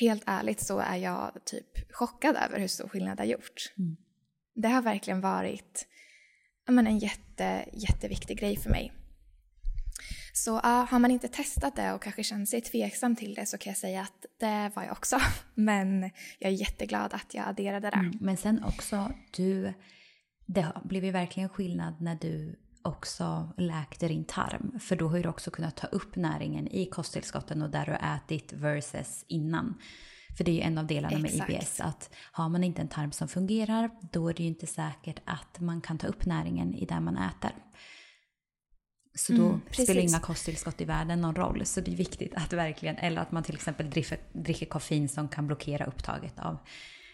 helt 0.00 0.22
ärligt 0.26 0.60
så 0.60 0.78
är 0.78 0.96
jag 0.96 1.32
typ 1.44 1.94
chockad 1.94 2.36
över 2.36 2.60
hur 2.60 2.68
stor 2.68 2.88
skillnad 2.88 3.16
det 3.16 3.22
har 3.22 3.28
gjort. 3.28 3.72
Mm. 3.78 3.96
Det 4.54 4.68
har 4.68 4.82
verkligen 4.82 5.20
varit 5.20 5.86
men, 6.68 6.86
en 6.86 6.98
jätte, 6.98 7.64
jätteviktig 7.72 8.38
grej 8.38 8.56
för 8.56 8.70
mig. 8.70 8.92
Så 10.32 10.56
uh, 10.56 10.62
har 10.64 10.98
man 10.98 11.10
inte 11.10 11.28
testat 11.28 11.76
det 11.76 11.92
och 11.92 12.02
kanske 12.02 12.24
känner 12.24 12.46
sig 12.46 12.60
tveksam 12.60 13.16
till 13.16 13.34
det 13.34 13.46
så 13.46 13.58
kan 13.58 13.70
jag 13.70 13.76
säga 13.76 14.00
att 14.00 14.26
det 14.40 14.70
var 14.74 14.82
jag 14.82 14.92
också. 14.92 15.18
Men 15.54 16.10
jag 16.38 16.52
är 16.52 16.56
jätteglad 16.56 17.14
att 17.14 17.34
jag 17.34 17.48
adderade 17.48 17.90
det. 17.90 17.96
Mm, 17.96 18.18
men 18.20 18.36
sen 18.36 18.64
också, 18.64 19.12
du, 19.30 19.72
det 20.52 20.72
blev 20.84 21.04
ju 21.04 21.10
verkligen 21.10 21.48
skillnad 21.48 21.94
när 22.00 22.14
du 22.14 22.56
också 22.82 23.52
läkte 23.56 24.08
din 24.08 24.24
tarm. 24.24 24.78
För 24.80 24.96
då 24.96 25.08
har 25.08 25.18
du 25.18 25.28
också 25.28 25.50
kunnat 25.50 25.76
ta 25.76 25.86
upp 25.86 26.16
näringen 26.16 26.68
i 26.68 26.86
kosttillskotten 26.86 27.62
och 27.62 27.70
där 27.70 27.86
du 27.86 27.92
ätit 27.92 28.52
versus 28.52 29.24
innan. 29.28 29.74
För 30.36 30.44
det 30.44 30.50
är 30.50 30.54
ju 30.54 30.60
en 30.60 30.78
av 30.78 30.86
delarna 30.86 31.26
Exakt. 31.26 31.48
med 31.48 31.58
IBS 31.60 31.80
att 31.80 32.10
har 32.32 32.48
man 32.48 32.64
inte 32.64 32.82
en 32.82 32.88
tarm 32.88 33.12
som 33.12 33.28
fungerar 33.28 33.90
då 34.12 34.28
är 34.28 34.34
det 34.34 34.42
ju 34.42 34.48
inte 34.48 34.66
säkert 34.66 35.20
att 35.24 35.60
man 35.60 35.80
kan 35.80 35.98
ta 35.98 36.06
upp 36.06 36.26
näringen 36.26 36.74
i 36.74 36.84
det 36.84 37.00
man 37.00 37.16
äter. 37.16 37.52
Så 39.14 39.32
då 39.32 39.46
mm, 39.46 39.60
spelar 39.70 40.00
inga 40.00 40.20
kosttillskott 40.20 40.80
i 40.80 40.84
världen 40.84 41.20
någon 41.20 41.34
roll. 41.34 41.66
Så 41.66 41.80
det 41.80 41.92
är 41.92 41.96
viktigt 41.96 42.34
att 42.34 42.52
verkligen, 42.52 42.96
eller 42.96 43.22
att 43.22 43.32
man 43.32 43.42
till 43.42 43.54
exempel 43.54 43.90
dricker, 43.90 44.18
dricker 44.32 44.66
koffein 44.66 45.08
som 45.08 45.28
kan 45.28 45.46
blockera 45.46 45.84
upptaget 45.84 46.38
av 46.38 46.58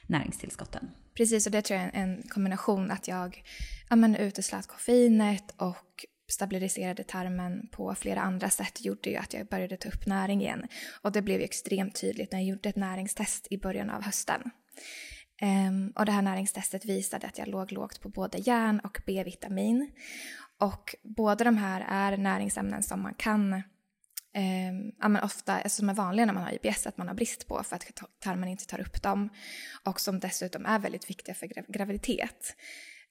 näringstillskotten. 0.08 0.90
Precis, 1.14 1.46
och 1.46 1.52
det 1.52 1.62
tror 1.62 1.80
jag 1.80 1.88
är 1.88 2.02
en 2.02 2.22
kombination 2.28 2.90
att 2.90 3.08
jag 3.08 3.42
ja, 3.90 3.96
men, 3.96 4.16
uteslöt 4.16 4.66
koffeinet 4.66 5.54
och 5.56 6.04
stabiliserade 6.28 7.04
tarmen 7.04 7.68
på 7.72 7.94
flera 7.94 8.20
andra 8.20 8.50
sätt 8.50 8.84
gjorde 8.84 9.10
ju 9.10 9.16
att 9.16 9.34
jag 9.34 9.46
började 9.46 9.76
ta 9.76 9.88
upp 9.88 10.06
näring 10.06 10.40
igen. 10.40 10.66
Och 11.02 11.12
det 11.12 11.22
blev 11.22 11.38
ju 11.38 11.44
extremt 11.44 12.00
tydligt 12.00 12.32
när 12.32 12.38
jag 12.38 12.48
gjorde 12.48 12.68
ett 12.68 12.76
näringstest 12.76 13.46
i 13.50 13.58
början 13.58 13.90
av 13.90 14.02
hösten. 14.02 14.50
Um, 15.42 15.92
och 15.96 16.06
det 16.06 16.12
här 16.12 16.22
näringstestet 16.22 16.84
visade 16.84 17.26
att 17.26 17.38
jag 17.38 17.48
låg 17.48 17.72
lågt 17.72 18.00
på 18.00 18.08
både 18.08 18.38
järn 18.38 18.80
och 18.80 19.00
B-vitamin. 19.06 19.90
Och 20.58 20.94
båda 21.02 21.44
de 21.44 21.56
här 21.56 21.86
är 21.88 22.16
näringsämnen 22.16 22.82
som 22.82 23.02
man 23.02 23.14
kan, 23.14 23.62
eh, 24.38 24.72
ja, 24.98 25.08
men 25.08 25.22
ofta, 25.22 25.54
alltså 25.54 25.76
som 25.76 25.88
är 25.88 25.94
vanliga 25.94 26.26
när 26.26 26.32
man 26.32 26.42
har 26.42 26.58
IBS, 26.62 26.86
att 26.86 26.98
man 26.98 27.08
har 27.08 27.14
brist 27.14 27.48
på 27.48 27.62
för 27.62 27.76
att 27.76 28.02
tarmen 28.20 28.48
inte 28.48 28.66
tar 28.66 28.80
upp 28.80 29.02
dem. 29.02 29.28
Och 29.84 30.00
som 30.00 30.20
dessutom 30.20 30.66
är 30.66 30.78
väldigt 30.78 31.10
viktiga 31.10 31.34
för 31.34 31.46
graviditet. 31.72 32.56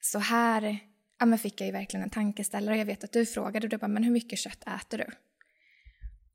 Så 0.01 0.19
här 0.19 0.79
ja, 1.19 1.25
men 1.25 1.39
fick 1.39 1.61
jag 1.61 1.65
ju 1.65 1.71
verkligen 1.71 2.03
en 2.03 2.09
tankeställare. 2.09 2.77
Jag 2.77 2.85
vet 2.85 3.03
att 3.03 3.11
du 3.11 3.25
frågade, 3.25 3.67
du 3.67 3.77
bara, 3.77 3.87
men 3.87 4.03
hur 4.03 4.11
mycket 4.11 4.39
kött 4.39 4.63
äter 4.67 4.97
du? 4.97 5.05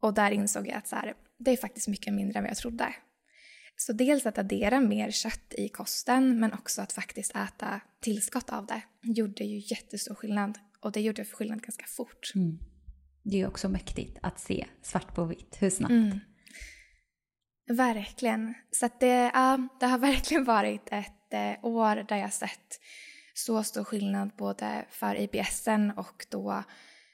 Och 0.00 0.14
där 0.14 0.30
insåg 0.30 0.68
jag 0.68 0.76
att 0.76 0.88
så 0.88 0.96
här, 0.96 1.14
det 1.38 1.50
är 1.50 1.56
faktiskt 1.56 1.88
mycket 1.88 2.14
mindre 2.14 2.38
än 2.38 2.44
vad 2.44 2.50
jag 2.50 2.58
trodde. 2.58 2.94
Så 3.76 3.92
dels 3.92 4.26
att 4.26 4.38
addera 4.38 4.80
mer 4.80 5.10
kött 5.10 5.54
i 5.58 5.68
kosten 5.68 6.40
men 6.40 6.52
också 6.52 6.82
att 6.82 6.92
faktiskt 6.92 7.36
äta 7.36 7.80
tillskott 8.00 8.50
av 8.50 8.66
det 8.66 8.82
gjorde 9.02 9.44
ju 9.44 9.62
jättestor 9.74 10.14
skillnad. 10.14 10.58
Och 10.80 10.92
det 10.92 11.00
gjorde 11.00 11.24
skillnad 11.24 11.62
ganska 11.62 11.86
fort. 11.86 12.32
Mm. 12.34 12.58
Det 13.22 13.40
är 13.40 13.48
också 13.48 13.68
mäktigt 13.68 14.18
att 14.22 14.40
se 14.40 14.66
svart 14.82 15.14
på 15.14 15.24
vitt, 15.24 15.56
hur 15.60 15.70
snabbt. 15.70 15.90
Mm. 15.90 16.18
Verkligen. 17.68 18.54
Så 18.70 18.88
det, 19.00 19.30
ja, 19.34 19.68
det 19.80 19.86
har 19.86 19.98
verkligen 20.12 20.44
varit 20.44 20.88
ett 20.90 21.32
eh, 21.32 21.64
år 21.64 22.08
där 22.08 22.16
jag 22.16 22.32
sett 22.32 22.80
så 23.34 23.62
stor 23.62 23.84
skillnad 23.84 24.30
både 24.38 24.84
för 24.90 25.20
IBSen 25.20 25.90
och 25.90 26.26
då 26.30 26.62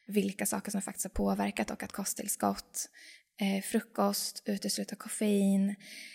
vilka 0.06 0.46
saker 0.46 0.70
som 0.70 0.82
faktiskt 0.82 1.04
har 1.04 1.10
påverkat 1.10 1.70
och 1.70 1.82
att 1.82 1.92
kosttillskott, 1.92 2.88
eh, 3.40 3.62
frukost, 3.62 4.42
utesluta 4.46 4.96
koffein 4.96 5.74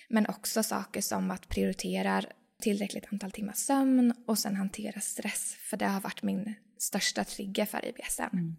men 0.10 0.28
också 0.28 0.64
saker 0.64 1.02
som 1.02 1.32
att 1.32 1.50
prioritera 1.50 2.24
tillräckligt 2.62 3.06
antal 3.12 3.32
timmar 3.32 3.54
sömn 3.54 4.14
och 4.28 4.40
sen 4.40 4.56
hantera 4.56 5.02
stress 5.02 5.56
för 5.70 5.78
det 5.78 5.86
har 5.86 6.02
varit 6.02 6.24
min 6.24 6.56
största 6.84 7.24
trigger 7.24 7.66
för 7.66 7.86
IBSen. 7.86 8.30
Mm. 8.34 8.56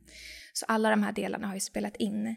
Så 0.52 0.66
alla 0.68 0.90
de 0.90 1.02
här 1.02 1.12
delarna 1.12 1.46
har 1.46 1.54
ju 1.54 1.60
spelat 1.60 1.96
in. 1.96 2.34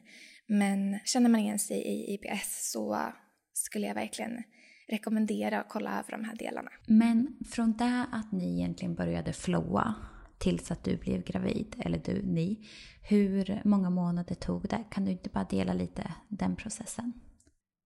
Men 0.47 0.99
känner 1.05 1.29
man 1.29 1.39
igen 1.39 1.59
sig 1.59 1.77
i 1.77 2.13
IBS 2.13 2.71
så 2.71 3.13
skulle 3.53 3.87
jag 3.87 3.95
verkligen 3.95 4.43
rekommendera 4.87 5.59
att 5.59 5.69
kolla 5.69 5.99
över 5.99 6.11
de 6.11 6.23
här 6.23 6.35
delarna. 6.35 6.71
Men 6.85 7.37
från 7.51 7.77
det 7.77 8.05
att 8.11 8.31
ni 8.31 8.53
egentligen 8.59 8.95
började 8.95 9.33
flowa 9.33 9.95
tills 10.37 10.71
att 10.71 10.83
du 10.83 10.97
blev 10.97 11.23
gravid, 11.23 11.75
eller 11.79 11.97
du, 11.97 12.21
ni. 12.21 12.67
Hur 13.01 13.61
många 13.65 13.89
månader 13.89 14.35
tog 14.35 14.67
det? 14.67 14.83
Kan 14.91 15.05
du 15.05 15.11
inte 15.11 15.29
bara 15.29 15.43
dela 15.43 15.73
lite 15.73 16.13
den 16.27 16.55
processen? 16.55 17.13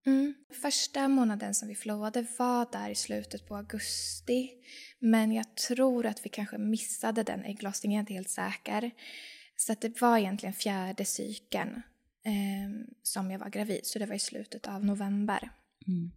Mm. 0.05 0.33
Första 0.61 1.07
månaden 1.07 1.53
som 1.53 1.67
vi 1.67 1.75
flowade 1.75 2.25
var 2.39 2.67
där 2.71 2.89
i 2.89 2.95
slutet 2.95 3.47
på 3.47 3.55
augusti. 3.55 4.49
Men 5.03 5.31
jag 5.31 5.55
tror 5.55 6.05
att 6.05 6.25
vi 6.25 6.29
kanske 6.29 6.57
missade 6.57 7.23
den 7.23 7.43
ägglossningen, 7.43 7.95
jag 7.95 7.99
är 7.99 8.01
inte 8.01 8.13
helt 8.13 8.29
säker. 8.29 8.91
Så 9.55 9.71
att 9.71 9.81
det 9.81 10.01
var 10.01 10.17
egentligen 10.17 10.53
fjärde 10.53 11.05
cykeln 11.05 11.81
eh, 12.25 12.93
som 13.03 13.31
jag 13.31 13.39
var 13.39 13.49
gravid, 13.49 13.79
så 13.83 13.99
det 13.99 14.05
var 14.05 14.15
i 14.15 14.19
slutet 14.19 14.67
av 14.67 14.85
november. 14.85 15.49
Mm. 15.87 16.11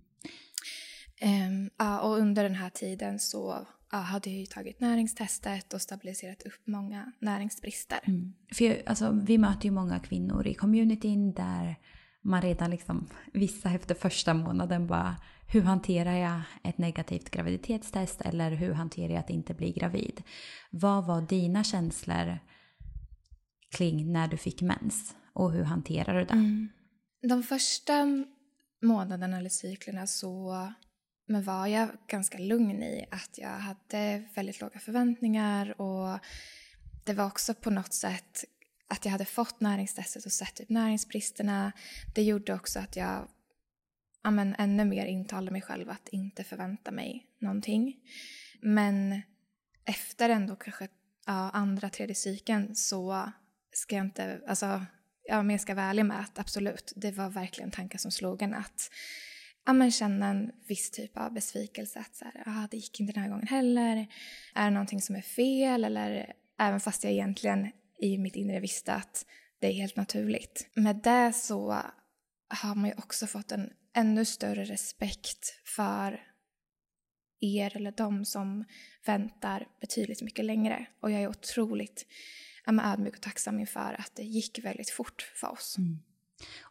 Um, 1.22 1.70
ja, 1.76 2.00
och 2.00 2.18
under 2.18 2.42
den 2.42 2.54
här 2.54 2.70
tiden 2.70 3.18
så 3.18 3.66
ja, 3.90 3.98
hade 3.98 4.30
jag 4.30 4.50
tagit 4.50 4.80
näringstestet 4.80 5.74
och 5.74 5.82
stabiliserat 5.82 6.42
upp 6.42 6.66
många 6.66 7.12
näringsbrister. 7.18 8.00
Mm. 8.04 8.34
För 8.52 8.82
alltså, 8.86 9.22
vi 9.26 9.38
möter 9.38 9.64
ju 9.64 9.70
många 9.70 9.98
kvinnor 9.98 10.46
i 10.46 10.54
communityn 10.54 11.32
där 11.32 11.76
man 12.24 12.42
redan 12.42 12.70
liksom, 12.70 13.06
vissa 13.32 13.70
efter 13.70 13.94
första 13.94 14.34
månaden 14.34 14.86
bara 14.86 15.16
hur 15.46 15.62
hanterar 15.62 16.16
jag 16.16 16.42
ett 16.62 16.78
negativt 16.78 17.30
graviditetstest 17.30 18.20
eller 18.20 18.50
hur 18.50 18.72
hanterar 18.72 19.12
jag 19.12 19.20
att 19.20 19.30
inte 19.30 19.54
bli 19.54 19.72
gravid? 19.72 20.22
Vad 20.70 21.06
var 21.06 21.20
dina 21.20 21.64
känslor 21.64 22.38
kring 23.76 24.12
när 24.12 24.28
du 24.28 24.36
fick 24.36 24.62
mens 24.62 25.16
och 25.32 25.52
hur 25.52 25.64
hanterar 25.64 26.18
du 26.18 26.24
det? 26.24 26.32
Mm. 26.32 26.68
De 27.28 27.42
första 27.42 28.24
månaderna 28.82 29.38
eller 29.38 29.50
cyklerna 29.50 30.06
så 30.06 30.56
men 31.26 31.42
var 31.42 31.66
jag 31.66 31.88
ganska 32.06 32.38
lugn 32.38 32.82
i 32.82 33.06
att 33.10 33.38
jag 33.38 33.48
hade 33.48 34.24
väldigt 34.34 34.60
låga 34.60 34.78
förväntningar 34.78 35.80
och 35.80 36.18
det 37.04 37.12
var 37.12 37.26
också 37.26 37.54
på 37.54 37.70
något 37.70 37.94
sätt 37.94 38.44
att 38.94 39.04
jag 39.04 39.12
hade 39.12 39.24
fått 39.24 39.60
näringstestet 39.60 40.26
och 40.26 40.32
sett 40.32 40.54
typ 40.54 40.68
näringsbristerna. 40.68 41.72
Det 42.14 42.22
gjorde 42.22 42.54
också 42.54 42.78
att 42.78 42.96
jag 42.96 43.28
ja, 44.22 44.30
men, 44.30 44.54
ännu 44.58 44.84
mer 44.84 45.06
intalade 45.06 45.52
mig 45.52 45.62
själv 45.62 45.90
att 45.90 46.08
inte 46.08 46.44
förvänta 46.44 46.90
mig 46.90 47.26
någonting. 47.38 47.96
Men 48.62 49.22
efter 49.84 50.28
ändå 50.28 50.56
kanske 50.56 50.88
ja, 51.26 51.50
andra, 51.50 51.90
tredje 51.90 52.14
cykeln 52.14 52.76
så 52.76 53.32
ska 53.72 53.96
jag 53.96 54.06
inte, 54.06 54.40
alltså, 54.48 54.84
ja, 55.22 55.42
men 55.42 55.50
jag 55.50 55.60
ska 55.60 55.74
vara 55.74 55.86
ärlig 55.86 56.04
med 56.04 56.20
att 56.20 56.38
absolut, 56.38 56.92
det 56.96 57.10
var 57.10 57.30
verkligen 57.30 57.70
tankar 57.70 57.98
som 57.98 58.10
slog 58.10 58.42
en 58.42 58.54
att 58.54 58.90
ja, 59.66 59.72
men 59.72 59.90
känna 59.90 60.26
en 60.26 60.52
viss 60.68 60.90
typ 60.90 61.16
av 61.16 61.32
besvikelse. 61.32 61.98
Att 61.98 62.16
så 62.16 62.24
här, 62.24 62.42
ah, 62.46 62.68
det 62.70 62.76
gick 62.76 63.00
inte 63.00 63.12
den 63.12 63.22
här 63.22 63.30
gången 63.30 63.46
heller. 63.46 64.06
Är 64.54 64.64
det 64.64 64.70
någonting 64.70 65.02
som 65.02 65.16
är 65.16 65.22
fel? 65.22 65.84
Eller 65.84 66.32
även 66.58 66.80
fast 66.80 67.04
jag 67.04 67.12
egentligen 67.12 67.70
i 67.98 68.18
mitt 68.18 68.36
inre 68.36 68.60
visste 68.60 68.94
att 68.94 69.26
det 69.60 69.66
är 69.66 69.72
helt 69.72 69.96
naturligt. 69.96 70.68
Med 70.74 70.96
det 70.96 71.32
så 71.32 71.72
har 72.48 72.74
man 72.74 72.88
ju 72.88 72.94
också 72.98 73.26
fått 73.26 73.52
en 73.52 73.70
ännu 73.96 74.24
större 74.24 74.64
respekt 74.64 75.60
för 75.64 76.20
er 77.40 77.76
eller 77.76 77.92
de 77.92 78.24
som 78.24 78.64
väntar 79.06 79.68
betydligt 79.80 80.22
mycket 80.22 80.44
längre. 80.44 80.86
Och 81.00 81.10
jag 81.10 81.22
är 81.22 81.28
otroligt 81.28 82.06
ödmjuk 82.66 83.14
och 83.14 83.22
tacksam 83.22 83.60
inför 83.60 83.96
att 83.98 84.12
det 84.16 84.22
gick 84.22 84.64
väldigt 84.64 84.90
fort 84.90 85.32
för 85.34 85.52
oss. 85.52 85.78
Mm. 85.78 85.98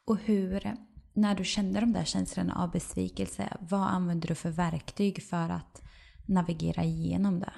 Och 0.05 0.17
hur 0.17 0.75
när 1.13 1.35
du 1.35 1.43
kände 1.43 1.79
de 1.79 1.93
där 1.93 2.05
känslorna 2.05 2.55
av 2.55 2.71
besvikelse, 2.71 3.57
vad 3.59 3.87
använder 3.87 4.27
du 4.27 4.35
för 4.35 4.49
verktyg 4.49 5.23
för 5.23 5.49
att 5.49 5.81
navigera 6.27 6.83
igenom 6.83 7.39
det? 7.39 7.53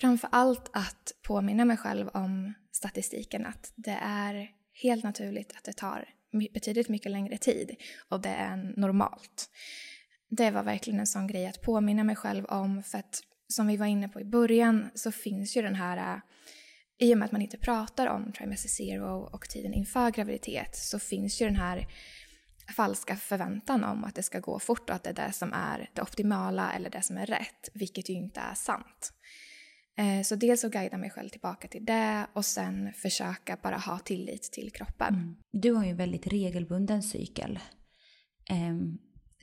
Framför 0.00 0.28
allt 0.32 0.70
att 0.72 1.12
påminna 1.22 1.64
mig 1.64 1.76
själv 1.76 2.08
om 2.08 2.54
statistiken, 2.72 3.46
att 3.46 3.72
det 3.76 3.98
är 4.02 4.50
helt 4.82 5.04
naturligt 5.04 5.52
att 5.56 5.64
det 5.64 5.72
tar 5.72 6.08
betydligt 6.54 6.88
mycket 6.88 7.12
längre 7.12 7.38
tid 7.38 7.76
och 8.08 8.20
det 8.20 8.28
är 8.28 8.56
normalt. 8.76 9.50
Det 10.30 10.50
var 10.50 10.62
verkligen 10.62 11.00
en 11.00 11.06
sån 11.06 11.26
grej 11.26 11.46
att 11.46 11.62
påminna 11.62 12.04
mig 12.04 12.16
själv 12.16 12.44
om 12.44 12.82
för 12.82 12.98
att 12.98 13.22
som 13.48 13.66
vi 13.66 13.76
var 13.76 13.86
inne 13.86 14.08
på 14.08 14.20
i 14.20 14.24
början 14.24 14.90
så 14.94 15.12
finns 15.12 15.56
ju 15.56 15.62
den 15.62 15.74
här 15.74 16.14
äh, 16.14 16.20
i 16.98 17.14
och 17.14 17.18
med 17.18 17.26
att 17.26 17.32
man 17.32 17.42
inte 17.42 17.58
pratar 17.58 18.06
om 18.06 18.32
trimester 18.32 18.68
zero 18.68 19.28
och 19.32 19.48
tiden 19.48 19.74
inför 19.74 20.10
graviditet 20.10 20.76
så 20.76 20.98
finns 20.98 21.42
ju 21.42 21.46
den 21.46 21.56
här 21.56 21.86
falska 22.76 23.16
förväntan 23.16 23.84
om 23.84 24.04
att 24.04 24.14
det 24.14 24.22
ska 24.22 24.40
gå 24.40 24.58
fort 24.58 24.90
och 24.90 24.96
att 24.96 25.02
det 25.02 25.10
är 25.10 25.26
det 25.26 25.32
som 25.32 25.52
är 25.52 25.90
det 25.94 26.02
optimala 26.02 26.72
eller 26.72 26.90
det 26.90 27.02
som 27.02 27.16
är 27.16 27.26
rätt, 27.26 27.68
vilket 27.74 28.08
ju 28.08 28.14
inte 28.14 28.40
är 28.40 28.54
sant. 28.54 29.12
Eh, 29.98 30.22
så 30.22 30.36
dels 30.36 30.64
att 30.64 30.72
guida 30.72 30.96
mig 30.96 31.10
själv 31.10 31.28
tillbaka 31.28 31.68
till 31.68 31.84
det 31.84 32.26
och 32.32 32.44
sen 32.44 32.92
försöka 32.92 33.58
bara 33.62 33.76
ha 33.76 33.98
tillit 33.98 34.42
till 34.42 34.70
kroppen. 34.70 35.14
Mm. 35.14 35.36
Du 35.52 35.72
har 35.72 35.84
ju 35.84 35.90
en 35.90 35.96
väldigt 35.96 36.26
regelbunden 36.26 37.02
cykel. 37.02 37.58
Ehm, 38.50 38.98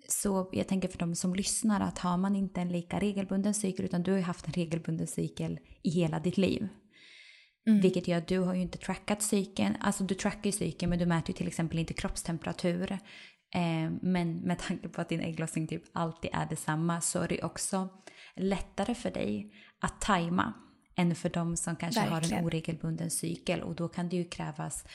så 0.07 0.49
jag 0.53 0.67
tänker 0.67 0.87
för 0.87 0.97
de 0.97 1.15
som 1.15 1.35
lyssnar 1.35 1.81
att 1.81 1.97
har 1.97 2.17
man 2.17 2.35
inte 2.35 2.61
en 2.61 2.71
lika 2.71 2.99
regelbunden 2.99 3.53
cykel 3.53 3.85
utan 3.85 4.03
du 4.03 4.11
har 4.11 4.17
ju 4.17 4.23
haft 4.23 4.47
en 4.47 4.53
regelbunden 4.53 5.07
cykel 5.07 5.59
i 5.83 5.89
hela 5.89 6.19
ditt 6.19 6.37
liv. 6.37 6.67
Mm. 7.67 7.81
Vilket 7.81 8.07
gör 8.07 8.17
att 8.17 8.27
du 8.27 8.39
har 8.39 8.53
ju 8.53 8.61
inte 8.61 8.77
trackat 8.77 9.21
cykeln. 9.21 9.75
Alltså 9.79 10.03
du 10.03 10.15
trackar 10.15 10.45
ju 10.45 10.51
cykeln 10.51 10.89
men 10.89 10.99
du 10.99 11.05
mäter 11.05 11.29
ju 11.29 11.33
till 11.33 11.47
exempel 11.47 11.79
inte 11.79 11.93
kroppstemperatur. 11.93 12.99
Eh, 13.55 13.91
men 14.01 14.37
med 14.37 14.59
tanke 14.59 14.89
på 14.89 15.01
att 15.01 15.09
din 15.09 15.21
ägglossning 15.21 15.67
typ 15.67 15.83
alltid 15.93 16.31
är 16.33 16.45
detsamma 16.45 17.01
så 17.01 17.19
är 17.19 17.27
det 17.27 17.43
också 17.43 17.89
lättare 18.35 18.95
för 18.95 19.11
dig 19.11 19.53
att 19.79 20.01
tajma 20.01 20.53
än 20.95 21.15
för 21.15 21.29
de 21.29 21.57
som 21.57 21.75
kanske 21.75 22.01
Verkligen. 22.01 22.33
har 22.33 22.39
en 22.39 22.45
oregelbunden 22.45 23.11
cykel. 23.11 23.61
Och 23.61 23.75
då 23.75 23.87
kan 23.87 24.09
det 24.09 24.15
ju 24.15 24.23
krävas 24.23 24.85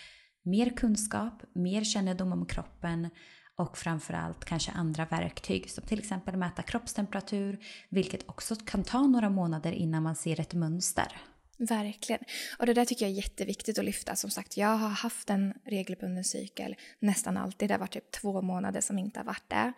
mer 0.43 0.77
kunskap, 0.77 1.43
mer 1.55 1.85
kännedom 1.85 2.33
om 2.33 2.47
kroppen 2.47 3.09
och 3.57 3.79
framförallt 3.79 4.45
kanske 4.45 4.73
andra 4.73 5.05
verktyg 5.05 5.71
som 5.71 5.85
till 5.85 5.99
exempel 5.99 6.37
mäta 6.37 6.63
kroppstemperatur 6.63 7.59
vilket 7.91 8.29
också 8.29 8.57
kan 8.57 8.83
ta 8.83 9.07
några 9.07 9.31
månader 9.31 9.73
innan 9.73 10.03
man 10.03 10.17
ser 10.17 10.41
ett 10.41 10.55
mönster. 10.55 11.17
Verkligen. 11.61 12.21
Och 12.59 12.67
det 12.67 12.75
där 12.75 12.85
tycker 12.85 13.05
jag 13.05 13.13
är 13.13 13.17
jätteviktigt 13.17 13.79
att 13.79 13.85
lyfta. 13.85 14.17
Som 14.17 14.31
sagt, 14.31 14.57
jag 14.57 14.77
har 14.77 14.89
haft 14.89 15.31
en 15.31 15.55
regelbunden 15.65 16.25
cykel 16.25 16.77
nästan 16.99 17.37
alltid. 17.37 17.69
Det 17.69 17.75
har 17.75 17.79
varit 17.79 17.93
typ 17.93 18.11
två 18.11 18.43
månader 18.43 18.81
som 18.81 18.99
inte 18.99 19.21
har 19.21 19.25
varit 19.25 19.49
det. 19.49 19.73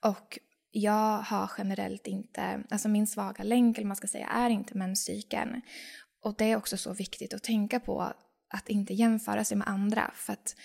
Och 0.00 0.38
jag 0.70 1.18
har 1.18 1.50
generellt 1.58 2.06
inte, 2.06 2.62
alltså 2.70 2.88
min 2.88 3.06
svaga 3.06 3.44
länk 3.44 3.78
eller 3.78 3.86
man 3.86 3.96
ska 3.96 4.06
säga 4.06 4.26
är 4.26 4.50
inte 4.50 4.78
menscykeln. 4.78 5.60
Och 6.22 6.34
det 6.38 6.44
är 6.44 6.56
också 6.56 6.76
så 6.76 6.92
viktigt 6.92 7.34
att 7.34 7.42
tänka 7.42 7.80
på 7.80 8.12
att 8.48 8.68
inte 8.68 8.94
jämföra 8.94 9.44
sig 9.44 9.56
med 9.56 9.68
andra 9.68 10.10
för 10.14 10.32
att 10.32 10.56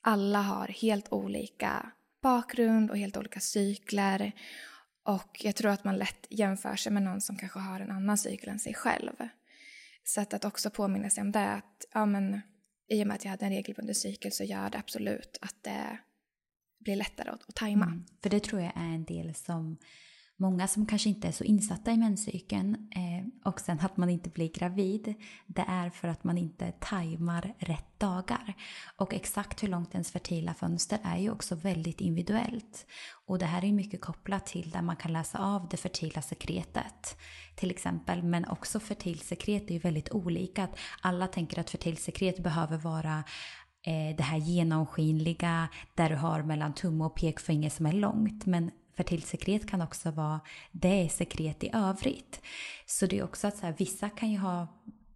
alla 0.00 0.42
har 0.42 0.68
helt 0.68 1.12
olika 1.12 1.92
bakgrund 2.22 2.90
och 2.90 2.98
helt 2.98 3.16
olika 3.16 3.40
cykler 3.40 4.32
Och 5.04 5.40
jag 5.44 5.56
tror 5.56 5.70
att 5.70 5.84
man 5.84 5.96
lätt 5.96 6.26
jämför 6.30 6.76
sig 6.76 6.92
med 6.92 7.02
någon 7.02 7.20
som 7.20 7.36
kanske 7.36 7.58
har 7.58 7.80
en 7.80 7.90
annan 7.90 8.18
cykel 8.18 8.48
än 8.48 8.58
sig 8.58 8.74
själv. 8.74 9.28
Så 10.04 10.20
att, 10.20 10.34
att 10.34 10.44
också 10.44 10.70
påminna 10.70 11.10
sig 11.10 11.20
om 11.20 11.32
det, 11.32 11.48
att 11.52 11.84
ja, 11.92 12.06
men, 12.06 12.40
i 12.88 13.02
och 13.02 13.06
med 13.06 13.14
att 13.14 13.24
jag 13.24 13.30
hade 13.30 13.46
en 13.46 13.52
regelbunden 13.52 13.94
cykel 13.94 14.32
så 14.32 14.44
gör 14.44 14.70
det 14.70 14.78
absolut 14.78 15.38
att 15.40 15.56
det 15.62 15.98
blir 16.80 16.96
lättare 16.96 17.30
att, 17.30 17.48
att 17.48 17.54
tajma. 17.54 17.86
Mm. 17.86 18.04
För 18.22 18.30
det 18.30 18.40
tror 18.40 18.60
jag 18.60 18.72
är 18.76 18.94
en 18.94 19.04
del 19.04 19.34
som 19.34 19.78
många 20.42 20.68
som 20.68 20.86
kanske 20.86 21.08
inte 21.08 21.28
är 21.28 21.32
så 21.32 21.44
insatta 21.44 21.92
i 21.92 21.96
menscykeln 21.96 22.74
eh, 22.74 23.50
och 23.50 23.60
sen 23.60 23.80
att 23.80 23.96
man 23.96 24.10
inte 24.10 24.30
blir 24.30 24.52
gravid, 24.52 25.14
det 25.46 25.64
är 25.68 25.90
för 25.90 26.08
att 26.08 26.24
man 26.24 26.38
inte 26.38 26.72
tajmar 26.72 27.54
rätt 27.58 27.98
dagar. 27.98 28.54
Och 28.96 29.14
exakt 29.14 29.62
hur 29.62 29.68
långt 29.68 29.94
ens 29.94 30.10
fertila 30.10 30.54
fönster 30.54 30.98
är 31.04 31.18
ju 31.18 31.30
också 31.30 31.54
väldigt 31.54 32.00
individuellt. 32.00 32.86
Och 33.26 33.38
det 33.38 33.46
här 33.46 33.64
är 33.64 33.72
mycket 33.72 34.00
kopplat 34.00 34.46
till 34.46 34.70
där 34.70 34.82
man 34.82 34.96
kan 34.96 35.12
läsa 35.12 35.38
av 35.38 35.68
det 35.70 35.76
fertila 35.76 36.22
sekretet 36.22 37.16
till 37.54 37.70
exempel. 37.70 38.22
Men 38.22 38.48
också 38.48 38.80
fertilsekret 38.80 39.70
är 39.70 39.74
ju 39.74 39.80
väldigt 39.80 40.10
olika. 40.10 40.68
Alla 41.00 41.26
tänker 41.26 41.60
att 41.60 41.70
fertilsekret 41.70 42.42
behöver 42.42 42.76
vara 42.76 43.24
eh, 43.86 44.16
det 44.16 44.22
här 44.22 44.38
genomskinliga 44.38 45.68
där 45.94 46.08
du 46.08 46.16
har 46.16 46.42
mellan 46.42 46.74
tumme 46.74 47.04
och 47.04 47.16
pekfinger 47.16 47.70
som 47.70 47.86
är 47.86 47.92
långt. 47.92 48.46
Men 48.46 48.70
fertilsekret 48.96 49.70
kan 49.70 49.82
också 49.82 50.10
vara 50.10 50.40
det 50.72 51.08
sekret 51.08 51.64
i 51.64 51.70
övrigt. 51.72 52.40
Så 52.86 53.06
det 53.06 53.18
är 53.18 53.24
också 53.24 53.46
att 53.46 53.56
så 53.56 53.66
här, 53.66 53.74
vissa 53.78 54.08
kan 54.08 54.30
ju 54.30 54.38
ha 54.38 54.66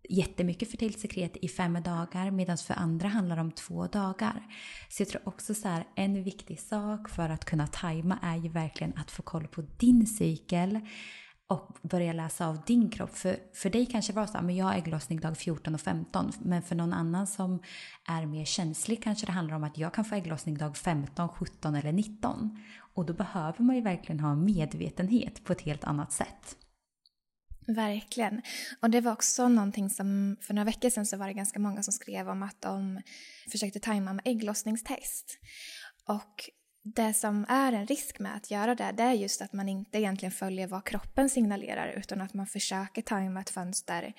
jättemycket 0.08 0.70
fertilsekret 0.70 1.36
i 1.36 1.48
fem 1.48 1.82
dagar 1.82 2.30
medan 2.30 2.58
för 2.58 2.74
andra 2.74 3.08
handlar 3.08 3.36
det 3.36 3.42
om 3.42 3.52
två 3.52 3.86
dagar. 3.86 4.42
Så 4.88 5.02
jag 5.02 5.08
tror 5.08 5.28
också 5.28 5.54
så 5.54 5.68
här, 5.68 5.84
en 5.94 6.22
viktig 6.22 6.60
sak 6.60 7.08
för 7.08 7.28
att 7.28 7.44
kunna 7.44 7.66
tajma 7.66 8.18
är 8.22 8.36
ju 8.36 8.48
verkligen 8.48 8.92
att 8.96 9.10
få 9.10 9.22
koll 9.22 9.46
på 9.46 9.62
din 9.78 10.06
cykel 10.06 10.80
och 11.48 11.78
börja 11.82 12.12
läsa 12.12 12.46
av 12.46 12.58
din 12.66 12.90
kropp. 12.90 13.16
För, 13.16 13.36
för 13.54 13.70
dig 13.70 13.86
kanske 13.86 14.12
var 14.12 14.26
så 14.26 14.32
här, 14.32 14.42
men 14.42 14.56
jag 14.56 14.66
har 14.66 14.74
ägglossning 14.74 15.20
dag 15.20 15.36
14 15.36 15.74
och 15.74 15.80
15. 15.80 16.32
Men 16.38 16.62
för 16.62 16.74
någon 16.74 16.92
annan 16.92 17.26
som 17.26 17.62
är 18.08 18.26
mer 18.26 18.44
känslig 18.44 19.02
kanske 19.02 19.26
det 19.26 19.32
handlar 19.32 19.56
om 19.56 19.64
att 19.64 19.78
jag 19.78 19.94
kan 19.94 20.04
få 20.04 20.14
ägglossning 20.14 20.58
dag 20.58 20.76
15, 20.76 21.28
17 21.28 21.74
eller 21.74 21.92
19. 21.92 22.58
Och 22.96 23.06
då 23.06 23.12
behöver 23.12 23.64
man 23.64 23.76
ju 23.76 23.82
verkligen 23.82 24.20
ha 24.20 24.34
medvetenhet 24.34 25.44
på 25.44 25.52
ett 25.52 25.60
helt 25.60 25.84
annat 25.84 26.12
sätt. 26.12 26.56
Verkligen. 27.66 28.42
Och 28.80 28.90
det 28.90 29.00
var 29.00 29.12
också 29.12 29.48
någonting 29.48 29.90
som, 29.90 30.36
för 30.40 30.54
några 30.54 30.64
veckor 30.64 30.90
sedan 30.90 31.06
så 31.06 31.16
var 31.16 31.26
det 31.26 31.32
ganska 31.32 31.58
många 31.58 31.82
som 31.82 31.92
skrev 31.92 32.28
om 32.28 32.42
att 32.42 32.60
de 32.60 33.00
försökte 33.52 33.80
tajma 33.80 34.12
med 34.12 34.22
ägglossningstest. 34.26 35.38
Och 36.08 36.50
det 36.94 37.14
som 37.14 37.46
är 37.48 37.72
en 37.72 37.86
risk 37.86 38.18
med 38.18 38.36
att 38.36 38.50
göra 38.50 38.74
det, 38.74 38.92
det 38.96 39.02
är 39.02 39.12
just 39.12 39.42
att 39.42 39.52
man 39.52 39.68
inte 39.68 39.98
egentligen 39.98 40.32
följer 40.32 40.66
vad 40.66 40.84
kroppen 40.84 41.30
signalerar 41.30 41.94
utan 41.96 42.20
att 42.20 42.34
man 42.34 42.46
försöker 42.46 43.02
tajma 43.02 43.40
ett 43.40 43.50
fönster 43.50 44.12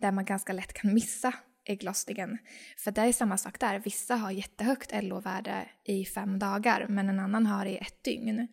där 0.00 0.12
man 0.12 0.24
ganska 0.24 0.52
lätt 0.52 0.72
kan 0.72 0.94
missa 0.94 1.34
ägglossningen. 1.64 2.38
För 2.76 2.90
det 2.90 3.00
är 3.00 3.12
samma 3.12 3.38
sak 3.38 3.60
där, 3.60 3.78
vissa 3.78 4.16
har 4.16 4.30
jättehögt 4.30 4.92
LO-värde 5.02 5.68
i 5.84 6.04
fem 6.04 6.38
dagar 6.38 6.86
men 6.88 7.08
en 7.08 7.20
annan 7.20 7.46
har 7.46 7.66
i 7.66 7.76
ett 7.76 8.04
dygn. 8.04 8.48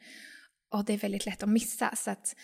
Och 0.72 0.86
det 0.86 0.94
är 0.94 0.98
väldigt 0.98 1.26
lätt 1.26 1.44
att 1.44 1.50
missa 1.50 1.96
så 1.96 2.12
att 2.12 2.36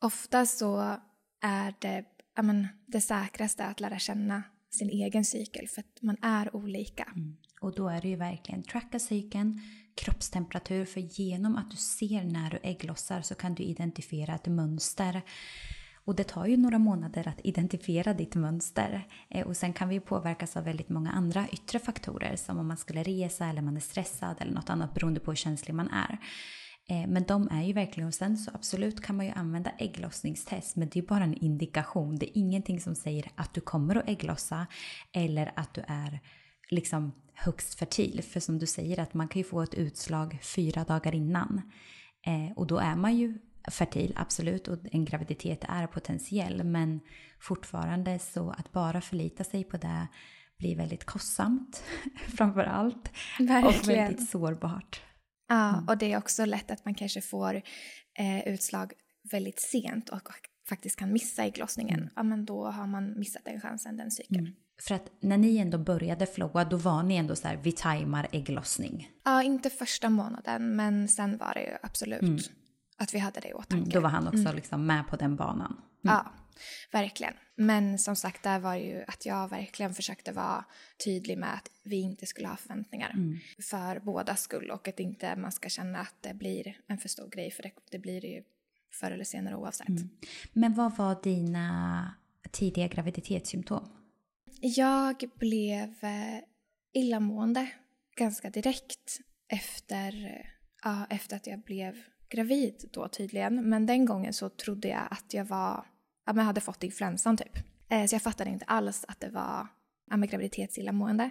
ofta 0.00 0.46
så 0.46 1.00
är 1.42 1.74
det 1.78 2.04
men, 2.42 2.68
det 2.86 3.00
säkraste 3.00 3.64
att 3.64 3.80
lära 3.80 3.98
känna 3.98 4.42
sin 4.70 4.90
egen 4.90 5.24
cykel 5.24 5.68
för 5.68 5.80
att 5.80 6.02
man 6.02 6.16
är 6.22 6.56
olika. 6.56 7.12
Mm. 7.16 7.36
Och 7.60 7.74
då 7.74 7.88
är 7.88 8.00
det 8.00 8.08
ju 8.08 8.16
verkligen 8.16 8.62
tracka 8.62 8.98
cykeln, 8.98 9.60
kroppstemperatur 9.94 10.84
för 10.84 11.00
genom 11.00 11.56
att 11.56 11.70
du 11.70 11.76
ser 11.76 12.24
när 12.24 12.50
du 12.50 12.58
ägglossar 12.62 13.22
så 13.22 13.34
kan 13.34 13.54
du 13.54 13.62
identifiera 13.62 14.34
ett 14.34 14.46
mönster. 14.46 15.22
Och 16.06 16.14
det 16.14 16.24
tar 16.24 16.46
ju 16.46 16.56
några 16.56 16.78
månader 16.78 17.28
att 17.28 17.40
identifiera 17.44 18.14
ditt 18.14 18.34
mönster. 18.34 19.06
Eh, 19.30 19.46
och 19.46 19.56
sen 19.56 19.72
kan 19.72 19.88
vi 19.88 20.00
påverkas 20.00 20.56
av 20.56 20.64
väldigt 20.64 20.88
många 20.88 21.10
andra 21.10 21.48
yttre 21.48 21.78
faktorer 21.78 22.36
som 22.36 22.58
om 22.58 22.68
man 22.68 22.76
skulle 22.76 23.02
resa 23.02 23.46
eller 23.46 23.62
man 23.62 23.76
är 23.76 23.80
stressad 23.80 24.36
eller 24.40 24.52
något 24.52 24.70
annat 24.70 24.94
beroende 24.94 25.20
på 25.20 25.30
hur 25.30 25.36
känslig 25.36 25.74
man 25.74 25.88
är. 25.88 26.18
Eh, 26.88 27.08
men 27.08 27.24
de 27.24 27.48
är 27.48 27.62
ju 27.62 27.72
verkligen, 27.72 28.06
och 28.08 28.14
sen 28.14 28.38
så 28.38 28.50
absolut 28.54 29.02
kan 29.02 29.16
man 29.16 29.26
ju 29.26 29.32
använda 29.32 29.70
ägglossningstest 29.78 30.76
men 30.76 30.88
det 30.88 30.98
är 30.98 31.02
bara 31.02 31.24
en 31.24 31.34
indikation. 31.34 32.18
Det 32.18 32.26
är 32.26 32.40
ingenting 32.40 32.80
som 32.80 32.94
säger 32.94 33.30
att 33.34 33.54
du 33.54 33.60
kommer 33.60 33.96
att 33.96 34.08
ägglossa 34.08 34.66
eller 35.12 35.52
att 35.56 35.74
du 35.74 35.82
är 35.86 36.20
liksom 36.70 37.12
högst 37.34 37.74
fertil. 37.74 38.22
För 38.22 38.40
som 38.40 38.58
du 38.58 38.66
säger 38.66 39.00
att 39.00 39.14
man 39.14 39.28
kan 39.28 39.40
ju 39.40 39.44
få 39.44 39.62
ett 39.62 39.74
utslag 39.74 40.38
fyra 40.42 40.84
dagar 40.84 41.14
innan. 41.14 41.62
Eh, 42.26 42.52
och 42.56 42.66
då 42.66 42.78
är 42.78 42.96
man 42.96 43.16
ju 43.16 43.38
fertil, 43.70 44.12
absolut, 44.16 44.68
och 44.68 44.78
en 44.92 45.04
graviditet 45.04 45.64
är 45.68 45.86
potentiell. 45.86 46.64
Men 46.64 47.00
fortfarande 47.40 48.18
så 48.18 48.50
att 48.50 48.72
bara 48.72 49.00
förlita 49.00 49.44
sig 49.44 49.64
på 49.64 49.76
det 49.76 50.06
blir 50.58 50.76
väldigt 50.76 51.04
kostsamt 51.04 51.82
framför 52.36 52.64
allt. 52.64 53.10
Och 53.38 53.88
väldigt 53.88 54.30
sårbart. 54.30 55.00
Ja, 55.48 55.68
mm. 55.68 55.88
och 55.88 55.98
det 55.98 56.12
är 56.12 56.18
också 56.18 56.44
lätt 56.44 56.70
att 56.70 56.84
man 56.84 56.94
kanske 56.94 57.20
får 57.20 57.54
eh, 58.18 58.48
utslag 58.48 58.92
väldigt 59.30 59.60
sent 59.60 60.08
och 60.08 60.28
faktiskt 60.68 60.98
kan 60.98 61.12
missa 61.12 61.44
ägglossningen. 61.44 61.98
Mm. 61.98 62.10
Ja, 62.16 62.22
men 62.22 62.44
då 62.44 62.66
har 62.66 62.86
man 62.86 63.18
missat 63.18 63.44
den 63.44 63.60
chansen, 63.60 63.96
den 63.96 64.10
cykeln. 64.10 64.40
Mm. 64.40 64.52
För 64.82 64.94
att 64.94 65.12
när 65.20 65.38
ni 65.38 65.56
ändå 65.56 65.78
började 65.78 66.26
flowa, 66.26 66.64
då 66.64 66.76
var 66.76 67.02
ni 67.02 67.16
ändå 67.16 67.36
så 67.36 67.48
här, 67.48 67.56
vi 67.56 67.72
tajmar 67.72 68.28
ägglossning. 68.32 69.10
Ja, 69.24 69.42
inte 69.42 69.70
första 69.70 70.10
månaden, 70.10 70.76
men 70.76 71.08
sen 71.08 71.38
var 71.38 71.54
det 71.54 71.62
ju 71.62 71.76
absolut 71.82 72.22
mm. 72.22 72.38
Att 72.98 73.14
vi 73.14 73.18
hade 73.18 73.40
det 73.40 73.48
i 73.48 73.52
åtanke. 73.54 73.76
Mm, 73.76 73.88
då 73.88 74.00
var 74.00 74.08
han 74.08 74.26
också 74.26 74.40
mm. 74.40 74.56
liksom 74.56 74.86
med 74.86 75.08
på 75.08 75.16
den 75.16 75.36
banan. 75.36 75.72
Mm. 76.04 76.16
Ja, 76.16 76.32
verkligen. 76.92 77.34
Men 77.56 77.98
som 77.98 78.16
sagt, 78.16 78.42
där 78.42 78.58
var 78.58 78.74
ju 78.74 79.04
att 79.06 79.26
jag 79.26 79.48
verkligen 79.48 79.94
försökte 79.94 80.32
vara 80.32 80.64
tydlig 81.04 81.38
med 81.38 81.54
att 81.54 81.70
vi 81.82 81.96
inte 81.96 82.26
skulle 82.26 82.48
ha 82.48 82.56
förväntningar 82.56 83.10
mm. 83.10 83.38
för 83.70 84.00
båda 84.00 84.36
skull 84.36 84.70
och 84.70 84.88
att 84.88 85.00
inte 85.00 85.36
man 85.36 85.52
ska 85.52 85.68
känna 85.68 85.98
att 85.98 86.14
det 86.20 86.34
blir 86.34 86.76
en 86.86 86.98
för 86.98 87.08
stor 87.08 87.28
grej, 87.28 87.50
för 87.50 87.62
det, 87.62 87.70
det 87.90 87.98
blir 87.98 88.20
det 88.20 88.26
ju 88.26 88.42
förr 89.00 89.10
eller 89.10 89.24
senare 89.24 89.56
oavsett. 89.56 89.88
Mm. 89.88 90.08
Men 90.52 90.74
vad 90.74 90.96
var 90.96 91.22
dina 91.22 92.14
tidiga 92.50 92.88
graviditetssymptom? 92.88 93.88
Jag 94.60 95.30
blev 95.38 96.04
eh, 96.04 96.40
illamående 96.92 97.70
ganska 98.16 98.50
direkt 98.50 99.20
efter, 99.48 100.42
ja, 100.82 101.06
efter 101.10 101.36
att 101.36 101.46
jag 101.46 101.60
blev 101.60 102.02
gravid 102.28 102.90
då 102.92 103.08
tydligen. 103.08 103.68
Men 103.68 103.86
den 103.86 104.04
gången 104.04 104.32
så 104.32 104.48
trodde 104.48 104.88
jag 104.88 105.08
att 105.10 105.34
jag 105.34 105.44
var, 105.44 105.86
ja, 106.26 106.32
men 106.32 106.46
hade 106.46 106.60
fått 106.60 106.82
influensan 106.82 107.36
typ. 107.36 107.56
Eh, 107.88 108.06
så 108.06 108.14
jag 108.14 108.22
fattade 108.22 108.50
inte 108.50 108.64
alls 108.64 109.04
att 109.08 109.20
det 109.20 109.28
var 109.28 109.66
ja, 110.10 110.16
graviditetsillamående. 110.16 111.30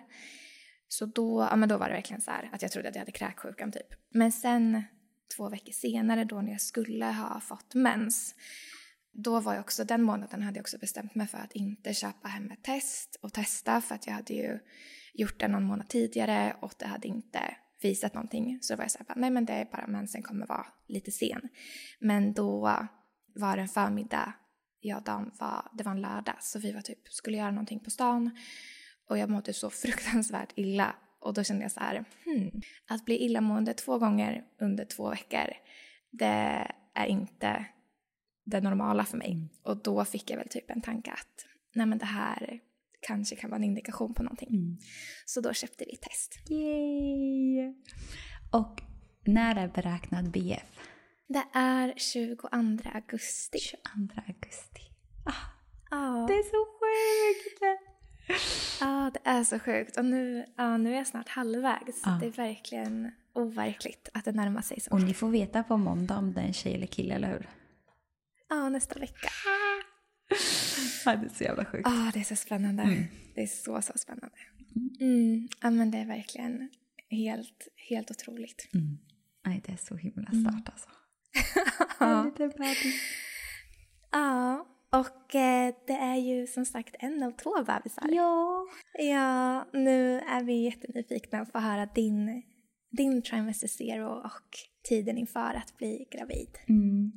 Så 0.88 1.06
då, 1.06 1.48
ja, 1.52 1.56
men 1.56 1.70
då 1.70 1.78
var 1.78 1.88
det 1.88 1.93
verkligen 1.93 2.22
så 2.22 2.32
här 2.32 2.50
att 2.54 2.62
jag 2.62 2.72
trodde 2.72 2.89
att 2.89 2.96
jag 2.96 3.02
hade 3.02 3.12
kräksjukan 3.12 3.72
typ. 3.72 3.88
Men 4.10 4.32
sen 4.32 4.84
två 5.38 5.50
veckor 5.50 5.72
senare 5.72 6.24
då 6.24 6.41
när 6.41 6.52
jag 6.52 6.62
skulle 6.62 7.06
ha 7.06 7.39
fått 7.39 7.74
mens 7.74 8.36
då 9.16 9.39
var 9.39 9.54
jag 9.54 9.62
också, 9.62 9.84
den 9.84 10.02
månaden 10.02 10.41
hade 10.41 10.58
jag 10.58 10.64
också 10.64 10.78
bestämt 10.78 11.16
mig 11.16 11.28
för 11.28 11.38
att 11.38 11.52
inte 11.52 11.93
köpa 11.93 12.28
hem 12.28 12.52
ett 12.52 12.64
test 12.64 13.20
och 13.22 13.34
testa 13.34 13.82
för 13.82 13.96
att 13.96 14.08
jag 14.08 14.14
hade 14.14 14.34
ju 14.34 14.60
gjort 15.14 15.39
det 15.39 15.48
någon 15.48 15.64
månad 15.64 15.89
tidigare 15.89 16.56
och 16.62 16.74
det 16.78 16.86
hade 16.86 17.08
inte 17.08 17.39
visat 17.86 18.14
någonting. 18.14 18.60
Så 18.62 18.76
var 18.76 18.84
jag 18.84 18.92
såhär, 18.92 19.08
nej 19.16 19.30
men 19.30 19.46
det 19.46 19.54
är 19.54 19.66
bara 19.66 19.88
mensen 19.88 20.24
kommer 20.24 20.46
vara 20.46 20.66
lite 20.88 21.12
sen. 21.12 21.50
Men 22.00 22.34
då 22.34 22.60
var 23.36 23.56
det 23.56 23.62
en 23.62 23.68
förmiddag, 23.68 24.34
jag 24.80 24.98
och 24.98 25.04
Dan 25.04 25.32
var, 25.40 25.72
det 25.74 25.84
var 25.84 25.92
en 25.92 26.02
lördag 26.02 26.36
så 26.40 26.60
vi 26.60 26.72
var 26.72 26.82
typ, 26.82 27.08
skulle 27.08 27.38
göra 27.38 27.52
någonting 27.52 27.80
på 27.80 27.90
stan 27.90 28.38
och 29.10 29.18
jag 29.18 29.30
mådde 29.30 29.54
så 29.54 29.70
fruktansvärt 29.84 30.54
illa 30.56 30.96
och 31.20 31.34
då 31.34 31.44
kände 31.44 31.64
jag 31.64 31.72
så 31.72 31.80
här, 31.80 32.06
hmm, 32.26 32.62
att 32.88 33.06
bli 33.06 33.26
illamående 33.26 33.74
två 33.74 33.98
gånger 33.98 34.46
under 34.60 34.86
två 34.86 35.10
veckor, 35.10 35.54
det 36.12 36.72
är 36.94 37.06
inte 37.06 37.66
det 38.46 38.62
normala 38.62 39.06
för 39.06 39.18
mig. 39.18 39.32
Mm. 39.32 39.50
Och 39.64 39.78
då 39.78 40.06
fick 40.06 40.30
jag 40.30 40.38
väl 40.38 40.50
typ 40.50 40.72
en 40.72 40.82
tanke 40.82 41.12
att 41.12 41.46
nej 41.74 41.86
men 41.86 41.98
det 41.98 42.06
här 42.06 42.60
kanske 43.08 43.36
kan 43.36 43.49
vara 43.49 43.58
en 43.58 43.64
indikation 43.64 44.14
på 44.14 44.24
någonting. 44.24 44.49
Mm. 44.49 44.78
Så 45.26 45.41
då 45.41 45.53
köpte 45.53 45.86
vi 45.88 45.97
test. 45.97 46.49
Yay! 46.49 47.74
Och 48.51 48.82
när 49.26 49.56
är 49.56 49.68
beräknad 49.68 50.32
BF? 50.32 50.80
Det 51.28 51.43
är 51.53 51.93
22 51.97 52.47
augusti. 52.93 53.60
22 53.60 54.22
augusti. 54.28 54.82
Ah, 55.26 55.32
ah. 55.97 56.28
Det 56.28 56.34
är 56.34 56.43
så 56.43 56.66
sjukt! 56.80 57.82
Ja, 58.82 59.12
det 59.14 59.30
är 59.30 59.43
så 59.43 59.60
sjukt. 59.60 59.97
Och 59.97 60.06
nu, 60.06 60.45
ja, 60.58 60.78
nu 60.78 60.93
är 60.93 60.97
jag 60.97 61.08
snart 61.08 61.30
halvvägs. 61.30 62.01
Ah. 62.03 62.18
Det 62.20 62.26
är 62.26 62.32
verkligen 62.32 63.12
overkligt 63.34 64.10
att 64.14 64.26
det 64.26 64.32
närmar 64.32 64.62
sig 64.62 64.80
så. 64.80 64.91
Och 64.91 65.01
ni 65.01 65.14
får 65.14 65.30
veta 65.30 65.64
på 65.64 65.78
måndag 65.78 66.18
om 66.18 66.34
det 66.34 66.41
är 66.41 66.45
en 66.45 66.53
tjej 66.53 66.76
eller 66.76 66.88
kille, 66.88 67.16
eller 67.16 67.28
hur? 67.32 67.49
Ja, 68.49 68.70
nästa 68.70 68.99
vecka. 68.99 69.30
Ja, 71.06 71.16
det 71.16 71.26
är 71.26 71.30
så 71.30 71.43
jävla 71.43 71.66
sjukt. 71.66 71.88
Ja, 71.89 72.12
det 72.14 72.20
är 72.20 72.24
så 72.24 72.36
spännande. 72.36 72.84
Mm. 72.84 73.03
Det 73.36 73.41
är 73.41 73.47
så, 73.47 73.82
så 73.82 73.93
spännande. 73.95 74.36
Mm. 74.99 75.47
Ja, 75.62 75.70
men 75.70 75.91
det 75.91 75.97
är 75.97 76.06
verkligen 76.06 76.70
helt, 77.10 77.68
helt 77.89 78.12
otroligt. 78.12 78.70
Mm. 78.74 78.97
Nej, 79.45 79.62
det 79.66 79.72
är 79.72 79.78
så 79.78 79.95
himla 79.95 80.30
mm. 80.34 80.43
stört 80.43 80.70
alltså. 80.70 80.89
bebis. 82.58 83.01
Ja, 84.12 84.68
och 84.89 85.36
eh, 85.36 85.76
det 85.88 85.93
är 85.93 86.16
ju 86.16 86.47
som 86.47 86.66
sagt 86.66 86.95
en 86.99 87.24
av 87.24 87.32
två 87.32 87.64
bebisar. 87.64 88.10
Ja. 88.12 88.68
Ja, 88.93 89.66
nu 89.74 90.20
är 90.20 90.43
vi 90.43 90.64
jättenyfikna 90.64 91.45
på 91.45 91.58
att 91.58 91.64
höra 91.64 91.86
din, 91.86 92.43
din 92.91 93.22
trimester 93.22 93.68
zero 93.68 94.08
och 94.08 94.49
tiden 94.84 95.18
inför 95.18 95.53
att 95.53 95.78
bli 95.78 96.08
gravid. 96.12 96.58
Mm. 96.68 97.12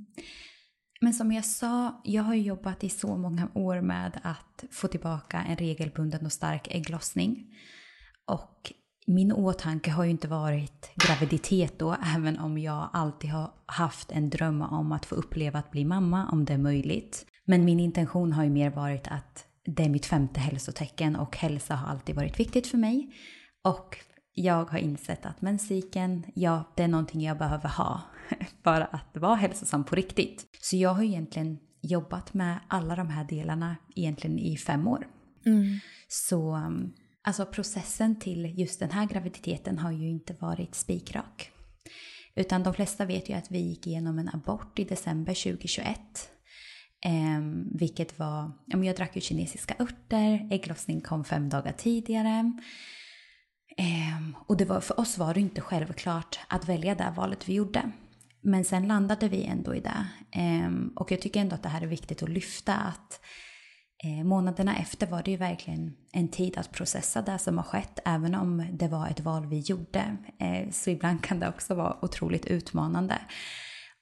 Men 1.01 1.15
som 1.15 1.33
jag 1.33 1.45
sa, 1.45 2.01
jag 2.05 2.23
har 2.23 2.35
jobbat 2.35 2.85
i 2.85 2.89
så 2.89 3.17
många 3.17 3.49
år 3.55 3.81
med 3.81 4.21
att 4.23 4.65
få 4.71 4.89
tillbaka 4.89 5.45
en 5.49 5.57
regelbunden 5.57 6.27
och 6.27 6.33
stark 6.33 6.69
ägglossning. 6.71 7.47
Och 8.27 8.73
min 9.07 9.33
åtanke 9.33 9.91
har 9.91 10.05
ju 10.05 10.11
inte 10.11 10.29
varit 10.29 10.91
graviditet 10.95 11.79
då, 11.79 11.97
även 12.17 12.39
om 12.39 12.59
jag 12.59 12.89
alltid 12.93 13.31
har 13.31 13.51
haft 13.67 14.13
en 14.13 14.31
dröm 14.31 14.63
om 14.63 14.93
att 14.93 15.07
få 15.07 15.15
uppleva 15.15 15.59
att 15.59 15.71
bli 15.71 15.85
mamma 15.85 16.29
om 16.29 16.45
det 16.45 16.53
är 16.53 16.59
möjligt. 16.59 17.27
Men 17.45 17.65
min 17.65 17.81
intention 17.81 18.33
har 18.33 18.45
ju 18.45 18.51
mer 18.51 18.71
varit 18.71 19.09
att 19.09 19.45
det 19.65 19.85
är 19.85 19.89
mitt 19.89 20.07
femte 20.07 20.41
hälsotecken 20.41 21.17
och 21.17 21.37
hälsa 21.37 21.75
har 21.75 21.89
alltid 21.89 22.17
varit 22.17 22.41
viktigt 22.41 22.67
för 22.67 22.79
mig. 22.79 23.15
Och 23.65 23.97
jag 24.35 24.65
har 24.65 24.79
insett 24.79 25.27
att 25.27 25.43
menscykeln, 25.43 26.25
ja, 26.35 26.73
det 26.77 26.83
är 26.83 26.89
någonting 26.89 27.23
jag 27.23 27.39
behöver 27.39 27.69
ha 27.69 28.03
för 28.65 28.81
att 28.81 29.17
vara 29.17 29.35
hälsosam 29.35 29.85
på 29.85 29.97
riktigt. 29.97 30.47
Så 30.61 30.77
jag 30.77 30.95
har 30.95 31.03
egentligen 31.03 31.59
jobbat 31.83 32.35
med 32.35 32.59
alla 32.69 32.97
de 32.97 33.09
här 33.09 33.25
delarna 33.25 33.77
egentligen 33.97 34.39
i 34.39 34.57
fem 34.57 34.89
år. 34.89 35.07
Mm. 35.47 35.79
Så 36.09 36.57
um, 36.57 36.93
alltså 37.23 37.47
processen 37.47 38.19
till 38.19 38.59
just 38.59 38.81
den 38.81 38.91
här 38.91 39.07
graviditeten 39.07 39.79
har 39.79 39.93
ju 39.93 40.09
inte 40.09 40.35
varit 40.41 40.75
spikrak. 40.75 41.51
Utan 42.35 42.63
de 42.63 42.75
flesta 42.75 43.05
vet 43.05 43.29
ju 43.29 43.35
att 43.35 43.51
vi 43.51 43.59
gick 43.59 43.87
igenom 43.87 44.19
en 44.19 44.29
abort 44.29 44.79
i 44.79 44.85
december 44.85 45.35
2021. 45.35 45.99
Eh, 47.05 47.41
vilket 47.75 48.19
var, 48.19 48.53
jag 48.67 48.97
drack 48.97 49.17
ju 49.17 49.21
kinesiska 49.21 49.75
örter, 49.79 50.49
ägglossning 50.51 51.01
kom 51.01 51.25
fem 51.25 51.49
dagar 51.49 51.73
tidigare. 51.73 52.53
Eh, 53.77 54.43
och 54.47 54.57
det 54.57 54.65
var, 54.65 54.81
för 54.81 55.01
oss 55.01 55.19
var 55.19 55.35
det 55.35 55.41
inte 55.41 55.61
självklart 55.61 56.39
att 56.49 56.69
välja 56.69 56.95
det 56.95 57.13
valet 57.17 57.49
vi 57.49 57.55
gjorde. 57.55 57.93
Men 58.49 58.65
sen 58.65 58.89
landade 58.89 59.29
vi 59.29 59.45
ändå 59.45 59.75
i 59.75 59.81
det. 59.81 60.07
Ehm, 60.33 60.93
och 60.97 61.13
jag 61.13 61.21
tycker 61.21 61.41
ändå 61.41 61.55
att 61.55 61.63
det 61.63 61.69
här 61.69 61.83
är 61.83 61.87
viktigt 61.87 62.23
att 62.23 62.29
lyfta 62.29 62.75
att 62.75 63.21
eh, 64.05 64.25
månaderna 64.25 64.77
efter 64.77 65.07
var 65.07 65.23
det 65.23 65.31
ju 65.31 65.37
verkligen 65.37 65.97
en 66.13 66.29
tid 66.29 66.59
att 66.59 66.73
processa 66.73 67.23
det 67.23 67.39
som 67.39 67.57
har 67.57 67.65
skett, 67.65 67.99
även 68.05 68.35
om 68.35 68.67
det 68.73 68.89
var 68.89 69.09
ett 69.09 69.21
val 69.21 69.47
vi 69.47 69.59
gjorde. 69.59 70.17
Eh, 70.39 70.71
så 70.71 70.91
ibland 70.91 71.23
kan 71.23 71.41
det 71.41 71.49
också 71.49 71.75
vara 71.75 72.05
otroligt 72.05 72.47
utmanande. 72.47 73.19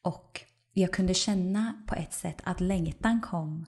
Och 0.03 0.41
jag 0.73 0.93
kunde 0.93 1.15
känna 1.15 1.85
på 1.87 1.95
ett 1.95 2.13
sätt 2.13 2.41
att 2.45 2.61
längtan 2.61 3.21
kom 3.21 3.67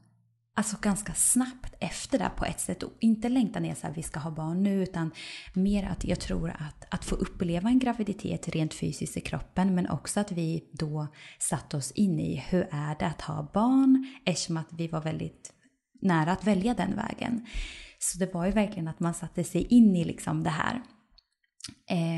alltså 0.58 0.76
ganska 0.80 1.14
snabbt 1.14 1.74
efter 1.80 2.18
det 2.18 2.30
på 2.36 2.44
ett 2.44 2.60
sätt. 2.60 2.82
Och 2.82 2.92
inte 3.00 3.28
längtan 3.28 3.64
är 3.64 3.74
så 3.74 3.86
att 3.86 3.96
vi 3.96 4.02
ska 4.02 4.20
ha 4.20 4.30
barn 4.30 4.62
nu 4.62 4.82
utan 4.82 5.10
mer 5.54 5.84
att 5.84 6.04
jag 6.04 6.20
tror 6.20 6.50
att, 6.50 6.84
att 6.90 7.04
få 7.04 7.14
uppleva 7.14 7.68
en 7.68 7.78
graviditet 7.78 8.48
rent 8.48 8.74
fysiskt 8.74 9.16
i 9.16 9.20
kroppen 9.20 9.74
men 9.74 9.90
också 9.90 10.20
att 10.20 10.32
vi 10.32 10.64
då 10.72 11.06
satte 11.38 11.76
oss 11.76 11.90
in 11.90 12.20
i 12.20 12.44
hur 12.48 12.68
är 12.70 12.96
det 12.98 13.06
att 13.06 13.20
ha 13.20 13.50
barn 13.54 14.06
eftersom 14.24 14.56
att 14.56 14.68
vi 14.72 14.88
var 14.88 15.00
väldigt 15.00 15.52
nära 16.02 16.32
att 16.32 16.44
välja 16.44 16.74
den 16.74 16.96
vägen. 16.96 17.46
Så 17.98 18.18
det 18.18 18.34
var 18.34 18.46
ju 18.46 18.52
verkligen 18.52 18.88
att 18.88 19.00
man 19.00 19.14
satte 19.14 19.44
sig 19.44 19.62
in 19.62 19.96
i 19.96 20.04
liksom 20.04 20.42
det 20.42 20.50
här. 20.50 20.82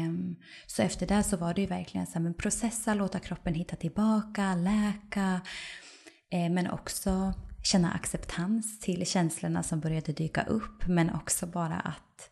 Um, 0.06 0.36
så 0.66 0.82
efter 0.82 1.06
det 1.06 1.22
så 1.22 1.36
var 1.36 1.54
det 1.54 1.60
ju 1.60 1.66
verkligen 1.66 2.06
så 2.06 2.12
här, 2.12 2.20
men 2.20 2.34
processa, 2.34 2.94
låta 2.94 3.18
kroppen 3.18 3.54
hitta 3.54 3.76
tillbaka, 3.76 4.54
läka. 4.54 5.40
Ehm, 6.30 6.54
men 6.54 6.70
också 6.70 7.34
känna 7.62 7.92
acceptans 7.92 8.80
till 8.80 9.06
känslorna 9.06 9.62
som 9.62 9.80
började 9.80 10.12
dyka 10.12 10.42
upp. 10.42 10.86
Men 10.86 11.14
också 11.14 11.46
bara 11.46 11.76
att 11.76 12.30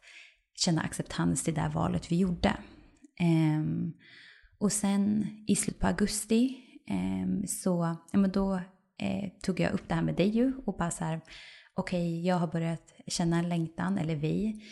känna 0.54 0.82
acceptans 0.82 1.44
till 1.44 1.54
det 1.54 1.70
valet 1.74 2.12
vi 2.12 2.16
gjorde. 2.16 2.56
Um, 3.20 3.92
och 4.58 4.72
sen 4.72 5.26
i 5.46 5.56
slutet 5.56 5.80
på 5.80 5.86
augusti 5.86 6.56
um, 6.90 7.46
så, 7.46 7.96
ja 8.12 8.18
men 8.18 8.30
då 8.30 8.54
eh, 8.98 9.30
tog 9.42 9.60
jag 9.60 9.72
upp 9.72 9.88
det 9.88 9.94
här 9.94 10.02
med 10.02 10.14
dig 10.14 10.28
ju 10.28 10.52
och 10.66 10.76
bara 10.76 10.90
så 10.90 11.04
här, 11.04 11.20
okej 11.74 12.00
okay, 12.00 12.22
jag 12.22 12.36
har 12.36 12.46
börjat 12.46 12.92
känna 13.06 13.38
en 13.38 13.48
längtan, 13.48 13.98
eller 13.98 14.16
vi. 14.16 14.62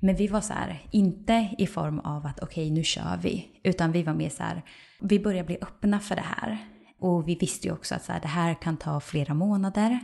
Men 0.00 0.16
vi 0.16 0.26
var 0.26 0.40
så 0.40 0.52
här, 0.52 0.82
inte 0.90 1.54
i 1.58 1.66
form 1.66 1.98
av 1.98 2.26
att 2.26 2.40
okej 2.40 2.64
okay, 2.64 2.74
nu 2.74 2.84
kör 2.84 3.18
vi, 3.22 3.60
utan 3.64 3.92
vi 3.92 4.02
var 4.02 4.14
mer 4.14 4.28
så 4.28 4.42
här, 4.42 4.62
vi 5.00 5.20
börjar 5.20 5.44
bli 5.44 5.58
öppna 5.60 6.00
för 6.00 6.16
det 6.16 6.24
här. 6.26 6.58
Och 7.00 7.28
vi 7.28 7.34
visste 7.34 7.66
ju 7.66 7.72
också 7.72 7.94
att 7.94 8.04
så 8.04 8.12
här, 8.12 8.20
det 8.20 8.28
här 8.28 8.54
kan 8.54 8.76
ta 8.76 9.00
flera 9.00 9.34
månader. 9.34 10.00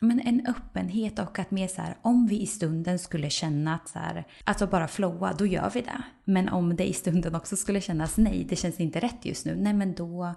Men 0.00 0.20
en 0.20 0.46
öppenhet 0.46 1.18
och 1.18 1.38
att 1.38 1.50
mer 1.50 1.68
så 1.68 1.82
här, 1.82 1.96
om 2.02 2.26
vi 2.26 2.42
i 2.42 2.46
stunden 2.46 2.98
skulle 2.98 3.30
känna 3.30 3.74
att 3.74 3.88
så 3.88 3.98
här, 3.98 4.26
alltså 4.44 4.66
bara 4.66 4.88
flowa, 4.88 5.32
då 5.32 5.46
gör 5.46 5.70
vi 5.74 5.80
det. 5.80 6.02
Men 6.24 6.48
om 6.48 6.76
det 6.76 6.88
i 6.88 6.92
stunden 6.92 7.34
också 7.34 7.56
skulle 7.56 7.80
kännas 7.80 8.16
nej, 8.16 8.46
det 8.48 8.56
känns 8.56 8.80
inte 8.80 9.00
rätt 9.00 9.24
just 9.24 9.46
nu, 9.46 9.56
nej 9.56 9.72
men 9.72 9.94
då 9.94 10.34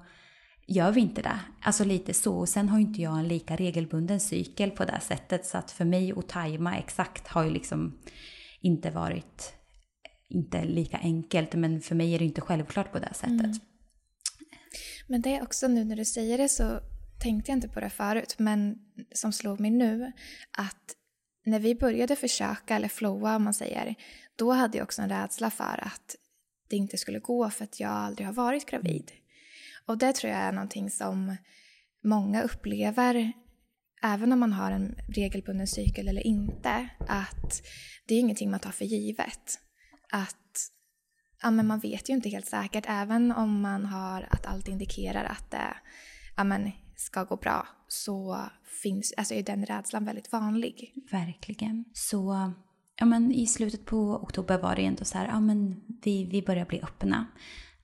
gör 0.67 0.91
vi 0.91 1.01
inte 1.01 1.21
det. 1.21 1.39
Alltså 1.61 1.83
lite 1.83 2.13
så. 2.13 2.35
Och 2.35 2.49
sen 2.49 2.69
har 2.69 2.79
ju 2.79 2.85
inte 2.85 3.01
jag 3.01 3.19
en 3.19 3.27
lika 3.27 3.55
regelbunden 3.55 4.19
cykel 4.19 4.71
på 4.71 4.85
det 4.85 4.99
sättet. 5.01 5.45
Så 5.45 5.57
att 5.57 5.71
för 5.71 5.85
mig 5.85 6.13
att 6.17 6.29
tajma 6.29 6.77
exakt 6.77 7.27
har 7.27 7.43
ju 7.43 7.49
liksom 7.49 7.97
inte 8.61 8.89
varit 8.91 9.53
inte 10.29 10.65
lika 10.65 10.97
enkelt. 10.97 11.53
Men 11.53 11.81
för 11.81 11.95
mig 11.95 12.15
är 12.15 12.19
det 12.19 12.25
inte 12.25 12.41
självklart 12.41 12.91
på 12.91 12.99
det 12.99 13.13
sättet. 13.13 13.39
Mm. 13.39 13.59
Men 15.07 15.21
det 15.21 15.35
är 15.35 15.43
också 15.43 15.67
nu 15.67 15.83
när 15.83 15.95
du 15.95 16.05
säger 16.05 16.37
det 16.37 16.49
så 16.49 16.79
tänkte 17.19 17.51
jag 17.51 17.57
inte 17.57 17.69
på 17.69 17.79
det 17.79 17.89
förut. 17.89 18.35
Men 18.37 18.79
som 19.11 19.33
slog 19.33 19.59
mig 19.59 19.71
nu 19.71 20.11
att 20.57 20.95
när 21.45 21.59
vi 21.59 21.75
började 21.75 22.15
försöka, 22.15 22.75
eller 22.75 22.87
flowa 22.87 23.35
om 23.35 23.43
man 23.43 23.53
säger, 23.53 23.95
då 24.35 24.51
hade 24.51 24.77
jag 24.77 24.85
också 24.85 25.01
en 25.01 25.09
rädsla 25.09 25.49
för 25.49 25.83
att 25.83 26.15
det 26.69 26.75
inte 26.75 26.97
skulle 26.97 27.19
gå 27.19 27.49
för 27.49 27.63
att 27.63 27.79
jag 27.79 27.91
aldrig 27.91 28.27
har 28.27 28.33
varit 28.33 28.65
gravid. 28.65 29.11
Och 29.85 29.97
det 29.97 30.13
tror 30.13 30.33
jag 30.33 30.41
är 30.41 30.51
någonting 30.51 30.89
som 30.89 31.35
många 32.03 32.41
upplever 32.41 33.33
även 34.03 34.31
om 34.31 34.39
man 34.39 34.53
har 34.53 34.71
en 34.71 34.95
regelbunden 35.07 35.67
cykel 35.67 36.07
eller 36.07 36.27
inte, 36.27 36.89
att 37.07 37.61
det 38.05 38.15
är 38.15 38.19
ingenting 38.19 38.51
man 38.51 38.59
tar 38.59 38.71
för 38.71 38.85
givet. 38.85 39.59
Att 40.11 40.71
ja, 41.41 41.51
men 41.51 41.67
man 41.67 41.79
vet 41.79 42.09
ju 42.09 42.13
inte 42.13 42.29
helt 42.29 42.45
säkert, 42.45 42.85
även 42.87 43.31
om 43.31 43.61
man 43.61 43.85
har 43.85 44.27
att 44.31 44.45
allt 44.45 44.67
indikerar 44.67 45.25
att 45.25 45.51
det 45.51 45.77
ja, 46.37 46.43
men, 46.43 46.71
ska 46.95 47.23
gå 47.23 47.35
bra, 47.35 47.67
så 47.87 48.39
finns, 48.83 49.13
alltså 49.17 49.33
är 49.33 49.43
den 49.43 49.65
rädslan 49.65 50.05
väldigt 50.05 50.31
vanlig. 50.31 50.93
Verkligen. 51.11 51.85
Så 51.93 52.51
ja, 52.95 53.05
men 53.05 53.31
i 53.31 53.47
slutet 53.47 53.85
på 53.85 53.97
oktober 53.97 54.57
var 54.57 54.75
det 54.75 54.85
ändå 54.85 55.05
så 55.05 55.17
här, 55.17 55.27
ja 55.27 55.39
men 55.39 55.81
vi, 56.03 56.25
vi 56.25 56.41
börjar 56.41 56.65
bli 56.65 56.81
öppna. 56.81 57.25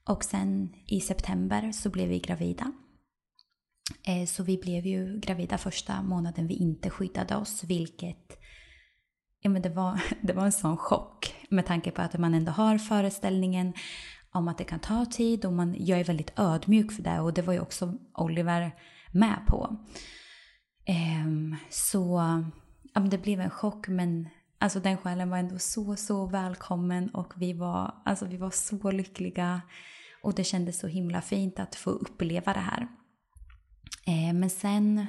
Och 0.08 0.24
sen 0.24 0.74
i 0.86 1.00
september 1.00 1.72
så 1.72 1.90
blev 1.90 2.08
vi 2.08 2.18
gravida. 2.18 2.72
Eh, 4.06 4.26
så 4.26 4.42
vi 4.42 4.58
blev 4.58 4.86
ju 4.86 5.20
gravida 5.20 5.58
första 5.58 6.02
månaden 6.02 6.46
vi 6.46 6.54
inte 6.54 6.90
skyddade 6.90 7.36
oss, 7.36 7.64
vilket 7.64 8.38
ja, 9.46 9.50
men 9.50 9.62
det, 9.62 9.68
var, 9.68 10.02
det 10.22 10.32
var 10.32 10.44
en 10.44 10.52
sån 10.52 10.76
chock 10.76 11.34
med 11.50 11.66
tanke 11.66 11.90
på 11.90 12.02
att 12.02 12.18
man 12.18 12.34
ändå 12.34 12.52
har 12.52 12.78
föreställningen 12.78 13.72
om 14.32 14.48
att 14.48 14.58
det 14.58 14.64
kan 14.64 14.80
ta 14.80 15.04
tid 15.04 15.44
och 15.44 15.52
man, 15.52 15.76
jag 15.78 16.00
är 16.00 16.04
väldigt 16.04 16.38
ödmjuk 16.38 16.92
för 16.92 17.02
det 17.02 17.20
och 17.20 17.34
det 17.34 17.42
var 17.42 17.52
ju 17.52 17.60
också 17.60 17.94
Oliver 18.14 18.74
med 19.12 19.38
på. 19.46 19.76
Um, 21.24 21.56
så 21.70 22.20
ja, 22.94 23.00
det 23.00 23.18
blev 23.18 23.40
en 23.40 23.50
chock 23.50 23.88
men 23.88 24.28
alltså 24.58 24.80
den 24.80 24.96
själen 24.96 25.30
var 25.30 25.38
ändå 25.38 25.58
så, 25.58 25.96
så 25.96 26.26
välkommen 26.26 27.08
och 27.08 27.32
vi 27.36 27.52
var, 27.52 27.94
alltså, 28.04 28.26
vi 28.26 28.36
var 28.36 28.50
så 28.50 28.90
lyckliga. 28.90 29.62
Och 30.22 30.34
det 30.34 30.44
kändes 30.44 30.78
så 30.78 30.86
himla 30.86 31.20
fint 31.20 31.60
att 31.60 31.74
få 31.74 31.90
uppleva 31.90 32.52
det 32.52 32.60
här. 32.60 32.88
Eh, 34.06 34.34
men 34.34 34.50
sen, 34.50 35.06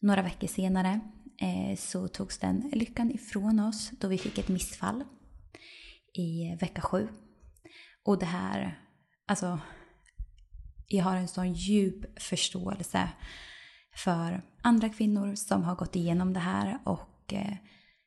några 0.00 0.22
veckor 0.22 0.46
senare, 0.48 1.00
Eh, 1.40 1.76
så 1.76 2.08
togs 2.08 2.38
den 2.38 2.70
lyckan 2.72 3.10
ifrån 3.10 3.60
oss 3.60 3.90
då 3.90 4.08
vi 4.08 4.18
fick 4.18 4.38
ett 4.38 4.48
missfall 4.48 5.04
i 6.14 6.56
vecka 6.60 6.80
sju. 6.80 7.08
Och 8.04 8.18
det 8.18 8.26
här, 8.26 8.82
alltså, 9.26 9.58
jag 10.86 11.04
har 11.04 11.16
en 11.16 11.28
sån 11.28 11.52
djup 11.52 12.20
förståelse 12.20 13.08
för 13.96 14.42
andra 14.62 14.88
kvinnor 14.88 15.34
som 15.34 15.62
har 15.62 15.74
gått 15.74 15.96
igenom 15.96 16.32
det 16.32 16.40
här 16.40 16.78
och 16.84 17.32
eh, 17.32 17.54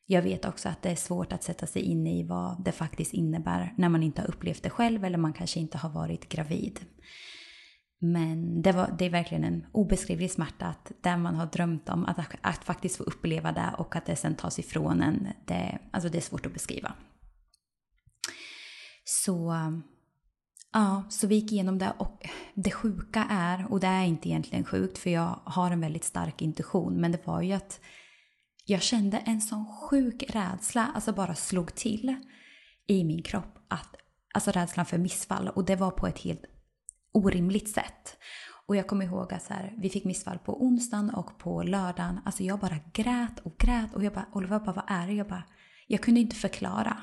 jag 0.06 0.22
vet 0.22 0.46
också 0.46 0.70
att 0.70 0.82
det 0.82 0.90
är 0.90 0.96
svårt 0.96 1.34
att 1.34 1.44
sätta 1.44 1.68
sig 1.68 1.82
in 1.82 2.08
i 2.08 2.24
vad 2.24 2.64
det 2.64 2.72
faktiskt 2.72 3.14
innebär 3.14 3.74
när 3.78 3.90
man 3.90 4.04
inte 4.04 4.22
har 4.22 4.30
upplevt 4.30 4.64
det 4.64 4.70
själv 4.70 5.06
eller 5.06 5.18
man 5.18 5.34
kanske 5.34 5.60
inte 5.60 5.78
har 5.78 5.90
varit 5.90 6.30
gravid. 6.30 6.80
Men 8.04 8.62
det, 8.62 8.72
var, 8.72 8.96
det 8.98 9.06
är 9.06 9.10
verkligen 9.10 9.44
en 9.44 9.66
obeskrivlig 9.72 10.32
smärta 10.32 10.66
att 10.66 10.92
det 11.02 11.18
man 11.18 11.36
har 11.36 11.46
drömt 11.46 11.90
om, 11.90 12.06
att, 12.06 12.20
att 12.42 12.64
faktiskt 12.64 12.98
få 12.98 13.04
uppleva 13.04 13.52
det 13.52 13.74
och 13.78 13.96
att 13.96 14.06
det 14.06 14.16
sen 14.16 14.36
tas 14.36 14.60
ifrån 14.60 15.02
en, 15.02 15.28
det, 15.46 15.80
alltså 15.92 16.10
det 16.10 16.18
är 16.18 16.22
svårt 16.22 16.46
att 16.46 16.54
beskriva. 16.54 16.94
Så 19.04 19.54
Ja, 20.74 21.04
så 21.10 21.28
vi 21.28 21.36
gick 21.36 21.52
igenom 21.52 21.78
det 21.78 21.94
och 21.98 22.28
det 22.54 22.72
sjuka 22.72 23.28
är, 23.30 23.72
och 23.72 23.80
det 23.80 23.88
är 23.88 24.04
inte 24.04 24.30
egentligen 24.30 24.66
sjukt 24.66 24.98
för 24.98 25.10
jag 25.10 25.40
har 25.44 25.72
en 25.72 25.82
väldigt 25.82 26.04
stark 26.04 26.42
intuition, 26.42 27.02
men 27.02 27.12
det 27.12 27.28
var 27.28 27.42
ju 27.42 27.54
att 27.54 27.80
jag 28.66 28.82
kände 28.82 29.18
en 29.18 29.42
sån 29.42 29.66
sjuk 29.66 30.24
rädsla, 30.30 30.92
alltså 30.96 31.14
bara 31.14 31.36
slog 31.36 31.76
till 31.76 32.16
i 32.88 33.04
min 33.04 33.24
kropp. 33.24 33.58
Att, 33.68 33.96
alltså 34.34 34.52
rädslan 34.52 34.86
för 34.86 34.98
missfall 34.98 35.48
och 35.48 35.66
det 35.66 35.76
var 35.76 35.92
på 35.92 36.08
ett 36.08 36.20
helt 36.20 36.46
orimligt 37.12 37.70
sätt. 37.70 38.18
Och 38.66 38.76
jag 38.76 38.88
kommer 38.88 39.06
ihåg 39.06 39.34
att 39.34 39.44
så 39.44 39.54
här, 39.54 39.74
vi 39.78 39.90
fick 39.90 40.06
missfall 40.06 40.40
på 40.40 40.64
onsdagen 40.64 41.10
och 41.10 41.38
på 41.38 41.64
lördagen. 41.64 42.20
Alltså 42.26 42.44
jag 42.44 42.60
bara 42.60 42.78
grät 42.94 43.40
och 43.40 43.58
grät 43.58 43.94
och 43.94 44.04
jag 44.04 44.14
bara, 44.14 44.26
Oliver 44.34 44.60
bara, 44.60 44.74
vad 44.74 44.86
är 44.88 45.08
det? 45.08 45.14
Jag 45.14 45.28
bara, 45.28 45.44
jag 45.88 46.02
kunde 46.02 46.20
inte 46.20 46.36
förklara. 46.36 46.98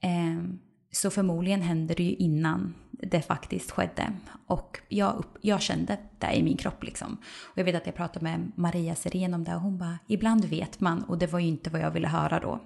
Eh, 0.00 0.44
så 0.90 1.10
förmodligen 1.10 1.62
hände 1.62 1.94
det 1.94 2.02
ju 2.02 2.14
innan 2.14 2.74
det 2.90 3.22
faktiskt 3.22 3.70
skedde. 3.70 4.12
Och 4.46 4.80
jag, 4.88 5.24
jag 5.40 5.62
kände 5.62 5.98
det 6.18 6.32
i 6.32 6.42
min 6.42 6.56
kropp 6.56 6.84
liksom. 6.84 7.16
Och 7.52 7.58
jag 7.58 7.64
vet 7.64 7.74
att 7.74 7.86
jag 7.86 7.94
pratade 7.94 8.24
med 8.24 8.52
Maria 8.56 8.94
Sirén 8.94 9.34
om 9.34 9.44
det 9.44 9.54
och 9.54 9.60
hon 9.60 9.78
bara, 9.78 9.98
ibland 10.08 10.44
vet 10.44 10.80
man 10.80 11.02
och 11.02 11.18
det 11.18 11.26
var 11.26 11.38
ju 11.38 11.46
inte 11.46 11.70
vad 11.70 11.80
jag 11.80 11.90
ville 11.90 12.08
höra 12.08 12.40
då. 12.40 12.60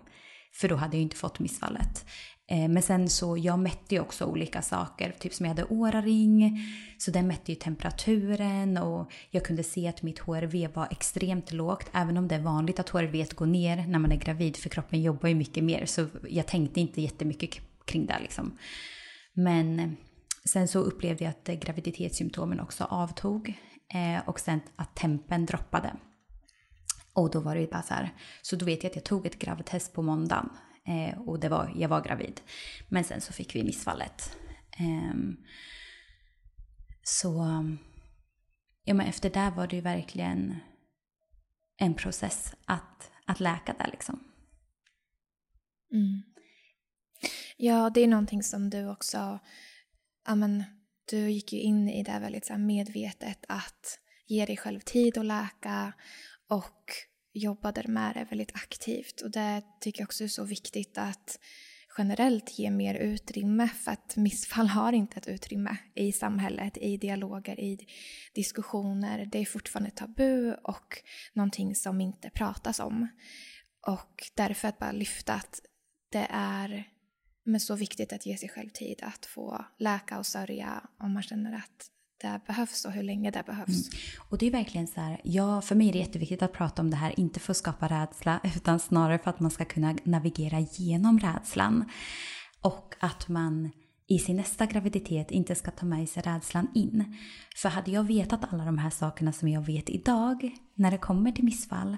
För 0.61 0.68
då 0.68 0.76
hade 0.76 0.96
jag 0.96 0.98
ju 0.98 1.02
inte 1.02 1.16
fått 1.16 1.38
missfallet. 1.38 2.06
Eh, 2.51 2.68
men 2.68 2.82
sen 2.82 3.09
så, 3.09 3.36
jag 3.36 3.59
mätte 3.59 3.94
ju 3.94 4.01
också 4.01 4.24
olika 4.24 4.62
saker, 4.62 5.14
typ 5.18 5.34
som 5.34 5.46
jag 5.46 5.55
hade 5.55 5.64
åraring, 5.64 6.61
så 6.98 7.11
den 7.11 7.26
mätte 7.26 7.53
ju 7.53 7.57
temperaturen 7.57 8.78
och 8.78 9.12
jag 9.30 9.44
kunde 9.44 9.62
se 9.62 9.88
att 9.88 10.03
mitt 10.03 10.18
HRV 10.18 10.68
var 10.74 10.88
extremt 10.90 11.53
lågt, 11.53 11.90
även 11.92 12.16
om 12.16 12.28
det 12.28 12.34
är 12.34 12.40
vanligt 12.40 12.80
att 12.80 12.88
HRV 12.88 13.26
går 13.34 13.46
ner 13.46 13.86
när 13.86 13.98
man 13.98 14.12
är 14.12 14.16
gravid, 14.16 14.57
för 14.57 14.68
kroppen 14.68 15.03
jobbar 15.03 15.28
ju 15.28 15.34
mycket 15.34 15.64
mer, 15.64 15.86
så 15.86 16.07
jag 16.28 16.46
tänkte 16.46 16.80
inte 16.80 17.01
jättemycket 17.01 17.51
kring 17.84 18.07
det 18.07 18.18
liksom. 18.20 18.59
Men 19.34 19.80
eh, 19.80 19.90
sen 20.44 20.68
så 20.68 20.78
upplevde 20.78 21.24
jag 21.24 21.30
att 21.30 21.48
eh, 21.48 21.55
graviditetssymptomen 21.55 22.61
också 22.61 22.84
avtog 22.84 23.55
och 24.24 24.40
sen 24.40 24.61
att 24.76 24.96
tempen 24.96 25.46
droppade. 25.46 25.92
Och 27.14 27.30
då 27.30 27.40
var 27.40 27.55
det 27.55 27.61
ju 27.61 27.66
bara 27.66 27.82
så 27.82 27.94
här, 27.94 28.14
så 28.42 28.57
då 28.57 28.64
vet 28.64 28.82
jag 28.82 28.90
att 28.90 28.96
jag 28.96 29.05
tog 29.05 29.26
ett 29.26 29.38
gravtest 29.38 29.92
på 29.92 30.03
måndagen 30.03 30.51
Eh, 30.88 31.18
och 31.18 31.40
det 31.40 31.48
var, 31.48 31.72
jag 31.76 31.88
var 31.88 32.00
gravid. 32.00 32.40
Men 32.88 33.04
sen 33.04 33.20
så 33.20 33.32
fick 33.32 33.54
vi 33.54 33.64
missfallet. 33.64 34.36
Eh, 34.78 35.14
så 37.02 37.44
ja, 38.84 38.94
men 38.94 39.06
efter 39.06 39.30
det 39.30 39.52
var 39.56 39.66
det 39.66 39.76
ju 39.76 39.82
verkligen 39.82 40.56
en 41.76 41.94
process 41.94 42.54
att, 42.64 43.10
att 43.26 43.40
läka 43.40 43.74
där 43.78 43.88
liksom. 43.90 44.24
Mm. 45.92 46.22
Ja, 47.56 47.90
det 47.90 48.00
är 48.00 48.08
någonting 48.08 48.42
som 48.42 48.70
du 48.70 48.88
också, 48.88 49.38
ja 50.26 50.34
men 50.34 50.64
du 51.10 51.30
gick 51.30 51.52
ju 51.52 51.60
in 51.60 51.88
i 51.88 52.02
det 52.02 52.18
väldigt 52.18 52.46
så 52.46 52.58
medvetet 52.58 53.44
att 53.48 53.98
ge 54.26 54.46
dig 54.46 54.56
själv 54.56 54.80
tid 54.80 55.18
att 55.18 55.26
läka 55.26 55.92
och 56.48 56.92
jobbade 57.32 57.88
med 57.88 58.14
det 58.14 58.26
väldigt 58.30 58.54
aktivt 58.54 59.20
och 59.20 59.30
det 59.30 59.62
tycker 59.80 60.00
jag 60.00 60.06
också 60.06 60.24
är 60.24 60.28
så 60.28 60.44
viktigt 60.44 60.98
att 60.98 61.38
generellt 61.98 62.58
ge 62.58 62.70
mer 62.70 62.94
utrymme 62.94 63.68
för 63.68 63.90
att 63.90 64.16
missfall 64.16 64.68
har 64.68 64.92
inte 64.92 65.16
ett 65.16 65.28
utrymme 65.28 65.76
i 65.94 66.12
samhället, 66.12 66.76
i 66.76 66.96
dialoger, 66.96 67.60
i 67.60 67.78
diskussioner. 68.34 69.28
Det 69.32 69.38
är 69.38 69.44
fortfarande 69.44 69.90
tabu 69.90 70.54
och 70.54 71.02
någonting 71.32 71.74
som 71.74 72.00
inte 72.00 72.30
pratas 72.30 72.80
om. 72.80 73.08
Och 73.86 74.30
därför 74.34 74.68
att 74.68 74.78
bara 74.78 74.92
lyfta 74.92 75.34
att 75.34 75.60
det 76.10 76.26
är 76.30 76.88
men 77.44 77.60
så 77.60 77.74
viktigt 77.74 78.12
att 78.12 78.26
ge 78.26 78.36
sig 78.36 78.48
själv 78.48 78.68
tid 78.68 79.00
att 79.02 79.26
få 79.26 79.64
läka 79.78 80.18
och 80.18 80.26
sörja 80.26 80.88
om 80.98 81.14
man 81.14 81.22
känner 81.22 81.56
att 81.56 81.90
det 82.20 82.40
behövs 82.46 82.84
och 82.84 82.92
hur 82.92 83.02
länge 83.02 83.30
det 83.30 83.42
behövs. 83.46 83.88
Mm. 83.88 84.00
Och 84.28 84.38
det 84.38 84.46
är 84.46 84.50
verkligen 84.50 84.86
så 84.86 85.00
här, 85.00 85.20
ja, 85.24 85.60
för 85.60 85.74
mig 85.74 85.88
är 85.88 85.92
det 85.92 85.98
jätteviktigt 85.98 86.42
att 86.42 86.52
prata 86.52 86.82
om 86.82 86.90
det 86.90 86.96
här, 86.96 87.20
inte 87.20 87.40
för 87.40 87.52
att 87.52 87.56
skapa 87.56 87.88
rädsla, 87.88 88.40
utan 88.56 88.80
snarare 88.80 89.18
för 89.18 89.30
att 89.30 89.40
man 89.40 89.50
ska 89.50 89.64
kunna 89.64 89.96
navigera 90.04 90.60
genom 90.60 91.18
rädslan. 91.18 91.84
Och 92.60 92.94
att 93.00 93.28
man 93.28 93.70
i 94.06 94.18
sin 94.18 94.36
nästa 94.36 94.66
graviditet 94.66 95.30
inte 95.30 95.54
ska 95.54 95.70
ta 95.70 95.86
med 95.86 96.08
sig 96.08 96.22
rädslan 96.22 96.68
in. 96.74 97.16
För 97.56 97.68
hade 97.68 97.90
jag 97.90 98.04
vetat 98.04 98.52
alla 98.52 98.64
de 98.64 98.78
här 98.78 98.90
sakerna 98.90 99.32
som 99.32 99.48
jag 99.48 99.66
vet 99.66 99.90
idag, 99.90 100.50
när 100.74 100.90
det 100.90 100.98
kommer 100.98 101.32
till 101.32 101.44
missfall, 101.44 101.96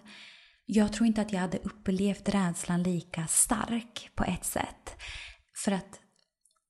jag 0.66 0.92
tror 0.92 1.06
inte 1.06 1.22
att 1.22 1.32
jag 1.32 1.40
hade 1.40 1.58
upplevt 1.58 2.28
rädslan 2.28 2.82
lika 2.82 3.26
stark 3.26 4.10
på 4.14 4.24
ett 4.24 4.44
sätt. 4.44 4.96
För 5.64 5.72
att 5.72 6.00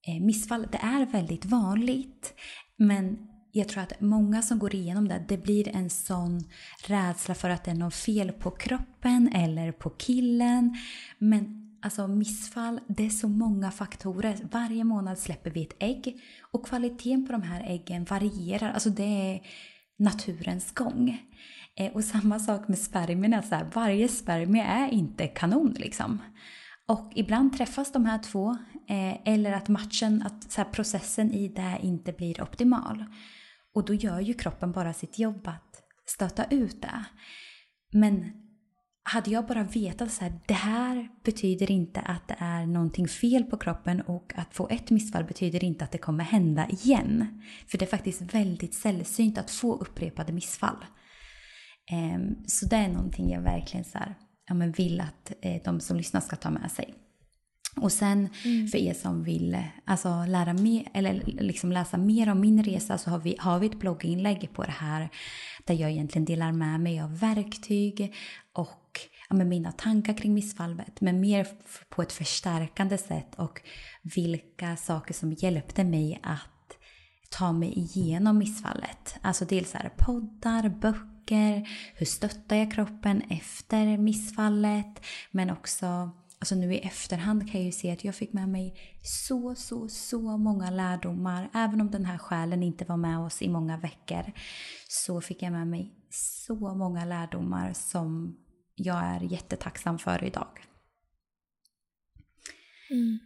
eh, 0.09 0.25
missfall, 0.25 0.67
det 0.73 0.79
är 0.79 1.07
väldigt 1.07 1.45
vanligt. 1.45 2.35
Men 2.77 3.32
jag 3.53 3.69
tror 3.69 3.83
att 3.83 4.01
många 4.01 4.43
som 4.43 4.59
går 4.59 4.75
igenom 4.75 5.09
det, 5.09 5.25
det 5.29 5.37
blir 5.37 5.69
en 5.69 5.91
sån 5.91 6.45
rädsla 6.87 7.35
för 7.35 7.51
att 7.51 7.65
det 7.65 7.71
är 7.71 7.75
något 7.75 7.95
fel 7.95 8.33
på 8.33 8.51
kroppen 8.51 9.33
eller 9.35 9.73
på 9.73 9.91
killen. 9.91 10.77
Men 11.19 11.73
alltså 11.83 12.07
missfall, 12.07 12.81
det 12.89 13.07
är 13.07 13.11
så 13.11 13.29
många 13.29 13.71
faktorer. 13.71 14.39
Varje 14.53 14.85
månad 14.85 15.19
släpper 15.19 15.51
vi 15.51 15.63
ett 15.63 15.77
ägg 15.79 16.21
och 16.53 16.67
kvaliteten 16.67 17.27
på 17.27 17.33
de 17.33 17.43
här 17.43 17.65
äggen 17.67 18.05
varierar. 18.05 18.73
Alltså 18.73 18.91
det 18.91 19.03
är 19.03 19.41
naturens 19.99 20.73
gång. 20.73 21.19
Eh, 21.77 21.93
och 21.93 22.05
samma 22.05 22.39
sak 22.39 22.69
med 22.69 22.79
spermierna, 22.79 23.43
så 23.43 23.55
här, 23.55 23.71
varje 23.75 24.09
spermie 24.09 24.63
är 24.63 24.89
inte 24.89 25.27
kanon 25.27 25.75
liksom. 25.79 26.19
Och 26.89 27.13
ibland 27.15 27.57
träffas 27.57 27.93
de 27.93 28.07
här 28.07 28.19
två, 28.19 28.51
eh, 28.89 29.33
eller 29.33 29.53
att 29.53 29.69
matchen, 29.69 30.23
att 30.27 30.53
så 30.53 30.61
här, 30.61 30.71
processen 30.71 31.33
i 31.33 31.49
det 31.49 31.79
inte 31.83 32.13
blir 32.13 32.43
optimal. 32.43 33.05
Och 33.75 33.85
då 33.85 33.95
gör 33.95 34.21
ju 34.21 34.35
kroppen 34.35 34.73
bara 34.73 34.93
sitt 34.93 35.19
jobb 35.19 35.49
att 35.49 35.83
stöta 36.07 36.45
ut 36.45 36.83
det. 36.83 37.05
Men 37.93 38.33
hade 39.05 39.31
jag 39.31 39.47
bara 39.47 39.63
vetat 39.63 40.13
så 40.13 40.25
här, 40.25 40.41
det 40.47 40.55
här 40.55 41.09
betyder 41.25 41.71
inte 41.71 42.01
att 42.01 42.29
det 42.29 42.37
är 42.39 42.67
någonting 42.67 43.09
fel 43.09 43.45
på 43.45 43.57
kroppen 43.57 44.01
och 44.01 44.33
att 44.37 44.55
få 44.55 44.69
ett 44.69 44.91
missfall 44.91 45.25
betyder 45.25 45.65
inte 45.65 45.85
att 45.85 45.93
det 45.93 45.99
kommer 45.99 46.25
hända 46.25 46.69
igen. 46.69 47.43
För 47.67 47.79
det 47.79 47.85
är 47.85 47.91
faktiskt 47.91 48.35
väldigt 48.35 48.75
sällsynt 48.75 49.39
att 49.39 49.51
få 49.51 49.75
upprepade 49.77 50.33
missfall. 50.33 50.85
Ehm, 51.91 52.35
så 52.47 52.67
det 52.67 52.77
är 52.77 52.89
någonting 52.89 53.31
jag 53.31 53.43
verkligen 53.43 53.85
så 53.85 53.99
här, 53.99 54.15
ja, 54.49 54.55
men 54.55 54.73
vill 54.73 55.01
att 55.01 55.33
eh, 55.43 55.63
de 55.65 55.81
som 55.81 55.97
lyssnar 55.97 56.21
ska 56.21 56.37
ta 56.37 56.51
med 56.51 56.71
sig. 56.71 56.95
Och 57.77 57.93
sen 57.93 58.29
mm. 58.45 58.69
för 58.69 58.79
er 58.79 58.95
som 58.95 59.25
vill 59.25 59.59
alltså, 59.85 60.25
lära 60.29 60.53
mer, 60.53 60.89
eller 60.95 61.23
liksom 61.25 61.73
läsa 61.73 61.97
mer 61.97 62.29
om 62.29 62.41
min 62.41 62.65
resa 62.65 62.99
så 62.99 63.11
har 63.11 63.19
vi, 63.19 63.37
har 63.39 63.59
vi 63.59 63.67
ett 63.67 63.79
blogginlägg 63.79 64.49
på 64.53 64.63
det 64.63 64.71
här 64.71 65.09
där 65.65 65.75
jag 65.75 65.91
egentligen 65.91 66.25
delar 66.25 66.53
med 66.53 66.81
mig 66.81 67.01
av 67.01 67.19
verktyg 67.19 68.15
och 68.53 69.01
ja, 69.29 69.37
med 69.37 69.47
mina 69.47 69.73
tankar 69.73 70.17
kring 70.17 70.35
missfallet 70.35 71.01
men 71.01 71.21
mer 71.21 71.47
på 71.89 72.03
ett 72.03 72.13
förstärkande 72.13 72.99
sätt 72.99 73.35
och 73.37 73.61
vilka 74.03 74.77
saker 74.77 75.15
som 75.15 75.33
hjälpte 75.33 75.85
mig 75.85 76.21
att 76.23 76.49
ta 77.31 77.53
mig 77.53 77.73
igenom 77.79 78.39
missfallet. 78.39 79.17
Alltså 79.23 79.45
dels 79.45 79.75
är 79.75 79.93
poddar, 79.97 80.69
böcker, 80.69 81.69
hur 81.95 82.07
stöttar 82.07 82.57
jag 82.57 82.73
kroppen 82.73 83.23
efter 83.31 83.97
missfallet 83.99 85.05
men 85.31 85.51
också 85.51 86.11
Alltså 86.43 86.55
nu 86.55 86.75
i 86.75 86.79
efterhand 86.79 87.51
kan 87.51 87.61
jag 87.61 87.67
ju 87.67 87.73
se 87.73 87.91
att 87.91 88.05
jag 88.05 88.15
fick 88.15 88.33
med 88.33 88.49
mig 88.49 88.75
så, 89.03 89.55
så, 89.55 89.89
så 89.89 90.37
många 90.37 90.71
lärdomar. 90.71 91.51
Även 91.55 91.81
om 91.81 91.91
den 91.91 92.05
här 92.05 92.19
själen 92.19 92.63
inte 92.63 92.85
var 92.85 92.97
med 92.97 93.19
oss 93.19 93.43
i 93.43 93.49
många 93.49 93.77
veckor 93.77 94.33
så 94.89 95.21
fick 95.21 95.43
jag 95.43 95.53
med 95.53 95.67
mig 95.67 95.95
så 96.11 96.75
många 96.75 97.05
lärdomar 97.05 97.73
som 97.73 98.37
jag 98.75 99.05
är 99.05 99.21
jättetacksam 99.21 99.99
för 99.99 100.25
idag. 100.25 100.67
Mm 102.91 103.19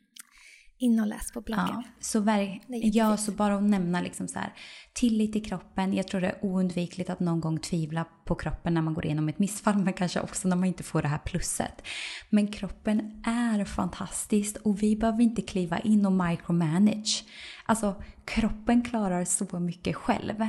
in 0.79 1.01
och 1.01 1.07
läs 1.07 1.33
på 1.33 1.41
bloggen. 1.41 1.67
Ja, 1.69 1.83
så, 2.01 2.21
ver- 2.21 2.61
ja, 2.69 3.17
så 3.17 3.33
bara 3.33 3.57
att 3.57 3.63
nämna 3.63 4.01
liksom 4.01 4.29
så 4.29 4.39
här, 4.39 4.53
tillit 4.93 5.33
till 5.33 5.45
kroppen. 5.45 5.95
Jag 5.95 6.09
tror 6.09 6.21
det 6.21 6.29
är 6.29 6.45
oundvikligt 6.45 7.11
att 7.11 7.21
någon 7.21 7.41
gång 7.41 7.59
tvivla 7.59 8.05
på 8.25 8.35
kroppen 8.35 8.75
när 8.75 8.83
man 8.83 8.95
går 8.95 9.05
igenom 9.05 9.29
ett 9.29 9.39
missfall, 9.39 9.79
men 9.79 9.93
kanske 9.93 10.21
också 10.21 10.49
när 10.49 10.57
man 10.57 10.69
inte 10.69 10.83
får 10.83 11.03
det 11.03 11.09
här 11.09 11.19
plusset. 11.19 11.83
Men 12.31 12.47
kroppen 12.47 13.23
är 13.27 13.65
fantastisk 13.65 14.57
och 14.65 14.83
vi 14.83 14.97
behöver 14.97 15.23
inte 15.23 15.43
kliva 15.43 15.79
in 15.79 16.07
och 16.07 16.13
micromanage. 16.13 17.25
Alltså, 17.65 18.03
kroppen 18.25 18.85
klarar 18.85 19.25
så 19.25 19.61
mycket 19.61 19.97
själv. 19.97 20.41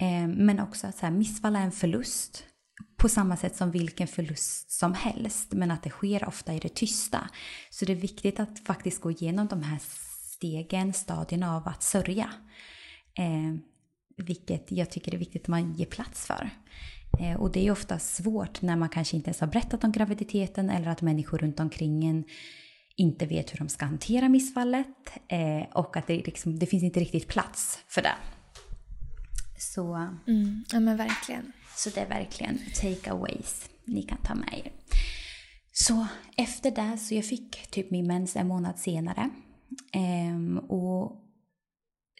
Eh, 0.00 0.28
men 0.28 0.60
också 0.60 0.86
att 0.86 0.96
så 0.96 1.06
här, 1.06 1.12
missfall 1.12 1.56
är 1.56 1.60
en 1.60 1.72
förlust 1.72 2.44
på 2.96 3.08
samma 3.08 3.36
sätt 3.36 3.56
som 3.56 3.70
vilken 3.70 4.08
förlust 4.08 4.70
som 4.70 4.94
helst, 4.94 5.52
men 5.52 5.70
att 5.70 5.82
det 5.82 5.90
sker 5.90 6.28
ofta 6.28 6.54
i 6.54 6.58
det 6.58 6.74
tysta. 6.74 7.28
Så 7.70 7.84
det 7.84 7.92
är 7.92 7.96
viktigt 7.96 8.40
att 8.40 8.58
faktiskt 8.58 9.00
gå 9.00 9.10
igenom 9.10 9.46
de 9.46 9.62
här 9.62 9.78
stegen, 10.36 10.92
stadierna 10.92 11.56
av 11.56 11.68
att 11.68 11.82
sörja. 11.82 12.30
Eh, 13.18 13.54
vilket 14.16 14.72
jag 14.72 14.90
tycker 14.90 15.14
är 15.14 15.18
viktigt 15.18 15.42
att 15.42 15.48
man 15.48 15.72
ger 15.72 15.86
plats 15.86 16.26
för. 16.26 16.50
Eh, 17.20 17.40
och 17.40 17.52
det 17.52 17.66
är 17.66 17.70
ofta 17.70 17.98
svårt 17.98 18.62
när 18.62 18.76
man 18.76 18.88
kanske 18.88 19.16
inte 19.16 19.28
ens 19.28 19.40
har 19.40 19.46
berättat 19.46 19.84
om 19.84 19.92
graviditeten 19.92 20.70
eller 20.70 20.88
att 20.88 21.02
människor 21.02 21.38
runt 21.38 21.60
omkring 21.60 22.04
en 22.04 22.24
inte 22.96 23.26
vet 23.26 23.52
hur 23.52 23.58
de 23.58 23.68
ska 23.68 23.84
hantera 23.84 24.28
missfallet 24.28 25.12
eh, 25.28 25.70
och 25.74 25.96
att 25.96 26.06
det, 26.06 26.26
liksom, 26.26 26.58
det 26.58 26.66
finns 26.66 26.82
inte 26.82 27.00
riktigt 27.00 27.28
plats 27.28 27.78
för 27.88 28.02
det. 28.02 28.14
Så, 29.58 29.94
eh. 29.94 30.08
mm, 30.26 30.64
ja 30.72 30.80
men 30.80 30.96
verkligen. 30.96 31.52
Så 31.76 31.90
det 31.90 32.00
är 32.00 32.08
verkligen 32.08 32.58
takeaways 32.80 33.70
ni 33.84 34.02
kan 34.02 34.18
ta 34.18 34.34
med 34.34 34.60
er. 34.64 34.72
Så 35.72 36.06
efter 36.36 36.70
det 36.70 36.98
så 36.98 37.14
jag 37.14 37.24
fick 37.24 37.70
typ 37.70 37.90
min 37.90 38.06
mens 38.06 38.36
en 38.36 38.48
månad 38.48 38.78
senare. 38.78 39.30
Ehm, 39.92 40.58
och 40.58 41.22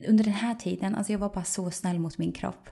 under 0.08 0.24
den 0.24 0.32
här 0.32 0.54
tiden, 0.54 0.94
alltså 0.94 1.12
jag 1.12 1.18
var 1.18 1.34
bara 1.34 1.44
så 1.44 1.70
snäll 1.70 1.98
mot 1.98 2.18
min 2.18 2.32
kropp. 2.32 2.68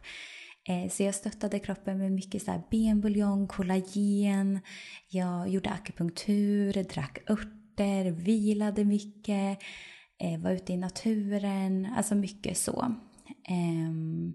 Eh, 0.68 0.90
så 0.90 1.02
jag 1.02 1.14
stöttade 1.14 1.58
kroppen 1.58 1.98
med 1.98 2.12
mycket 2.12 2.42
så 2.42 2.50
här 2.50 2.62
benbuljong, 2.70 3.46
kollagen, 3.46 4.60
jag 5.08 5.48
gjorde 5.48 5.70
akupunktur, 5.70 6.72
drack 6.72 7.18
örter, 7.30 8.10
vilade 8.10 8.84
mycket, 8.84 9.58
eh, 10.18 10.40
var 10.40 10.50
ute 10.50 10.72
i 10.72 10.76
naturen, 10.76 11.88
alltså 11.96 12.14
mycket 12.14 12.58
så. 12.58 12.94
Ehm, 13.48 14.32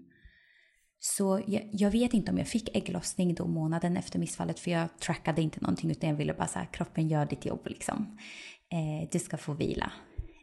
så 1.08 1.42
jag, 1.46 1.68
jag, 1.72 1.90
vet 1.90 2.14
inte 2.14 2.32
om 2.32 2.38
jag 2.38 2.48
fick 2.48 2.76
ägglossning 2.76 3.34
då 3.34 3.46
månaden 3.46 3.96
efter 3.96 4.18
missfallet 4.18 4.60
för 4.60 4.70
jag 4.70 4.98
trackade 4.98 5.42
inte 5.42 5.60
någonting 5.60 5.90
utan 5.90 6.10
jag 6.10 6.16
ville 6.16 6.34
bara 6.34 6.46
säga 6.46 6.66
kroppen 6.66 7.08
gör 7.08 7.26
ditt 7.26 7.46
jobb 7.46 7.66
liksom. 7.66 8.18
Eh, 8.72 9.08
du 9.12 9.18
ska 9.18 9.36
få 9.36 9.52
vila. 9.52 9.92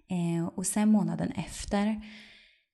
Eh, 0.09 0.47
och 0.47 0.65
sen 0.65 0.91
månaden 0.91 1.31
efter 1.31 2.01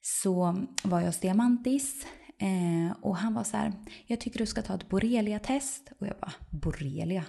så 0.02 0.66
var 0.84 1.00
jag 1.00 1.06
hos 1.06 1.20
Diamantis 1.20 2.06
eh, 2.40 2.98
och 3.02 3.18
han 3.18 3.34
var 3.34 3.44
så 3.44 3.58
här, 3.58 3.74
jag 4.06 4.20
tycker 4.20 4.40
du 4.40 4.46
ska 4.46 4.62
ta 4.62 4.76
ett 4.76 4.90
borrelia-test. 4.90 5.92
Och 6.00 6.08
jag 6.08 6.16
bara, 6.20 6.34
borrelia? 6.50 7.26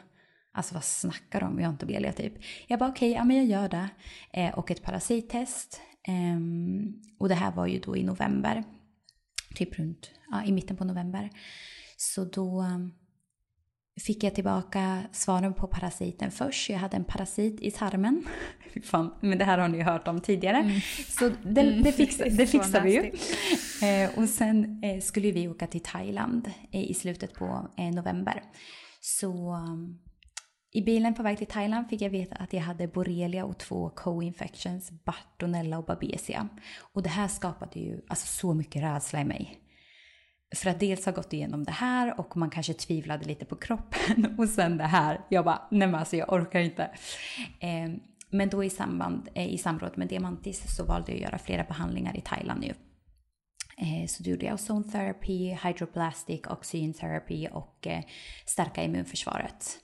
Alltså 0.53 0.75
vad 0.75 0.85
snackar 0.85 1.41
du 1.41 1.47
om? 1.47 1.59
Jag 1.59 1.67
har 1.67 1.73
inte 1.73 1.87
borrelia 1.87 2.13
typ. 2.13 2.35
Jag 2.67 2.79
bara 2.79 2.91
okej, 2.91 3.11
okay, 3.11 3.19
ja 3.19 3.25
men 3.25 3.37
jag 3.37 3.47
gör 3.47 3.69
det. 3.69 3.89
Eh, 4.33 4.59
och 4.59 4.71
ett 4.71 4.83
parasittest. 4.83 5.81
Ehm, 6.09 6.95
och 7.19 7.29
det 7.29 7.35
här 7.35 7.53
var 7.53 7.67
ju 7.67 7.79
då 7.79 7.97
i 7.97 8.05
november 8.05 8.65
typ 9.55 9.79
runt, 9.79 10.11
ja, 10.31 10.45
i 10.45 10.53
mitten 10.53 10.77
på 10.77 10.85
november. 10.85 11.31
Så 11.97 12.25
då 12.25 12.63
um, 12.63 12.93
fick 14.01 14.25
jag 14.25 14.35
tillbaka 14.35 15.03
svaren 15.13 15.55
på 15.55 15.67
parasiten 15.67 16.31
först. 16.31 16.71
Jag 16.71 16.79
hade 16.79 16.97
en 16.97 17.05
parasit 17.05 17.61
i 17.61 17.71
tarmen. 17.71 18.27
Fan, 18.85 19.15
men 19.21 19.39
det 19.39 19.45
här 19.45 19.59
har 19.59 19.69
ni 19.69 19.83
hört 19.83 20.09
om 20.09 20.21
tidigare. 20.21 20.57
Mm. 20.57 20.81
Så 21.09 21.29
det, 21.43 21.61
mm. 21.61 21.83
det, 21.83 21.93
fix, 21.93 22.17
det 22.17 22.47
fixar 22.51 22.81
vi 22.81 22.93
ju. 22.93 23.13
Eh, 23.89 24.19
och 24.19 24.29
sen 24.29 24.83
eh, 24.85 25.01
skulle 25.01 25.31
vi 25.31 25.49
åka 25.49 25.67
till 25.67 25.81
Thailand 25.81 26.51
eh, 26.73 26.91
i 26.91 26.95
slutet 26.95 27.35
på 27.35 27.69
november. 27.95 28.43
Så 29.01 29.55
um, 29.55 29.99
i 30.73 30.83
bilen 30.83 31.15
på 31.15 31.23
väg 31.23 31.39
till 31.39 31.47
Thailand 31.47 31.89
fick 31.89 32.03
jag 32.03 32.11
veta 32.11 32.35
att 32.35 32.53
jag 32.53 32.61
hade 32.61 32.89
borrelia 32.89 33.45
och 33.45 33.59
två 33.59 33.91
co-infections, 33.91 34.91
Bartonella 35.05 35.79
och 35.79 35.85
Babesia. 35.85 36.49
Och 36.93 37.03
det 37.03 37.09
här 37.09 37.29
skapade 37.29 37.81
ju 37.81 38.01
alltså, 38.09 38.27
så 38.27 38.55
mycket 38.55 38.83
rädsla 38.83 39.21
i 39.21 39.25
mig. 39.25 39.59
För 40.57 40.71
att 40.71 40.81
dels 40.81 41.05
ha 41.05 41.13
gått 41.13 41.33
igenom 41.33 41.65
det 41.65 41.73
här 41.73 42.21
och 42.21 42.37
man 42.37 42.51
kanske 42.51 42.75
tvivlade 42.75 43.25
lite 43.25 43.45
på 43.45 43.57
kroppen 43.57 44.35
och 44.39 44.49
sen 44.49 44.77
det 44.77 44.85
här. 44.85 45.21
Jag 45.29 45.45
bara, 45.45 45.69
nej 45.71 45.89
men 45.89 45.95
alltså 45.95 46.17
jag 46.17 46.33
orkar 46.33 46.61
inte. 46.61 46.83
Eh, 47.61 47.91
men 48.31 48.49
då 48.49 48.65
i, 48.65 48.71
samband, 48.71 49.29
eh, 49.35 49.55
i 49.55 49.59
samråd 49.59 49.99
med 49.99 50.09
Diamantis 50.09 50.77
så 50.77 50.85
valde 50.85 51.13
jag 51.13 51.17
att 51.17 51.23
göra 51.23 51.39
flera 51.39 51.65
behandlingar 51.65 52.17
i 52.17 52.21
Thailand 52.21 52.61
nu. 52.61 52.75
Eh, 53.79 54.07
så 54.07 54.23
då 54.23 54.31
gjorde 54.31 54.47
jag 54.47 54.55
ozone 54.55 54.85
therapy, 54.93 55.57
hydroplastic, 55.65 56.41
oxygen 56.47 56.95
therapy 56.95 57.49
och 57.49 57.87
eh, 57.87 58.03
stärka 58.47 58.83
immunförsvaret. 58.83 59.81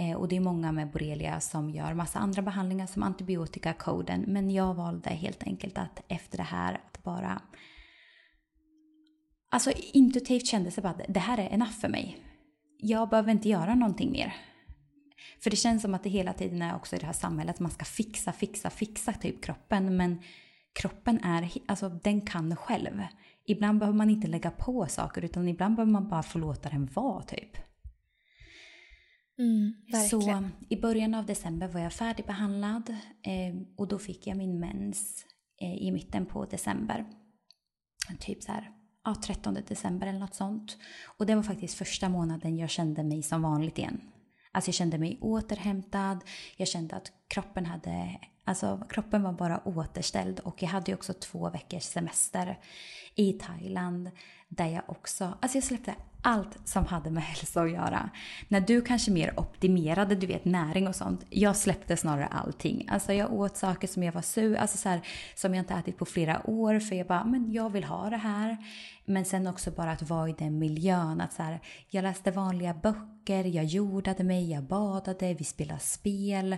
Eh, 0.00 0.16
och 0.16 0.28
det 0.28 0.36
är 0.36 0.40
många 0.40 0.72
med 0.72 0.90
borrelia 0.90 1.40
som 1.40 1.70
gör 1.70 1.94
massa 1.94 2.18
andra 2.18 2.42
behandlingar 2.42 2.86
som 2.86 3.02
antibiotikakoden. 3.02 4.24
Men 4.28 4.50
jag 4.50 4.74
valde 4.74 5.10
helt 5.10 5.42
enkelt 5.42 5.78
att 5.78 6.02
efter 6.08 6.36
det 6.36 6.44
här 6.44 6.74
att 6.74 7.02
bara... 7.02 7.42
Alltså 9.50 9.72
intuitivt 9.92 10.46
kändes 10.46 10.74
det 10.74 10.82
bara 10.82 10.92
att 10.92 11.00
det 11.08 11.20
här 11.20 11.38
är 11.38 11.48
enough 11.48 11.72
för 11.72 11.88
mig. 11.88 12.18
Jag 12.78 13.08
behöver 13.08 13.32
inte 13.32 13.48
göra 13.48 13.74
någonting 13.74 14.12
mer. 14.12 14.34
För 15.40 15.50
det 15.50 15.56
känns 15.56 15.82
som 15.82 15.94
att 15.94 16.02
det 16.02 16.10
hela 16.10 16.32
tiden 16.32 16.62
är 16.62 16.76
också 16.76 16.96
i 16.96 16.98
det 16.98 17.06
här 17.06 17.12
samhället 17.12 17.60
man 17.60 17.70
ska 17.70 17.84
fixa, 17.84 18.32
fixa, 18.32 18.70
fixa 18.70 19.12
typ 19.12 19.44
kroppen. 19.44 19.96
Men 19.96 20.22
kroppen 20.72 21.24
är, 21.24 21.50
alltså 21.66 21.88
den 21.88 22.20
kan 22.20 22.56
själv. 22.56 23.02
Ibland 23.46 23.78
behöver 23.78 23.98
man 23.98 24.10
inte 24.10 24.28
lägga 24.28 24.50
på 24.50 24.86
saker 24.86 25.24
utan 25.24 25.48
ibland 25.48 25.76
behöver 25.76 25.92
man 25.92 26.08
bara 26.08 26.22
få 26.22 26.38
låta 26.38 26.68
den 26.68 26.86
vara 26.86 27.22
typ. 27.22 27.69
Mm, 29.40 29.74
så 30.10 30.48
i 30.68 30.76
början 30.76 31.14
av 31.14 31.26
december 31.26 31.68
var 31.68 31.80
jag 31.80 31.92
färdigbehandlad 31.92 32.90
eh, 33.22 33.54
och 33.76 33.88
då 33.88 33.98
fick 33.98 34.26
jag 34.26 34.36
min 34.36 34.60
mens 34.60 35.24
eh, 35.60 35.74
i 35.74 35.92
mitten 35.92 36.26
på 36.26 36.44
december. 36.44 37.06
Typ 38.18 38.42
så 38.42 38.52
här, 38.52 38.70
ja, 39.04 39.14
13 39.24 39.58
december 39.68 40.06
eller 40.06 40.18
något 40.18 40.34
sånt. 40.34 40.76
Och 41.18 41.26
det 41.26 41.34
var 41.34 41.42
faktiskt 41.42 41.74
första 41.74 42.08
månaden 42.08 42.56
jag 42.56 42.70
kände 42.70 43.02
mig 43.02 43.22
som 43.22 43.42
vanligt 43.42 43.78
igen. 43.78 44.00
Alltså 44.52 44.68
jag 44.68 44.74
kände 44.74 44.98
mig 44.98 45.18
återhämtad, 45.20 46.24
jag 46.56 46.68
kände 46.68 46.96
att 46.96 47.12
kroppen 47.28 47.66
hade, 47.66 48.20
alltså 48.44 48.86
kroppen 48.88 49.22
var 49.22 49.32
bara 49.32 49.62
återställd 49.64 50.40
och 50.40 50.62
jag 50.62 50.68
hade 50.68 50.90
ju 50.90 50.94
också 50.94 51.12
två 51.12 51.50
veckors 51.50 51.82
semester 51.82 52.58
i 53.14 53.32
Thailand 53.32 54.10
där 54.48 54.66
jag 54.66 54.82
också, 54.86 55.38
alltså 55.40 55.56
jag 55.56 55.64
släppte 55.64 55.94
allt 56.22 56.68
som 56.68 56.86
hade 56.86 57.10
med 57.10 57.22
hälsa 57.30 57.62
att 57.62 57.70
göra. 57.70 58.10
När 58.48 58.60
du 58.60 58.80
kanske 58.80 59.10
mer 59.10 59.40
optimerade, 59.40 60.14
du 60.14 60.26
vet 60.26 60.44
näring 60.44 60.88
och 60.88 60.96
sånt. 60.96 61.26
Jag 61.30 61.56
släppte 61.56 61.96
snarare 61.96 62.26
allting. 62.26 62.88
Alltså 62.90 63.12
jag 63.12 63.32
åt 63.32 63.56
saker 63.56 63.88
som 63.88 64.02
jag 64.02 64.12
var 64.12 64.22
sur, 64.22 64.56
alltså 64.56 64.78
så 64.78 64.88
här, 64.88 65.00
som 65.34 65.54
jag 65.54 65.62
inte 65.62 65.74
ätit 65.74 65.98
på 65.98 66.04
flera 66.04 66.50
år 66.50 66.80
för 66.80 66.96
jag 66.96 67.06
bara, 67.06 67.24
men 67.24 67.52
jag 67.52 67.70
vill 67.70 67.84
ha 67.84 68.10
det 68.10 68.16
här. 68.16 68.56
Men 69.04 69.24
sen 69.24 69.46
också 69.46 69.70
bara 69.70 69.92
att 69.92 70.02
vara 70.02 70.28
i 70.28 70.34
den 70.38 70.58
miljön. 70.58 71.20
Att 71.20 71.32
så 71.32 71.42
här, 71.42 71.60
jag 71.88 72.02
läste 72.02 72.30
vanliga 72.30 72.74
böcker, 72.74 73.44
jag 73.44 73.64
jordade 73.64 74.24
mig, 74.24 74.50
jag 74.50 74.62
badade, 74.62 75.34
vi 75.34 75.44
spelade 75.44 75.80
spel. 75.80 76.56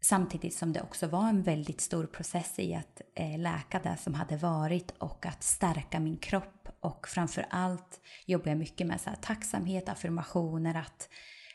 Samtidigt 0.00 0.54
som 0.54 0.72
det 0.72 0.82
också 0.82 1.06
var 1.06 1.28
en 1.28 1.42
väldigt 1.42 1.80
stor 1.80 2.06
process 2.06 2.58
i 2.58 2.74
att 2.74 3.00
eh, 3.14 3.38
läka 3.38 3.80
det 3.82 3.96
som 4.00 4.14
hade 4.14 4.36
varit 4.36 4.90
och 4.98 5.26
att 5.26 5.42
stärka 5.42 6.00
min 6.00 6.16
kropp. 6.16 6.65
Och 6.86 7.08
framför 7.08 7.46
allt 7.50 8.00
jobbar 8.26 8.48
jag 8.48 8.58
mycket 8.58 8.86
med 8.86 9.00
så 9.00 9.10
här, 9.10 9.16
tacksamhet, 9.16 9.88
affirmationer, 9.88 10.74
att 10.74 11.08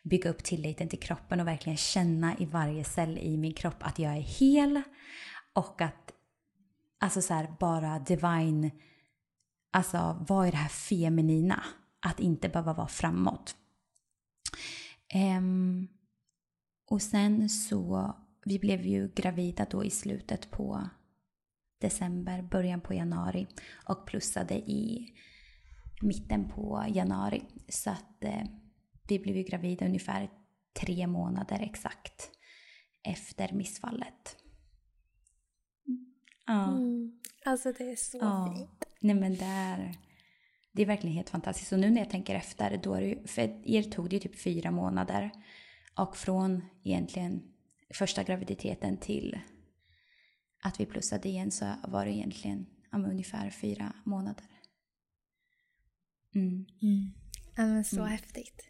bygga 0.04 0.30
upp 0.30 0.44
tilliten 0.44 0.90
till 0.90 1.00
kroppen 1.00 1.40
och 1.40 1.48
verkligen 1.48 1.78
känna 1.78 2.38
i 2.38 2.46
varje 2.46 2.84
cell 2.84 3.18
i 3.18 3.38
min 3.38 3.54
kropp 3.54 3.76
att 3.80 4.00
jag 4.00 4.18
är 4.18 4.22
hel. 4.22 4.82
Och 5.54 5.82
att 5.82 6.14
alltså 7.00 7.22
så 7.22 7.34
här, 7.34 7.56
bara 7.60 8.00
divine, 8.00 8.72
alltså 9.72 10.26
vad 10.28 10.48
är 10.48 10.52
det 10.52 10.58
här 10.58 10.70
feminina? 10.70 11.64
Att 12.00 12.20
inte 12.20 12.50
behöva 12.50 12.74
vara 12.74 12.88
framåt. 12.88 13.56
Um, 15.38 15.88
och 16.90 17.02
sen 17.02 17.50
så 17.50 18.16
vi 18.46 18.60
blev 18.60 18.86
ju 18.86 19.12
gravida 19.16 19.66
då 19.70 19.84
i 19.84 19.90
slutet 19.90 20.52
på 20.52 20.90
december, 21.82 22.42
början 22.42 22.82
på 22.82 22.94
januari 22.94 23.48
och 23.86 24.06
plussade 24.06 24.56
i 24.56 25.14
mitten 26.02 26.50
på 26.50 26.86
januari. 26.88 27.44
Så 27.70 27.90
att 27.90 28.24
eh, 28.24 28.44
vi 29.08 29.20
blev 29.20 29.38
ju 29.38 29.44
gravida 29.44 29.86
ungefär 29.86 30.30
tre 30.74 31.08
månader 31.08 31.60
exakt 31.62 32.32
efter 33.04 33.54
missfallet. 33.54 34.36
Ja. 36.46 36.68
Mm. 36.68 37.20
Alltså 37.46 37.72
det 37.72 37.92
är 37.92 37.96
så 37.96 38.18
ja. 38.22 38.54
fint. 38.56 38.86
Nej 39.00 39.16
men 39.16 39.36
det 39.36 39.46
är, 39.46 39.96
det 40.72 40.82
är 40.82 40.86
verkligen 40.86 41.16
helt 41.16 41.30
fantastiskt. 41.30 41.72
Och 41.72 41.80
nu 41.80 41.90
när 41.90 42.02
jag 42.02 42.10
tänker 42.10 42.36
efter, 42.36 42.78
då 42.84 42.94
är 42.94 43.02
det, 43.02 43.30
för 43.30 43.70
er 43.70 43.84
tog 43.84 44.10
det 44.10 44.16
ju 44.16 44.20
typ 44.20 44.40
fyra 44.40 44.72
månader. 44.72 45.32
Och 45.96 46.18
från 46.18 46.66
egentligen 46.84 47.42
första 47.94 48.24
graviditeten 48.24 48.98
till 48.98 49.40
att 50.62 50.80
vi 50.80 50.86
plussade 50.86 51.30
igen 51.30 51.52
så 51.52 51.66
var 51.88 52.06
det 52.06 52.12
egentligen 52.12 52.66
om 52.92 53.06
ungefär 53.06 53.50
fyra 53.50 53.94
månader. 54.04 54.46
Mm. 56.36 56.66
Mm. 56.82 57.12
Ja, 57.56 57.66
men 57.66 57.84
så 57.84 58.00
mm. 58.00 58.08
häftigt. 58.08 58.62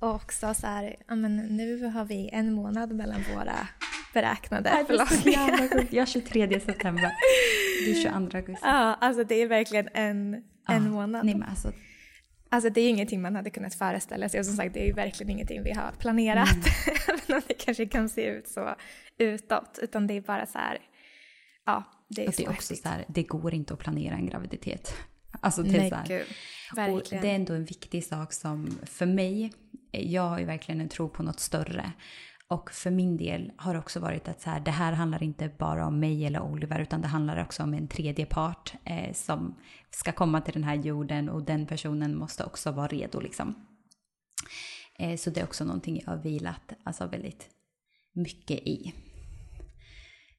Och 0.00 0.14
också 0.14 0.54
så 0.54 0.66
här, 0.66 0.96
ja, 1.08 1.14
men 1.14 1.36
nu 1.36 1.86
har 1.86 2.04
vi 2.04 2.30
en 2.32 2.52
månad 2.52 2.92
mellan 2.92 3.22
våra 3.34 3.68
beräknade 4.14 4.84
förlossningar. 4.86 5.86
Jag 5.90 6.08
23 6.08 6.60
september, 6.66 7.12
du 7.84 7.94
22 7.94 8.36
augusti. 8.36 8.66
Ja, 8.66 8.94
alltså 8.94 9.24
det 9.24 9.34
är 9.34 9.46
verkligen 9.46 9.88
en, 9.94 10.44
en 10.68 10.90
månad. 10.90 11.26
Nej, 11.26 11.34
men 11.34 11.48
alltså, 11.48 11.72
Alltså 12.50 12.70
det 12.70 12.80
är 12.80 12.88
ingenting 12.88 13.22
man 13.22 13.36
hade 13.36 13.50
kunnat 13.50 13.74
föreställa 13.74 14.28
sig 14.28 14.40
och 14.40 14.46
som 14.46 14.56
sagt 14.56 14.74
det 14.74 14.82
är 14.82 14.86
ju 14.86 14.92
verkligen 14.92 15.30
ingenting 15.30 15.62
vi 15.62 15.72
har 15.72 15.92
planerat. 15.98 16.48
Mm. 16.48 16.98
Även 17.08 17.36
om 17.36 17.42
det 17.48 17.54
kanske 17.54 17.86
kan 17.86 18.08
se 18.08 18.26
ut 18.26 18.48
så 18.48 18.74
utåt. 19.18 19.78
Utan 19.82 20.06
det 20.06 20.14
är 20.14 20.20
bara 20.20 20.46
så 20.46 20.58
här, 20.58 20.78
ja 21.68 21.84
det 22.08 22.24
är, 22.24 22.28
och 22.28 22.34
det 22.36 22.44
är 22.44 22.50
också 22.50 22.76
så 22.76 22.88
här, 22.88 23.04
det 23.08 23.22
går 23.22 23.54
inte 23.54 23.74
att 23.74 23.80
planera 23.80 24.14
en 24.14 24.26
graviditet. 24.26 24.94
Alltså 25.40 25.62
det 25.62 25.78
är 25.78 25.88
så 25.88 25.94
här, 25.94 26.06
Gud. 26.06 26.94
Och 26.94 27.02
det 27.10 27.30
är 27.30 27.34
ändå 27.34 27.54
en 27.54 27.64
viktig 27.64 28.04
sak 28.04 28.32
som 28.32 28.78
för 28.84 29.06
mig, 29.06 29.52
jag 29.90 30.22
har 30.22 30.38
ju 30.38 30.44
verkligen 30.44 30.80
en 30.80 30.88
tro 30.88 31.08
på 31.08 31.22
något 31.22 31.40
större. 31.40 31.92
Och 32.48 32.70
för 32.70 32.90
min 32.90 33.16
del 33.16 33.52
har 33.56 33.72
det 33.72 33.78
också 33.78 34.00
varit 34.00 34.28
att 34.28 34.40
så 34.40 34.50
här, 34.50 34.60
det 34.60 34.70
här 34.70 34.92
handlar 34.92 35.22
inte 35.22 35.50
bara 35.58 35.86
om 35.86 36.00
mig 36.00 36.26
eller 36.26 36.42
Oliver 36.42 36.80
utan 36.80 37.00
det 37.00 37.08
handlar 37.08 37.42
också 37.42 37.62
om 37.62 37.74
en 37.74 37.88
tredje 37.88 38.26
part 38.26 38.74
eh, 38.84 39.12
som 39.12 39.54
ska 39.90 40.12
komma 40.12 40.40
till 40.40 40.54
den 40.54 40.64
här 40.64 40.74
jorden 40.74 41.28
och 41.28 41.42
den 41.42 41.66
personen 41.66 42.16
måste 42.16 42.44
också 42.44 42.70
vara 42.70 42.86
redo 42.86 43.20
liksom. 43.20 43.54
Eh, 44.98 45.16
så 45.16 45.30
det 45.30 45.40
är 45.40 45.44
också 45.44 45.64
någonting 45.64 46.02
jag 46.04 46.12
har 46.12 46.22
vilat 46.22 46.72
alltså 46.84 47.06
väldigt 47.06 47.48
mycket 48.12 48.58
i. 48.58 48.94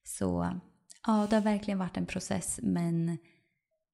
Så 0.03 0.59
ja, 1.07 1.27
det 1.29 1.35
har 1.35 1.43
verkligen 1.43 1.79
varit 1.79 1.97
en 1.97 2.05
process 2.05 2.59
men 2.63 3.17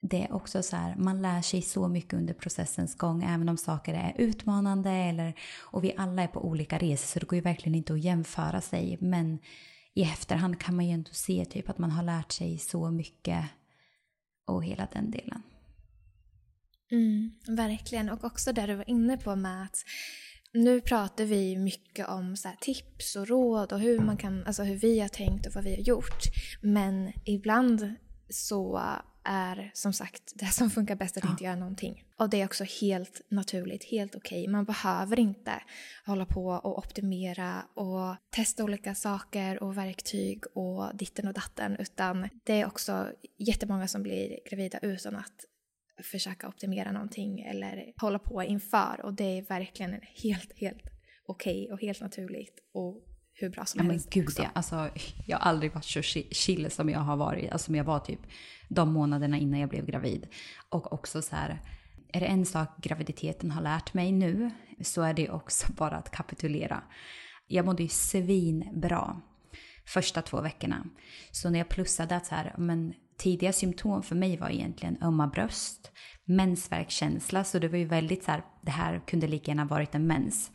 det 0.01 0.23
är 0.23 0.33
också 0.33 0.63
så 0.63 0.75
här, 0.75 0.95
man 0.95 1.21
lär 1.21 1.41
sig 1.41 1.61
så 1.61 1.87
mycket 1.87 2.13
under 2.13 2.33
processens 2.33 2.95
gång, 2.95 3.23
även 3.23 3.49
om 3.49 3.57
saker 3.57 3.93
är 3.93 4.13
utmanande 4.17 4.91
eller, 4.91 5.33
och 5.57 5.83
vi 5.83 5.93
alla 5.97 6.23
är 6.23 6.27
på 6.27 6.45
olika 6.45 6.77
resor 6.77 7.05
så 7.07 7.19
det 7.19 7.25
går 7.25 7.35
ju 7.35 7.41
verkligen 7.41 7.75
inte 7.75 7.93
att 7.93 8.03
jämföra 8.03 8.61
sig. 8.61 8.97
Men 9.01 9.39
i 9.93 10.03
efterhand 10.03 10.59
kan 10.59 10.75
man 10.75 10.85
ju 10.85 10.91
ändå 10.91 11.09
se 11.11 11.45
typ 11.45 11.69
att 11.69 11.77
man 11.77 11.91
har 11.91 12.03
lärt 12.03 12.31
sig 12.31 12.57
så 12.57 12.91
mycket 12.91 13.45
och 14.45 14.63
hela 14.63 14.87
den 14.93 15.11
delen. 15.11 15.41
Mm, 16.91 17.31
verkligen, 17.47 18.09
och 18.09 18.23
också 18.23 18.53
det 18.53 18.65
du 18.65 18.75
var 18.75 18.89
inne 18.89 19.17
på 19.17 19.35
med 19.35 19.63
att 19.63 19.77
nu 20.55 20.81
pratar 20.81 21.25
vi 21.25 21.57
mycket 21.57 22.07
om 22.07 22.35
så 22.35 22.49
tips 22.59 23.15
och 23.15 23.27
råd 23.27 23.73
och 23.73 23.79
hur, 23.79 23.99
man 23.99 24.17
kan, 24.17 24.43
alltså 24.45 24.63
hur 24.63 24.75
vi 24.75 24.99
har 24.99 25.07
tänkt 25.07 25.45
och 25.45 25.55
vad 25.55 25.63
vi 25.63 25.75
har 25.75 25.81
gjort. 25.81 26.23
Men 26.61 27.11
ibland 27.25 27.93
så 28.29 28.81
är 29.23 29.71
som 29.73 29.93
sagt 29.93 30.31
det 30.35 30.45
som 30.45 30.69
funkar 30.69 30.95
bäst 30.95 31.17
att 31.17 31.23
ja. 31.23 31.29
inte 31.29 31.43
göra 31.43 31.55
någonting. 31.55 32.03
Och 32.17 32.29
det 32.29 32.41
är 32.41 32.45
också 32.45 32.63
helt 32.81 33.21
naturligt, 33.29 33.83
helt 33.83 34.15
okej. 34.15 34.41
Okay. 34.41 34.51
Man 34.51 34.65
behöver 34.65 35.19
inte 35.19 35.51
hålla 36.05 36.25
på 36.25 36.47
och 36.47 36.77
optimera 36.77 37.65
och 37.73 38.15
testa 38.29 38.63
olika 38.63 38.95
saker 38.95 39.63
och 39.63 39.77
verktyg 39.77 40.43
och 40.53 40.95
ditten 40.95 41.27
och 41.27 41.33
datten 41.33 41.75
utan 41.79 42.29
det 42.43 42.61
är 42.61 42.65
också 42.65 43.07
jättemånga 43.37 43.87
som 43.87 44.03
blir 44.03 44.39
gravida 44.49 44.79
utan 44.81 45.15
att 45.15 45.45
försöka 46.03 46.47
optimera 46.47 46.91
någonting 46.91 47.41
eller 47.41 47.93
hålla 48.01 48.19
på 48.19 48.43
inför 48.43 49.01
och 49.03 49.13
det 49.13 49.37
är 49.37 49.41
verkligen 49.41 49.99
helt, 50.23 50.59
helt 50.59 50.83
okej 51.25 51.63
okay 51.63 51.73
och 51.73 51.81
helt 51.81 52.01
naturligt 52.01 52.59
och 52.73 53.03
hur 53.33 53.49
bra 53.49 53.65
som 53.65 53.85
ja, 53.85 53.91
helst. 53.91 54.15
Men 54.15 54.25
gud 54.25 54.33
ja, 54.37 54.49
alltså, 54.53 54.89
jag 55.25 55.37
har 55.37 55.49
aldrig 55.49 55.73
varit 55.73 55.85
så 55.85 56.01
chill 56.01 56.71
som 56.71 56.89
jag 56.89 56.99
har 56.99 57.17
varit, 57.17 57.51
alltså 57.51 57.65
som 57.65 57.75
jag 57.75 57.83
var 57.83 57.99
typ 57.99 58.19
de 58.69 58.93
månaderna 58.93 59.37
innan 59.37 59.59
jag 59.59 59.69
blev 59.69 59.85
gravid. 59.85 60.27
Och 60.69 60.93
också 60.93 61.21
så 61.21 61.35
här, 61.35 61.61
är 62.13 62.19
det 62.19 62.25
en 62.25 62.45
sak 62.45 62.69
graviditeten 62.77 63.51
har 63.51 63.61
lärt 63.61 63.93
mig 63.93 64.11
nu 64.11 64.51
så 64.81 65.01
är 65.01 65.13
det 65.13 65.29
också 65.29 65.71
bara 65.77 65.97
att 65.97 66.11
kapitulera. 66.11 66.83
Jag 67.47 67.65
mådde 67.65 67.83
ju 67.83 67.89
svinbra 67.89 69.21
första 69.85 70.21
två 70.21 70.41
veckorna. 70.41 70.85
Så 71.31 71.49
när 71.49 71.59
jag 71.59 71.69
plussade 71.69 72.15
att 72.15 72.25
så 72.25 72.35
här, 72.35 72.55
men 72.57 72.93
tidiga 73.18 73.53
symptom 73.53 74.03
för 74.03 74.16
mig 74.16 74.38
var 74.38 74.49
egentligen 74.49 74.97
ömma 75.01 75.28
bröst, 75.28 75.91
mensvärkkänsla, 76.26 77.43
så 77.43 77.59
det 77.59 77.68
var 77.68 77.78
ju 77.78 77.86
väldigt 77.86 78.24
så 78.24 78.32
här, 78.32 78.43
det 78.61 78.72
här 78.72 79.01
kunde 79.07 79.28
lika 79.28 79.51
gärna 79.51 79.66
varit 79.66 79.95
en 79.95 80.07
mens. 80.07 80.51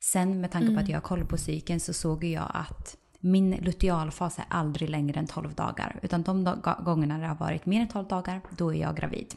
Sen 0.00 0.40
med 0.40 0.50
tanke 0.50 0.66
på 0.66 0.72
mm. 0.72 0.84
att 0.84 0.88
jag 0.88 0.96
har 0.96 1.02
koll 1.02 1.24
på 1.24 1.36
psyken 1.36 1.80
så 1.80 1.92
såg 1.92 2.24
jag 2.24 2.50
att 2.54 2.96
min 3.20 3.50
lutealfas 3.50 4.38
är 4.38 4.44
aldrig 4.48 4.90
längre 4.90 5.20
än 5.20 5.26
12 5.26 5.54
dagar. 5.54 6.00
Utan 6.02 6.22
de 6.22 6.62
gångerna 6.84 7.18
det 7.18 7.26
har 7.26 7.34
varit 7.34 7.66
mer 7.66 7.80
än 7.80 7.88
12 7.88 8.08
dagar, 8.08 8.40
då 8.56 8.74
är 8.74 8.80
jag 8.80 8.96
gravid. 8.96 9.34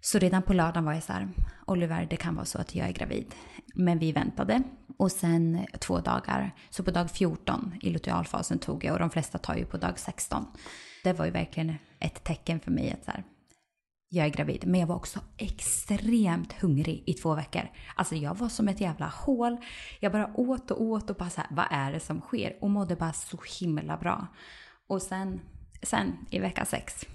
Så 0.00 0.18
redan 0.18 0.42
på 0.42 0.52
lördagen 0.52 0.84
var 0.84 0.92
jag 0.92 1.02
så 1.02 1.12
här, 1.12 1.28
Oliver 1.66 2.06
det 2.10 2.16
kan 2.16 2.34
vara 2.34 2.44
så 2.44 2.58
att 2.58 2.74
jag 2.74 2.88
är 2.88 2.92
gravid. 2.92 3.34
Men 3.74 3.98
vi 3.98 4.12
väntade. 4.12 4.62
Och 4.96 5.12
sen 5.12 5.66
två 5.78 6.00
dagar, 6.00 6.54
så 6.70 6.82
på 6.82 6.90
dag 6.90 7.10
14 7.10 7.74
i 7.82 7.90
lutealfasen 7.90 8.58
tog 8.58 8.84
jag 8.84 8.92
och 8.92 9.00
de 9.00 9.10
flesta 9.10 9.38
tar 9.38 9.54
ju 9.54 9.64
på 9.64 9.76
dag 9.76 9.98
16. 9.98 10.46
Det 11.04 11.12
var 11.12 11.24
ju 11.24 11.30
verkligen 11.30 11.74
ett 11.98 12.24
tecken 12.24 12.60
för 12.60 12.70
mig 12.70 12.92
att 12.92 13.04
så 13.04 13.10
här, 13.10 13.24
jag 14.12 14.26
är 14.26 14.30
gravid. 14.30 14.66
Men 14.66 14.80
jag 14.80 14.86
var 14.86 14.96
också 14.96 15.20
extremt 15.36 16.52
hungrig 16.52 17.02
i 17.06 17.14
två 17.14 17.34
veckor. 17.34 17.62
Alltså 17.94 18.14
jag 18.14 18.34
var 18.34 18.48
som 18.48 18.68
ett 18.68 18.80
jävla 18.80 19.06
hål. 19.06 19.56
Jag 20.00 20.12
bara 20.12 20.30
åt 20.34 20.70
och 20.70 20.82
åt 20.82 21.10
och 21.10 21.16
bara 21.16 21.30
så 21.30 21.40
här, 21.40 21.50
vad 21.50 21.66
är 21.70 21.92
det 21.92 22.00
som 22.00 22.20
sker? 22.20 22.56
Och 22.60 22.70
mådde 22.70 22.96
bara 22.96 23.12
så 23.12 23.38
himla 23.60 23.96
bra. 23.96 24.26
Och 24.86 25.02
sen, 25.02 25.40
sen 25.82 26.12
i 26.30 26.38
vecka 26.38 26.64
sex, 26.64 27.06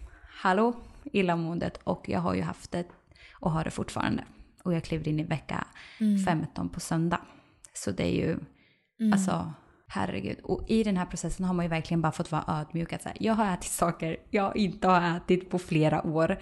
hallå, 0.42 0.74
illamåendet. 1.04 1.80
Och 1.84 2.10
jag 2.10 2.20
har 2.20 2.34
ju 2.34 2.42
haft 2.42 2.72
det 2.72 2.86
och 3.34 3.52
har 3.52 3.64
det 3.64 3.72
fortfarande. 3.72 4.24
Och 4.64 4.74
jag 4.74 4.84
kliver 4.84 5.08
in 5.08 5.20
i 5.20 5.24
vecka 5.24 5.68
mm. 6.00 6.26
15 6.26 6.70
på 6.70 6.80
söndag. 6.80 7.22
Så 7.74 7.92
det 7.92 8.04
är 8.04 8.16
ju, 8.16 8.32
mm. 9.00 9.14
alltså 9.14 9.54
herregud. 9.96 10.40
Och 10.44 10.64
i 10.68 10.84
den 10.84 10.98
här 10.98 11.06
processen 11.06 11.46
har 11.46 11.54
man 11.54 11.66
ju 11.66 11.70
verkligen 11.70 12.02
bara 12.02 12.12
fått 12.12 12.32
vara 12.32 12.44
ödmjuk. 12.48 12.94
Att 12.94 13.08
jag 13.20 13.34
har 13.34 13.54
ätit 13.54 13.72
saker 13.72 14.18
jag 14.30 14.58
inte 14.58 14.88
har 14.88 15.18
ätit 15.18 15.50
på 15.50 15.60
flera 15.60 16.08
år. 16.08 16.40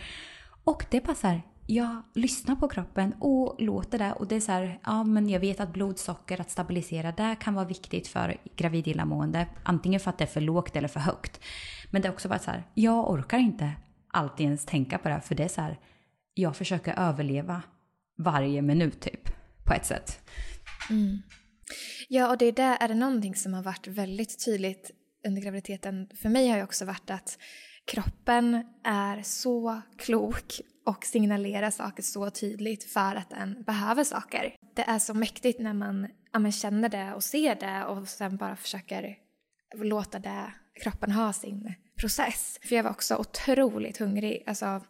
Och 0.64 0.86
det 0.90 0.98
är 0.98 1.02
bara 1.02 1.42
jag 1.68 2.04
lyssnar 2.14 2.56
på 2.56 2.68
kroppen 2.68 3.14
och 3.20 3.56
låter 3.60 3.98
det. 3.98 4.14
Och 4.14 4.28
det 4.28 4.36
är 4.36 4.40
så 4.40 4.52
här, 4.52 4.80
ja 4.84 5.04
men 5.04 5.30
jag 5.30 5.40
vet 5.40 5.60
att 5.60 5.74
blodsocker, 5.74 6.42
att 6.42 6.52
stabilisera 6.52 7.12
det 7.12 7.36
kan 7.40 7.54
vara 7.54 7.66
viktigt 7.66 8.08
för 8.08 8.38
gravid 8.56 8.88
illamående. 8.88 9.48
Antingen 9.64 10.00
för 10.00 10.10
att 10.10 10.18
det 10.18 10.24
är 10.24 10.28
för 10.28 10.42
lågt 10.42 10.76
eller 10.76 10.88
för 10.88 11.00
högt. 11.00 11.40
Men 11.92 12.02
det 12.02 12.08
är 12.08 12.12
också 12.12 12.30
bara 12.30 12.40
så 12.40 12.52
här, 12.52 12.64
jag 12.74 13.12
orkar 13.12 13.38
inte 13.38 13.72
alltid 14.08 14.46
ens 14.46 14.66
tänka 14.66 14.98
på 14.98 15.10
det. 15.10 15.22
För 15.22 15.36
det 15.36 15.44
är 15.44 15.48
så 15.48 15.62
här, 15.62 15.80
jag 16.34 16.56
försöker 16.56 16.94
överleva 17.00 17.62
varje 18.18 18.62
minut 18.62 19.02
typ. 19.02 19.30
På 19.64 19.74
ett 19.74 19.86
sätt. 19.86 20.30
Mm. 20.90 21.22
Ja, 22.08 22.30
och 22.30 22.38
det 22.38 22.52
där 22.52 22.78
är 22.80 22.88
det 22.88 22.96
någonting 22.96 23.36
som 23.36 23.54
har 23.54 23.64
varit 23.64 23.88
väldigt 23.88 24.46
tydligt 24.46 24.92
under 25.28 25.42
graviditeten. 25.42 26.10
För 26.22 26.30
mig 26.30 26.50
har 26.50 26.58
ju 26.58 26.64
också 26.64 26.86
varit 26.86 27.10
att 27.10 27.38
kroppen 27.86 28.64
är 28.84 29.22
så 29.22 29.82
klok 29.98 30.62
och 30.86 31.06
signalerar 31.06 31.70
saker 31.70 32.04
så 32.04 32.30
tydligt 32.30 32.84
för 32.84 33.16
att 33.16 33.30
den 33.30 33.64
behöver 33.64 34.04
saker. 34.04 34.56
Det 34.76 34.82
är 34.82 35.00
så 35.00 35.14
mäktigt 35.14 35.60
när 35.60 35.74
man 35.74 36.08
ja, 36.34 36.52
känner 36.52 36.90
det 36.90 37.14
och 37.14 37.24
ser 37.24 37.56
det 37.56 37.86
och 37.86 38.08
sen 38.08 38.38
bara 38.38 38.56
försöker 38.56 39.18
låta 39.76 40.20
det, 40.20 40.54
kroppen 40.84 41.12
ha 41.12 41.34
sin 41.34 41.74
process. 42.00 42.60
För 42.64 42.76
jag 42.76 42.84
var 42.84 42.92
också 42.92 43.16
otroligt 43.16 43.98
hungrig, 43.98 44.44
alltså 44.48 44.82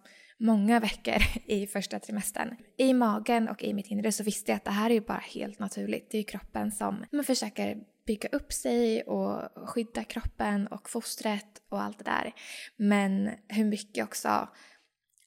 många 0.43 0.79
veckor 0.79 1.17
i 1.45 1.67
första 1.67 1.99
trimestern. 1.99 2.55
I 2.77 2.93
magen 2.93 3.47
och 3.47 3.63
i 3.63 3.73
mitt 3.73 3.87
inre 3.87 4.11
så 4.11 4.23
visste 4.23 4.51
jag 4.51 4.57
att 4.57 4.65
det 4.65 4.71
här 4.71 4.89
är 4.89 4.93
ju 4.93 5.01
bara 5.01 5.23
helt 5.35 5.59
naturligt. 5.59 6.11
Det 6.11 6.17
är 6.17 6.19
ju 6.19 6.25
kroppen 6.25 6.71
som 6.71 7.05
man 7.11 7.23
försöker 7.23 7.77
bygga 8.07 8.29
upp 8.31 8.53
sig 8.53 9.03
och 9.03 9.67
skydda 9.69 10.03
kroppen 10.03 10.67
och 10.67 10.89
fostret 10.89 11.61
och 11.69 11.81
allt 11.81 11.97
det 11.97 12.03
där. 12.03 12.33
Men 12.75 13.29
hur 13.47 13.65
mycket 13.65 14.03
också, 14.03 14.49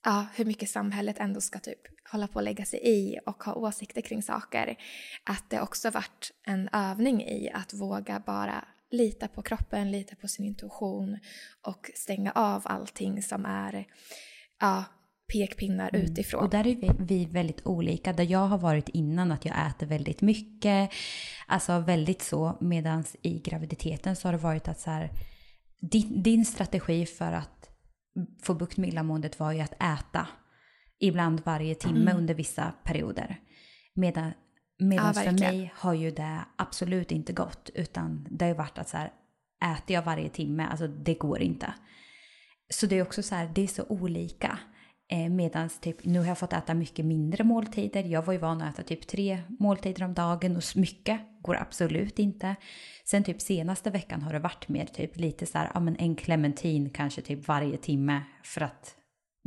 ja, 0.05 0.27
hur 0.35 0.45
mycket 0.45 0.71
samhället 0.71 1.19
ändå 1.19 1.41
ska 1.41 1.59
typ 1.59 1.81
hålla 2.12 2.29
på 2.29 2.39
att 2.39 2.45
lägga 2.45 2.64
sig 2.64 2.81
i 2.83 3.19
och 3.27 3.45
ha 3.45 3.55
åsikter 3.55 4.01
kring 4.01 4.23
saker. 4.23 4.77
Att 5.25 5.51
det 5.51 5.61
också 5.61 5.91
varit 5.91 6.31
en 6.47 6.69
övning 6.73 7.23
i 7.23 7.51
att 7.55 7.75
våga 7.75 8.23
bara 8.27 8.64
lita 8.91 9.29
på 9.29 9.43
kroppen, 9.43 9.91
lita 9.91 10.17
på 10.17 10.29
sin 10.29 10.47
intuition 10.47 11.19
och 11.62 11.91
stänga 11.95 12.33
av 12.33 12.62
allting 12.64 13.23
som 13.23 13.45
är 13.45 13.87
ja, 14.61 14.85
pekpinnar 15.33 15.91
mm. 15.95 16.07
utifrån. 16.07 16.45
Och 16.45 16.51
där 16.51 16.66
är 16.66 16.77
vi, 16.77 16.91
vi, 16.99 17.24
väldigt 17.24 17.66
olika. 17.66 18.12
Där 18.12 18.24
jag 18.24 18.47
har 18.47 18.59
varit 18.59 18.89
innan 18.89 19.33
att 19.33 19.45
jag 19.45 19.66
äter 19.66 19.87
väldigt 19.87 20.20
mycket. 20.20 20.91
Alltså 21.47 21.79
väldigt 21.79 22.22
så. 22.22 22.59
Medan 22.61 23.05
i 23.22 23.39
graviditeten 23.39 24.16
så 24.16 24.29
har 24.29 24.33
det 24.33 24.39
varit 24.39 24.68
att 24.68 24.81
så 24.81 24.91
här. 24.91 25.11
Din, 25.81 26.22
din 26.22 26.45
strategi 26.45 27.07
för 27.07 27.33
att 27.33 27.70
få 28.43 28.55
bukt 28.55 28.77
med 28.77 28.89
illamåendet 28.89 29.39
var 29.39 29.53
ju 29.53 29.61
att 29.61 29.83
äta. 29.83 30.29
Ibland 30.99 31.41
varje 31.45 31.74
timme 31.74 32.11
mm. 32.11 32.16
under 32.16 32.35
vissa 32.35 32.72
perioder. 32.85 33.41
Medan, 33.95 34.33
medan 34.79 35.07
ja, 35.16 35.22
för 35.22 35.33
mig 35.33 35.72
har 35.74 35.95
ju 35.95 36.11
det 36.11 36.45
absolut 36.57 37.12
inte 37.12 37.33
gått. 37.33 37.70
Utan 37.74 38.27
det 38.31 38.45
har 38.45 38.51
ju 38.51 38.57
varit 38.59 38.79
att 38.79 38.89
så 38.89 38.97
här. 38.97 39.12
Äter 39.77 39.95
jag 39.95 40.03
varje 40.03 40.29
timme, 40.29 40.66
alltså 40.66 40.87
det 40.87 41.14
går 41.14 41.41
inte. 41.41 41.74
Så 42.68 42.87
det 42.87 42.99
är 42.99 43.03
också 43.03 43.22
så 43.22 43.35
här, 43.35 43.51
det 43.55 43.62
är 43.62 43.66
så 43.66 43.85
olika. 43.89 44.59
Eh, 45.09 45.29
Medan 45.29 45.69
typ, 45.69 46.05
nu 46.05 46.19
har 46.19 46.27
jag 46.27 46.39
fått 46.39 46.53
äta 46.53 46.75
mycket 46.75 47.05
mindre 47.05 47.45
måltider. 47.45 48.05
Jag 48.05 48.23
var 48.23 48.33
ju 48.33 48.39
van 48.39 48.63
att 48.63 48.75
äta 48.75 48.83
typ 48.83 49.07
tre 49.07 49.39
måltider 49.59 50.05
om 50.05 50.15
dagen 50.15 50.57
och 50.57 50.63
mycket 50.75 51.21
går 51.43 51.57
absolut 51.57 52.19
inte. 52.19 52.57
Sen 53.05 53.25
typ 53.25 53.41
senaste 53.41 53.91
veckan 53.91 54.23
har 54.23 54.33
det 54.33 54.39
varit 54.39 54.69
mer 54.69 54.87
typ 54.87 55.17
lite 55.17 55.47
så 55.47 55.59
här, 55.59 55.71
ja 55.75 55.81
men 55.81 55.97
en 55.97 56.17
clementin 56.17 56.91
kanske 56.91 57.23
typ 57.23 57.49
varje 57.49 57.77
timme 57.77 58.23
för 58.43 58.61
att 58.61 58.97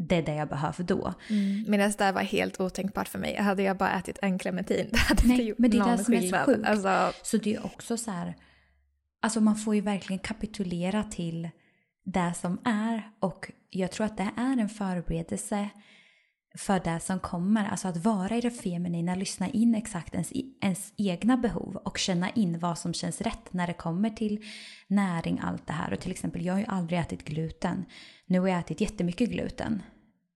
det 0.07 0.15
är 0.15 0.21
det 0.21 0.35
jag 0.35 0.49
behöver 0.49 0.83
då. 0.83 1.13
Mm. 1.29 1.65
Medan 1.67 1.91
det 1.97 2.11
var 2.11 2.21
helt 2.21 2.59
otänkbart 2.59 3.07
för 3.07 3.19
mig. 3.19 3.35
Hade 3.35 3.63
jag 3.63 3.77
bara 3.77 3.99
ätit 3.99 4.19
en 4.21 4.39
clementin, 4.39 4.87
det 4.91 4.97
hade 4.97 5.27
Nej, 5.27 5.31
inte 5.31 5.43
gjort 5.43 5.59
men 5.59 5.71
det 5.71 5.77
är 5.77 5.79
någon 5.79 5.97
det 5.97 6.03
som. 6.03 6.13
Är 6.13 6.21
så, 6.21 6.37
sjukt. 6.37 6.65
Alltså... 6.65 7.11
så 7.23 7.37
det 7.37 7.55
är 7.55 7.65
också 7.65 7.97
så 7.97 8.11
här, 8.11 8.35
alltså 9.21 9.41
man 9.41 9.55
får 9.55 9.75
ju 9.75 9.81
verkligen 9.81 10.19
kapitulera 10.19 11.03
till 11.03 11.49
det 12.11 12.33
som 12.33 12.59
är 12.65 13.11
och 13.19 13.51
jag 13.69 13.91
tror 13.91 14.05
att 14.05 14.17
det 14.17 14.31
är 14.37 14.57
en 14.57 14.69
förberedelse 14.69 15.69
för 16.57 16.79
det 16.79 16.99
som 16.99 17.19
kommer. 17.19 17.69
Alltså 17.69 17.87
att 17.87 17.97
vara 17.97 18.37
i 18.37 18.41
det 18.41 18.51
feminina, 18.51 19.15
lyssna 19.15 19.49
in 19.49 19.75
exakt 19.75 20.13
ens, 20.13 20.31
ens 20.61 20.93
egna 20.97 21.37
behov 21.37 21.75
och 21.75 21.97
känna 21.97 22.29
in 22.29 22.59
vad 22.59 22.77
som 22.77 22.93
känns 22.93 23.21
rätt 23.21 23.53
när 23.53 23.67
det 23.67 23.73
kommer 23.73 24.09
till 24.09 24.45
näring, 24.87 25.39
allt 25.43 25.67
det 25.67 25.73
här. 25.73 25.93
Och 25.93 25.99
till 25.99 26.11
exempel, 26.11 26.45
jag 26.45 26.53
har 26.53 26.59
ju 26.59 26.65
aldrig 26.65 26.99
ätit 26.99 27.25
gluten. 27.25 27.85
Nu 28.25 28.39
har 28.39 28.47
jag 28.47 28.59
ätit 28.59 28.81
jättemycket 28.81 29.29
gluten. 29.29 29.81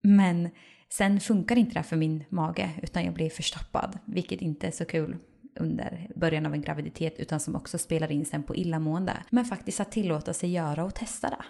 Men 0.02 0.50
sen 0.90 1.20
funkar 1.20 1.56
inte 1.56 1.74
det 1.74 1.84
för 1.84 1.96
min 1.96 2.24
mage 2.30 2.72
utan 2.82 3.06
jag 3.06 3.14
blir 3.14 3.30
förstoppad, 3.30 4.00
vilket 4.06 4.42
inte 4.42 4.68
är 4.68 4.72
så 4.72 4.86
kul 4.86 5.18
under 5.60 6.12
början 6.16 6.46
av 6.46 6.54
en 6.54 6.62
graviditet 6.62 7.20
utan 7.20 7.40
som 7.40 7.56
också 7.56 7.78
spelar 7.78 8.12
in 8.12 8.26
sen 8.26 8.44
på 8.44 8.56
illamående. 8.56 9.18
Men 9.30 9.46
faktiskt 9.46 9.80
att 9.80 9.92
tillåta 9.92 10.34
sig 10.34 10.52
göra 10.52 10.84
och 10.84 10.96
testa 10.96 11.30
det. 11.30 11.46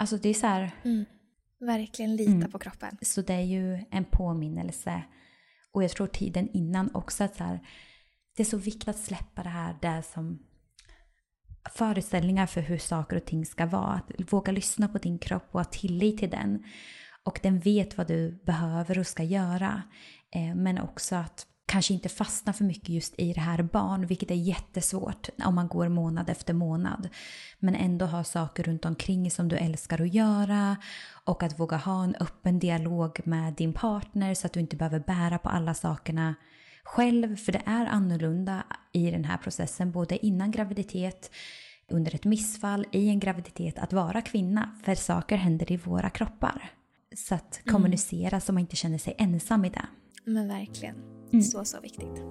Alltså 0.00 0.16
det 0.16 0.28
är 0.28 0.34
så 0.34 0.46
här... 0.46 0.70
Mm. 0.84 1.04
Verkligen 1.60 2.16
lita 2.16 2.32
mm. 2.32 2.50
på 2.50 2.58
kroppen. 2.58 2.98
Så 3.02 3.22
det 3.22 3.34
är 3.34 3.40
ju 3.40 3.84
en 3.90 4.04
påminnelse. 4.04 5.02
Och 5.72 5.84
jag 5.84 5.90
tror 5.90 6.06
tiden 6.06 6.48
innan 6.52 6.94
också 6.94 7.24
att 7.24 7.36
så 7.36 7.44
här, 7.44 7.60
det 8.36 8.42
är 8.42 8.44
så 8.44 8.56
viktigt 8.56 8.88
att 8.88 8.98
släppa 8.98 9.42
det 9.42 9.48
här 9.48 9.76
där 9.82 10.02
som 10.02 10.38
föreställningar 11.70 12.46
för 12.46 12.60
hur 12.60 12.78
saker 12.78 13.16
och 13.16 13.24
ting 13.24 13.46
ska 13.46 13.66
vara. 13.66 13.92
Att 13.92 14.32
våga 14.32 14.52
lyssna 14.52 14.88
på 14.88 14.98
din 14.98 15.18
kropp 15.18 15.48
och 15.52 15.60
ha 15.60 15.64
tillit 15.64 16.18
till 16.18 16.30
den. 16.30 16.64
Och 17.24 17.40
den 17.42 17.58
vet 17.58 17.98
vad 17.98 18.06
du 18.08 18.42
behöver 18.46 18.98
och 18.98 19.06
ska 19.06 19.22
göra. 19.22 19.82
Eh, 20.34 20.54
men 20.54 20.78
också 20.78 21.16
att 21.16 21.46
kanske 21.70 21.94
inte 21.94 22.08
fastna 22.08 22.52
för 22.52 22.64
mycket 22.64 22.88
just 22.88 23.14
i 23.18 23.32
det 23.32 23.40
här 23.40 23.62
barn, 23.62 24.06
vilket 24.06 24.30
är 24.30 24.34
jättesvårt 24.34 25.28
om 25.44 25.54
man 25.54 25.68
går 25.68 25.88
månad 25.88 26.30
efter 26.30 26.54
månad. 26.54 27.08
Men 27.58 27.74
ändå 27.74 28.06
ha 28.06 28.24
saker 28.24 28.62
runt 28.62 28.84
omkring 28.84 29.30
som 29.30 29.48
du 29.48 29.56
älskar 29.56 30.02
att 30.02 30.14
göra 30.14 30.76
och 31.24 31.42
att 31.42 31.60
våga 31.60 31.76
ha 31.76 32.04
en 32.04 32.14
öppen 32.20 32.58
dialog 32.58 33.20
med 33.24 33.54
din 33.54 33.72
partner 33.72 34.34
så 34.34 34.46
att 34.46 34.52
du 34.52 34.60
inte 34.60 34.76
behöver 34.76 35.00
bära 35.00 35.38
på 35.38 35.48
alla 35.48 35.74
sakerna 35.74 36.34
själv. 36.84 37.36
För 37.36 37.52
det 37.52 37.62
är 37.66 37.86
annorlunda 37.86 38.62
i 38.92 39.10
den 39.10 39.24
här 39.24 39.36
processen, 39.36 39.92
både 39.92 40.26
innan 40.26 40.50
graviditet, 40.50 41.30
under 41.88 42.14
ett 42.14 42.24
missfall, 42.24 42.86
i 42.92 43.08
en 43.08 43.20
graviditet, 43.20 43.78
att 43.78 43.92
vara 43.92 44.22
kvinna. 44.22 44.70
För 44.84 44.94
saker 44.94 45.36
händer 45.36 45.72
i 45.72 45.76
våra 45.76 46.10
kroppar. 46.10 46.79
Så 47.16 47.34
att 47.34 47.60
mm. 47.66 47.74
kommunicera 47.74 48.28
mm. 48.28 48.40
så 48.40 48.52
man 48.52 48.60
inte 48.60 48.76
känner 48.76 48.98
sig 48.98 49.14
ensam 49.18 49.64
i 49.64 49.70
det. 49.70 49.86
Men 50.24 50.48
verkligen. 50.48 50.96
Mm. 51.32 51.42
Så, 51.42 51.64
så 51.64 51.80
viktigt. 51.80 52.22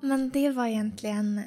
Men 0.00 0.30
det 0.32 0.50
var 0.50 0.66
egentligen 0.66 1.42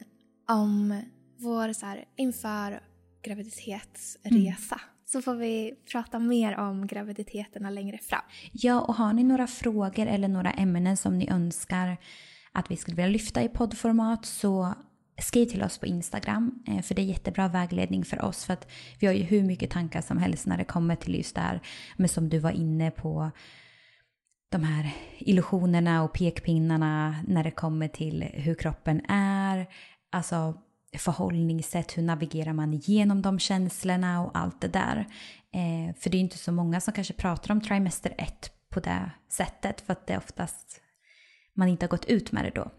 om 0.49 1.01
vår 1.37 1.73
så 1.73 1.85
här, 1.85 2.05
inför 2.15 2.83
graviditetsresa. 3.23 4.75
Mm. 4.75 4.91
Så 5.05 5.21
får 5.21 5.35
vi 5.35 5.73
prata 5.91 6.19
mer 6.19 6.57
om 6.57 6.87
graviditeterna 6.87 7.69
längre 7.69 7.97
fram. 7.97 8.21
Ja, 8.51 8.81
och 8.81 8.95
har 8.95 9.13
ni 9.13 9.23
några 9.23 9.47
frågor 9.47 10.07
eller 10.07 10.27
några 10.27 10.51
ämnen 10.51 10.97
som 10.97 11.17
ni 11.17 11.29
önskar 11.29 11.97
att 12.51 12.71
vi 12.71 12.77
skulle 12.77 12.95
vilja 12.95 13.11
lyfta 13.11 13.43
i 13.43 13.49
poddformat 13.49 14.25
så 14.25 14.73
skriv 15.21 15.45
till 15.45 15.63
oss 15.63 15.77
på 15.77 15.85
Instagram. 15.85 16.63
Eh, 16.67 16.81
för 16.81 16.95
det 16.95 17.01
är 17.01 17.05
jättebra 17.05 17.47
vägledning 17.47 18.05
för 18.05 18.21
oss. 18.25 18.45
För 18.45 18.53
att 18.53 18.67
vi 18.99 19.07
har 19.07 19.13
ju 19.13 19.23
hur 19.23 19.43
mycket 19.43 19.71
tankar 19.71 20.01
som 20.01 20.17
helst 20.17 20.45
när 20.45 20.57
det 20.57 20.63
kommer 20.63 20.95
till 20.95 21.15
just 21.15 21.35
det 21.35 21.41
här. 21.41 21.61
Men 21.97 22.09
som 22.09 22.29
du 22.29 22.39
var 22.39 22.51
inne 22.51 22.91
på 22.91 23.31
de 24.49 24.63
här 24.63 24.91
illusionerna 25.17 26.03
och 26.03 26.13
pekpinnarna 26.13 27.15
när 27.27 27.43
det 27.43 27.51
kommer 27.51 27.87
till 27.87 28.23
hur 28.33 28.55
kroppen 28.55 29.05
är. 29.09 29.67
Alltså 30.11 30.53
förhållningssätt, 30.97 31.97
hur 31.97 32.03
navigerar 32.03 32.53
man 32.53 32.73
igenom 32.73 33.21
de 33.21 33.39
känslorna 33.39 34.21
och 34.21 34.37
allt 34.37 34.61
det 34.61 34.67
där. 34.67 35.07
Eh, 35.53 35.95
för 35.95 36.09
det 36.09 36.17
är 36.17 36.21
inte 36.21 36.37
så 36.37 36.51
många 36.51 36.81
som 36.81 36.93
kanske 36.93 37.13
pratar 37.13 37.51
om 37.51 37.61
trimester 37.61 38.13
1 38.17 38.51
på 38.69 38.79
det 38.79 39.11
sättet 39.29 39.81
för 39.81 39.93
att 39.93 40.07
det 40.07 40.13
är 40.13 40.17
oftast 40.17 40.81
man 41.53 41.67
inte 41.67 41.85
har 41.85 41.89
gått 41.89 42.05
ut 42.05 42.31
med 42.31 42.45
det 42.45 42.51
då. 42.55 42.71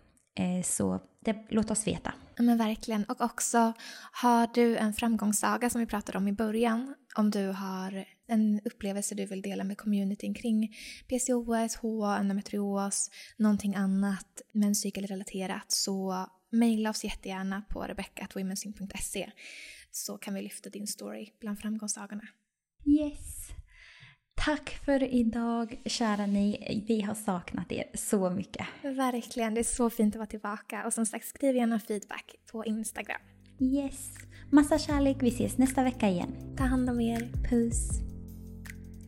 Eh, 0.42 0.62
så 0.62 1.00
det, 1.24 1.46
låt 1.48 1.70
oss 1.70 1.86
veta. 1.86 2.12
Men 2.38 2.58
verkligen. 2.58 3.04
Och 3.04 3.20
också, 3.20 3.72
har 4.12 4.48
du 4.54 4.76
en 4.76 4.94
framgångssaga 4.94 5.70
som 5.70 5.80
vi 5.80 5.86
pratade 5.86 6.18
om 6.18 6.28
i 6.28 6.32
början, 6.32 6.94
om 7.16 7.30
du 7.30 7.46
har 7.46 8.04
en 8.26 8.60
upplevelse 8.64 9.14
du 9.14 9.26
vill 9.26 9.42
dela 9.42 9.64
med 9.64 9.78
communityn 9.78 10.34
kring 10.34 10.76
PCOS, 11.08 11.76
HA, 11.76 12.18
endometrios, 12.18 13.10
någonting 13.36 13.74
annat 13.74 14.42
menscykelrelaterat 14.52 15.72
så 15.72 16.26
mejla 16.50 16.90
oss 16.90 17.04
jättegärna 17.04 17.62
på 17.68 17.82
rebecca.womensync.se 17.82 19.30
så 19.90 20.18
kan 20.18 20.34
vi 20.34 20.42
lyfta 20.42 20.70
din 20.70 20.86
story 20.86 21.28
bland 21.40 21.60
framgångssagorna. 21.60 22.22
Yes. 22.86 23.61
Tack 24.34 24.70
för 24.84 25.14
idag, 25.14 25.80
kära 25.84 26.26
ni. 26.26 26.84
Vi 26.88 27.00
har 27.00 27.14
saknat 27.14 27.72
er 27.72 27.84
så 27.94 28.30
mycket. 28.30 28.66
Verkligen, 28.82 29.54
det 29.54 29.60
är 29.60 29.64
så 29.64 29.90
fint 29.90 30.14
att 30.14 30.18
vara 30.18 30.26
tillbaka. 30.26 30.86
Och 30.86 30.92
som 30.92 31.06
sagt, 31.06 31.26
skriv 31.26 31.56
gärna 31.56 31.78
feedback 31.80 32.34
på 32.52 32.64
Instagram. 32.64 33.20
Yes. 33.60 34.10
Massa 34.50 34.78
kärlek. 34.78 35.16
Vi 35.20 35.28
ses 35.28 35.58
nästa 35.58 35.84
vecka 35.84 36.08
igen. 36.08 36.56
Ta 36.56 36.64
hand 36.64 36.90
om 36.90 37.00
er. 37.00 37.28
Puss. 37.50 38.11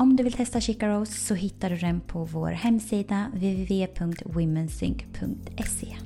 Om 0.00 0.16
du 0.16 0.22
vill 0.22 0.32
testa 0.32 0.60
Chica 0.60 0.88
Rose 0.88 1.12
så 1.12 1.34
hittar 1.34 1.70
du 1.70 1.76
den 1.76 2.00
på 2.00 2.24
vår 2.24 2.50
hemsida 2.50 3.30
www.womensync.se. 3.34 5.96